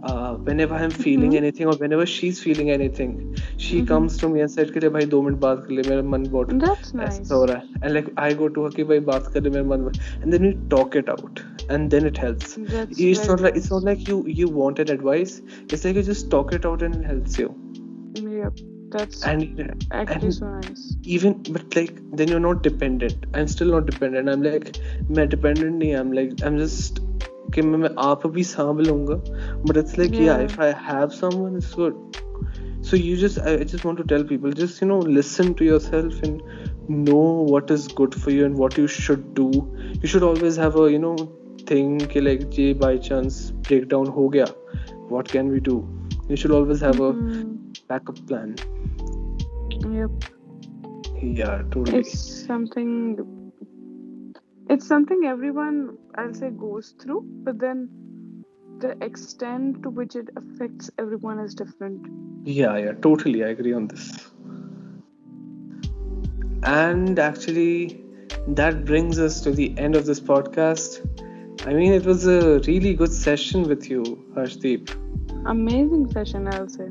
uh, 0.09 0.33
whenever 0.49 0.75
I'm 0.75 0.93
feeling 1.05 1.31
Mhm. 1.31 1.37
anything 1.39 1.69
or 1.71 1.75
whenever 1.83 2.05
she's 2.11 2.41
feeling 2.43 2.69
anything, 2.75 3.13
she 3.65 3.79
Mhm. 3.79 3.87
comes 3.91 4.17
to 4.23 4.29
me 4.33 4.43
and 4.45 4.53
said 4.55 4.71
कि 4.77 4.89
भाई 4.97 5.05
दो 5.13 5.21
मिनट 5.21 5.39
बात 5.45 5.63
कर 5.65 5.73
ले 5.79 5.87
मेरा 5.89 6.01
मन 6.15 6.27
बहुत 6.35 6.53
that's 6.65 6.93
nice 7.01 7.19
ऐसा 7.19 7.35
हो 7.35 7.45
रहा 7.51 7.57
है 7.57 7.81
and 7.83 7.97
like 7.99 8.11
I 8.27 8.29
go 8.43 8.49
to 8.57 8.65
her 8.67 8.73
कि 8.75 8.83
भाई 8.93 8.99
बात 9.11 9.27
कर 9.33 9.43
ले 9.43 9.49
मेरा 9.57 9.65
मन 9.73 9.87
and 10.21 10.37
then 10.37 10.47
we 10.47 10.53
talk 10.75 10.99
it 11.03 11.13
out 11.15 11.43
and 11.77 11.95
then 11.95 12.09
it 12.11 12.21
helps. 12.25 12.55
that's 12.75 12.99
It's 12.99 13.01
very 13.01 13.27
not 13.31 13.45
like 13.47 13.59
it's 13.61 13.69
nice. 13.69 13.71
not 13.77 13.89
like 13.91 14.07
you 14.11 14.19
you 14.41 14.49
wanted 14.61 14.93
advice. 14.97 15.35
It's 15.67 15.85
like 15.89 16.01
you 16.01 16.05
just 16.11 16.29
talk 16.37 16.53
it 16.59 16.69
out 16.71 16.87
and 16.89 17.01
it 17.01 17.09
helps 17.13 17.39
you. 17.43 17.49
yep 18.37 18.61
that's 18.93 19.19
And 19.31 19.43
actually 19.97 20.29
and 20.29 20.33
so 20.35 20.47
nice 20.53 20.83
even 21.15 21.33
but 21.57 21.75
like 21.79 21.99
then 22.21 22.31
you're 22.33 22.43
not 22.45 22.63
dependent 22.67 23.27
i'm 23.41 23.49
still 23.53 23.69
not 23.75 23.85
dependent 23.89 24.31
i'm 24.33 24.45
like 24.47 24.65
मैं 25.17 25.25
dependent 25.33 25.77
नहीं 25.83 25.91
i'm 25.99 26.11
like 26.19 26.41
i'm 26.49 26.57
just 26.61 26.99
कि 27.53 27.61
मैं 27.61 27.77
मैं 27.79 27.89
आप 27.99 28.27
भी 28.37 28.43
सांभ 28.43 28.79
लूंगा 28.87 29.15
but 29.67 29.77
it's 29.81 29.97
like 30.01 30.19
yeah. 30.19 30.29
Yeah. 30.29 30.45
if 30.47 30.59
i 30.65 30.69
have 30.87 31.13
someone 31.19 31.55
it's 31.61 31.73
good 31.81 31.97
so 32.89 32.97
you 32.99 33.15
just 33.21 33.39
I 33.51 33.53
I 33.61 33.63
just 33.71 33.85
want 33.87 34.01
to 34.01 34.03
tell 34.11 34.23
people 34.27 34.53
just 34.59 34.81
you 34.83 34.87
know 34.91 34.99
listen 35.17 35.49
to 35.61 35.65
yourself 35.69 36.21
and 36.27 36.43
know 37.07 37.23
what 37.53 37.73
is 37.75 37.87
good 38.01 38.15
for 38.25 38.31
you 38.35 38.45
and 38.49 38.61
what 38.63 38.77
you 38.81 38.85
should 38.97 39.25
do 39.39 39.47
you 40.03 40.11
should 40.13 40.25
always 40.29 40.59
have 40.65 40.77
a 40.83 40.85
you 40.93 41.01
know 41.05 41.15
thing 41.71 41.97
कि 42.13 42.23
like 42.27 42.45
J 42.57 42.67
by 42.83 42.91
chance 43.09 43.39
breakdown 43.71 44.13
हो 44.19 44.27
गया 44.37 44.47
what 45.15 45.33
can 45.35 45.51
we 45.55 45.59
do 45.69 45.75
you 46.29 46.39
should 46.43 46.55
always 46.59 46.85
have 46.87 47.03
a 47.09 47.11
Mhm. 47.11 47.51
backup 47.93 48.23
plan 48.31 48.55
yep 49.97 50.29
yeah 51.41 51.61
totally 51.75 51.99
it's 51.99 52.17
something 52.47 52.95
it's 54.70 54.86
something 54.86 55.24
everyone 55.24 55.96
i'll 56.16 56.34
say 56.34 56.50
goes 56.50 56.94
through 57.00 57.22
but 57.44 57.58
then 57.58 57.88
the 58.78 58.96
extent 59.04 59.82
to 59.82 59.90
which 59.90 60.16
it 60.16 60.28
affects 60.36 60.90
everyone 60.98 61.38
is 61.38 61.54
different. 61.54 62.06
Yeah, 62.44 62.76
yeah, 62.76 62.92
totally. 62.92 63.44
I 63.44 63.48
agree 63.48 63.72
on 63.72 63.88
this. 63.88 64.30
and 66.64 67.18
actually 67.18 68.00
that 68.58 68.84
brings 68.84 69.18
us 69.18 69.40
to 69.42 69.50
the 69.50 69.66
end 69.78 69.96
of 69.96 70.06
this 70.06 70.20
podcast. 70.20 70.94
I 71.66 71.74
mean 71.74 71.92
it 71.92 72.04
was 72.04 72.26
a 72.26 72.60
really 72.66 72.94
good 72.94 73.12
session 73.12 73.64
with 73.72 73.88
you 73.90 74.02
harshdeep. 74.36 74.94
Amazing 75.46 76.10
session 76.12 76.48
i'll 76.48 76.68
say. 76.68 76.88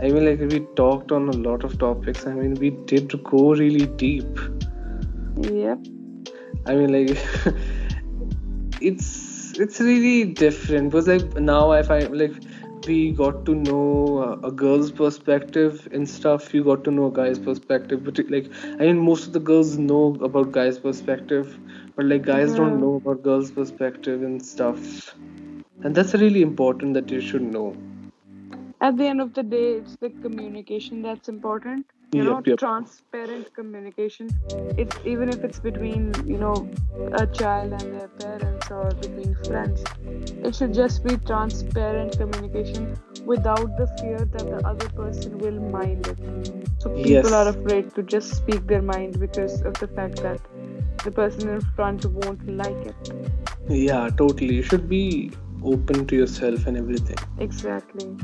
I 0.00 0.10
mean 0.10 0.24
like 0.28 0.40
we 0.52 0.60
talked 0.82 1.12
on 1.12 1.28
a 1.28 1.36
lot 1.48 1.64
of 1.64 1.78
topics. 1.78 2.26
I 2.26 2.34
mean 2.40 2.54
we 2.54 2.70
did 2.94 3.22
go 3.22 3.54
really 3.54 3.86
deep. 3.86 4.42
Yep 5.36 5.97
i 6.68 6.74
mean 6.74 6.92
like 6.92 7.18
it's 8.80 9.58
it's 9.58 9.80
really 9.80 10.24
different 10.24 10.90
because 10.90 11.08
like 11.08 11.34
now 11.36 11.70
i 11.72 11.82
find 11.82 12.16
like 12.16 12.34
we 12.86 13.12
got 13.12 13.44
to 13.46 13.54
know 13.54 14.38
a 14.42 14.50
girl's 14.50 14.90
perspective 14.90 15.88
and 15.92 16.08
stuff. 16.08 16.54
You 16.54 16.64
got 16.64 16.84
to 16.84 16.90
know 16.90 17.06
a 17.06 17.12
guy's 17.12 17.38
perspective 17.38 18.04
but 18.04 18.18
like 18.30 18.50
i 18.80 18.86
mean 18.86 18.98
most 18.98 19.26
of 19.26 19.32
the 19.32 19.40
girls 19.40 19.76
know 19.78 20.16
about 20.28 20.52
guys 20.52 20.78
perspective 20.78 21.58
but 21.96 22.06
like 22.06 22.22
guys 22.22 22.54
don't 22.54 22.70
mm-hmm. 22.70 22.80
know 22.80 22.94
about 22.96 23.22
girls 23.22 23.50
perspective 23.50 24.22
and 24.22 24.44
stuff. 24.44 25.14
And 25.82 25.94
that's 25.94 26.14
really 26.14 26.42
important 26.42 26.94
that 26.94 27.10
you 27.10 27.20
should 27.20 27.42
know. 27.42 27.76
At 28.80 28.96
the 28.96 29.06
end 29.06 29.20
of 29.20 29.34
the 29.34 29.42
day 29.42 29.66
it's 29.78 29.96
the 29.96 30.10
communication 30.10 31.02
that's 31.02 31.28
important 31.28 31.86
you 32.12 32.24
know 32.24 32.42
yep. 32.44 32.58
transparent 32.58 33.52
communication. 33.54 34.28
It's 34.78 34.96
even 35.04 35.28
if 35.28 35.44
it's 35.44 35.60
between 35.60 36.12
you 36.26 36.38
know 36.38 36.70
a 37.12 37.26
child 37.26 37.72
and 37.72 37.94
their 37.94 38.08
parents 38.08 38.70
or 38.70 38.90
between 38.94 39.34
friends 39.44 39.84
it 40.42 40.54
should 40.54 40.72
just 40.72 41.04
be 41.04 41.16
transparent 41.18 42.16
communication 42.16 42.98
without 43.26 43.76
the 43.76 43.86
fear 44.00 44.18
that 44.18 44.46
the 44.46 44.66
other 44.66 44.88
person 44.90 45.38
will 45.38 45.60
mind 45.60 46.06
it. 46.06 46.18
So 46.80 46.88
people 46.90 47.10
yes. 47.10 47.32
are 47.32 47.48
afraid 47.48 47.94
to 47.94 48.02
just 48.02 48.34
speak 48.34 48.66
their 48.66 48.82
mind 48.82 49.20
because 49.20 49.60
of 49.62 49.74
the 49.74 49.88
fact 49.88 50.22
that 50.22 50.40
the 51.04 51.10
person 51.10 51.48
in 51.48 51.60
front 51.76 52.06
won't 52.06 52.46
like 52.48 52.86
it. 52.86 53.12
Yeah 53.68 54.08
totally. 54.08 54.54
You 54.54 54.62
should 54.62 54.88
be 54.88 55.30
open 55.62 56.06
to 56.06 56.16
yourself 56.16 56.66
and 56.66 56.76
everything. 56.76 57.18
Exactly. 57.38 58.16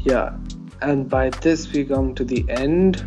Yeah 0.00 0.36
and 0.81 1.09
by 1.09 1.29
this 1.29 1.71
we 1.71 1.85
come 1.85 2.13
to 2.15 2.23
the 2.23 2.45
end 2.49 3.03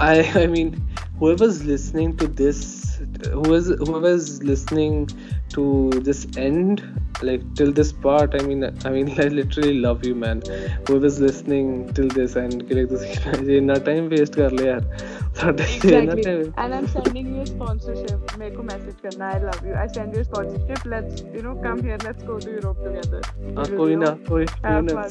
i 0.00 0.14
i 0.42 0.46
mean 0.46 0.70
whoever's 1.18 1.64
listening 1.64 2.16
to 2.16 2.26
this 2.26 3.00
whoever's 3.32 3.66
whoever's 3.66 4.42
listening 4.42 5.08
to 5.48 5.90
this 5.90 6.26
end 6.36 6.82
like 7.22 7.42
till 7.54 7.72
this 7.72 7.92
part 7.92 8.34
i 8.34 8.42
mean 8.46 8.64
i 8.84 8.90
mean 8.90 9.10
i 9.20 9.28
literally 9.28 9.74
love 9.74 10.04
you 10.04 10.14
man 10.14 10.42
whoever's 10.86 11.20
listening 11.20 11.92
till 11.92 12.08
this 12.08 12.36
end 12.36 12.62
like 12.70 12.88
this 12.88 13.04
इतना 13.04 13.84
time 13.84 14.08
waste 14.14 14.36
कर 14.36 14.52
ले 14.52 14.66
यार 14.66 15.23
exactly. 15.42 16.52
and 16.56 16.74
I'm 16.74 16.86
sending 16.88 17.34
you 17.34 17.42
a 17.42 17.46
sponsorship 17.46 18.36
मेरे 18.38 18.54
को 18.56 18.62
message 18.70 19.00
करना 19.04 19.30
I 19.34 19.38
love 19.44 19.66
you 19.68 19.74
I 19.82 19.86
send 19.96 20.16
you 20.16 20.22
a 20.22 20.28
sponsorship 20.30 20.86
let's 20.94 21.22
you 21.36 21.42
know 21.46 21.54
come 21.66 21.82
here 21.88 21.98
let's 22.04 22.22
go 22.30 22.38
to 22.46 22.56
Europe 22.56 22.82
together 22.86 23.22
ਹਾਂ 23.58 23.64
ਕੋਈ 23.76 23.96
ਨਾ 23.96 24.10
ਕੋਈ 24.28 24.46
ਕੋਈ 24.46 24.82
ਨਾ 24.82 25.04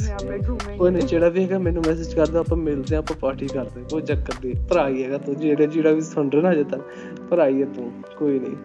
ਕੋਈ 0.77 0.91
ਨਹੀਂ 0.91 1.07
ਜਿਹੜਾ 1.07 1.29
ਵੀ 1.29 1.43
ਹੈਗਾ 1.43 1.59
ਮੈਨੂੰ 1.67 1.83
ਮੈਸੇਜ 1.87 2.13
ਕਰਦਾ 2.15 2.39
ਆਪਾਂ 2.39 2.57
ਮਿਲਦੇ 2.57 2.95
ਆਪਾਂ 2.95 3.15
ਪਾਰਟੀ 3.21 3.47
ਕਰਦੇ 3.53 3.83
ਕੋਈ 3.91 4.01
ਚੱਕਰ 4.11 4.33
ਨਹੀਂ 4.43 4.55
ਭਰਾ 4.69 4.87
ਹੀ 4.89 5.03
ਹੈਗਾ 5.03 5.17
ਤੂੰ 5.25 5.35
ਜਿਹੜੇ 5.39 5.67
ਜਿਹੜਾ 5.67 5.91
ਵੀ 5.93 6.01
ਸੁਣ 6.09 6.29
ਰਿਹਾ 6.31 6.43
ਨਾ 6.43 6.51
ਅਜੇ 6.51 6.63
ਤੱਕ 6.71 7.25
ਭਰਾ 7.29 7.47
ਹੀ 7.47 7.61
ਹੈ 7.61 7.67
ਤੂੰ 7.75 7.91
ਕੋਈ 8.17 8.39
ਨਹੀਂ 8.39 8.55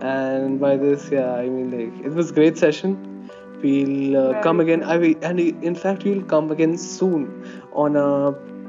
and 0.00 0.60
by 0.60 0.76
this 0.76 1.10
yeah 1.10 1.32
i 1.34 1.48
mean 1.48 1.70
like 1.70 2.06
it 2.08 2.14
was 2.18 2.32
great 2.32 2.56
session 2.58 2.92
we'll 3.62 4.16
uh, 4.16 4.42
come 4.42 4.60
again 4.60 4.82
i 4.82 4.96
will 4.96 5.14
and 5.22 5.40
in 5.40 5.74
fact 5.74 6.04
we'll 6.04 6.22
come 6.34 6.50
again 6.50 6.76
soon 6.76 7.26
on 7.72 7.96
a 7.96 8.06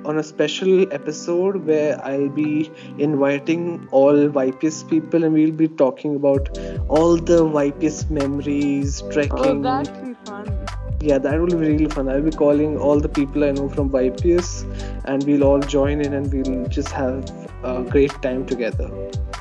on 0.06 0.18
a 0.18 0.22
special 0.22 0.92
episode 0.92 1.66
where 1.66 2.02
I'll 2.04 2.28
be 2.28 2.70
inviting 2.98 3.88
all 3.90 4.14
YPS 4.14 4.88
people 4.88 5.24
and 5.24 5.34
we'll 5.34 5.52
be 5.52 5.68
talking 5.68 6.16
about 6.16 6.58
all 6.88 7.16
the 7.16 7.44
YPS 7.44 8.10
memories, 8.10 9.02
trekking. 9.10 9.38
Oh, 9.38 9.62
that'll 9.62 10.04
be 10.04 10.14
fun. 10.24 10.66
Yeah, 11.00 11.18
that 11.18 11.38
will 11.38 11.48
be 11.48 11.56
really 11.56 11.86
fun. 11.86 12.08
I'll 12.08 12.22
be 12.22 12.30
calling 12.30 12.78
all 12.78 13.00
the 13.00 13.08
people 13.08 13.44
I 13.44 13.50
know 13.50 13.68
from 13.68 13.90
YPS 13.90 14.64
and 15.04 15.24
we'll 15.24 15.44
all 15.44 15.60
join 15.60 16.00
in 16.00 16.14
and 16.14 16.32
we'll 16.32 16.66
just 16.68 16.88
have 16.90 17.30
a 17.62 17.82
great 17.82 18.12
time 18.22 18.46
together. 18.46 18.90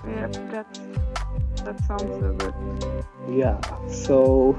Yeah, 0.08 0.28
that's 0.52 0.80
that 1.66 1.80
sounds 1.86 2.20
so 2.20 2.34
good. 2.34 2.54
Yeah. 3.30 3.60
So 3.88 4.58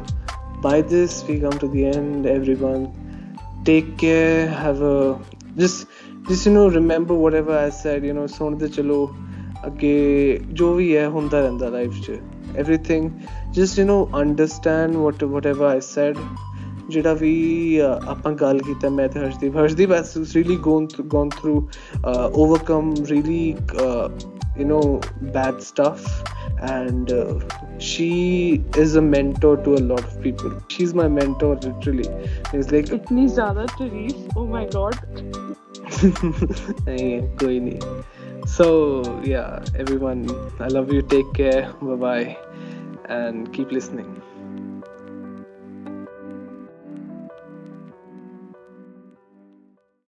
by 0.60 0.80
this 0.80 1.24
we 1.24 1.40
come 1.40 1.58
to 1.58 1.68
the 1.68 1.86
end. 1.86 2.26
Everyone, 2.26 2.92
take 3.64 3.96
care. 3.98 4.48
Have 4.48 4.82
a 4.82 5.20
just 5.56 5.86
just 6.28 6.46
you 6.46 6.52
know 6.52 6.68
remember 6.78 7.14
whatever 7.24 7.56
I 7.58 7.70
said. 7.82 8.04
You 8.04 8.14
know 8.18 8.26
ਸੁਣਦੇ 8.38 8.68
ਚਲੋ 8.68 8.98
ਅੱਗੇ 9.66 10.40
ਜੋ 10.52 10.72
ਵੀ 10.74 10.96
ਹੈ 10.96 11.08
ਹੁੰਦਾ 11.08 11.40
ਰਹਿੰਦਾ 11.40 11.68
life 11.68 12.00
'ਚ 12.06 12.18
everything 12.62 13.08
just 13.58 13.80
you 13.80 13.86
know 13.88 14.00
understand 14.24 15.00
what 15.04 15.26
whatever 15.34 15.66
I 15.70 15.80
said 15.88 16.20
ਜਿਹੜਾ 16.88 17.12
ਵੀ 17.20 17.78
ਆਪਾਂ 18.08 18.32
ਗੱਲ 18.40 18.58
ਕੀਤਾ 18.66 18.88
ਮੈਂ 18.88 19.08
ਤੇ 19.08 19.20
Harshdeep 19.20 19.56
Harshdeep 19.56 19.90
has 19.90 20.12
really 20.36 20.58
gone 20.66 20.86
through, 20.92 21.08
gone 21.14 21.32
through 21.38 21.58
uh, 22.04 22.28
overcome 22.42 22.92
really 23.10 23.56
uh, 23.86 24.35
you 24.58 24.64
know 24.64 25.00
bad 25.36 25.62
stuff. 25.62 26.22
And 26.58 27.12
uh, 27.12 27.40
she 27.78 28.64
is 28.76 28.96
a 28.96 29.02
mentor 29.02 29.56
to 29.58 29.74
a 29.74 29.82
lot 29.92 30.02
of 30.04 30.20
people. 30.22 30.62
She's 30.68 30.94
my 30.94 31.08
mentor 31.08 31.56
literally. 31.56 32.08
It's 32.52 32.70
like 32.72 32.86
itni 32.98 33.26
zyada 33.38 33.66
tareef 33.80 34.16
oh 34.36 34.46
my 34.46 34.64
god. 34.76 34.96
koi 37.42 37.56
nahi 37.66 37.78
so 38.56 38.66
yeah 39.24 39.78
everyone 39.84 40.24
i 40.60 40.68
love 40.78 40.92
you. 40.98 41.02
Take 41.16 41.32
care. 41.42 41.62
Bye 41.82 42.00
bye 42.06 42.36
and 43.08 43.52
keep 43.52 43.70
listening 43.70 44.10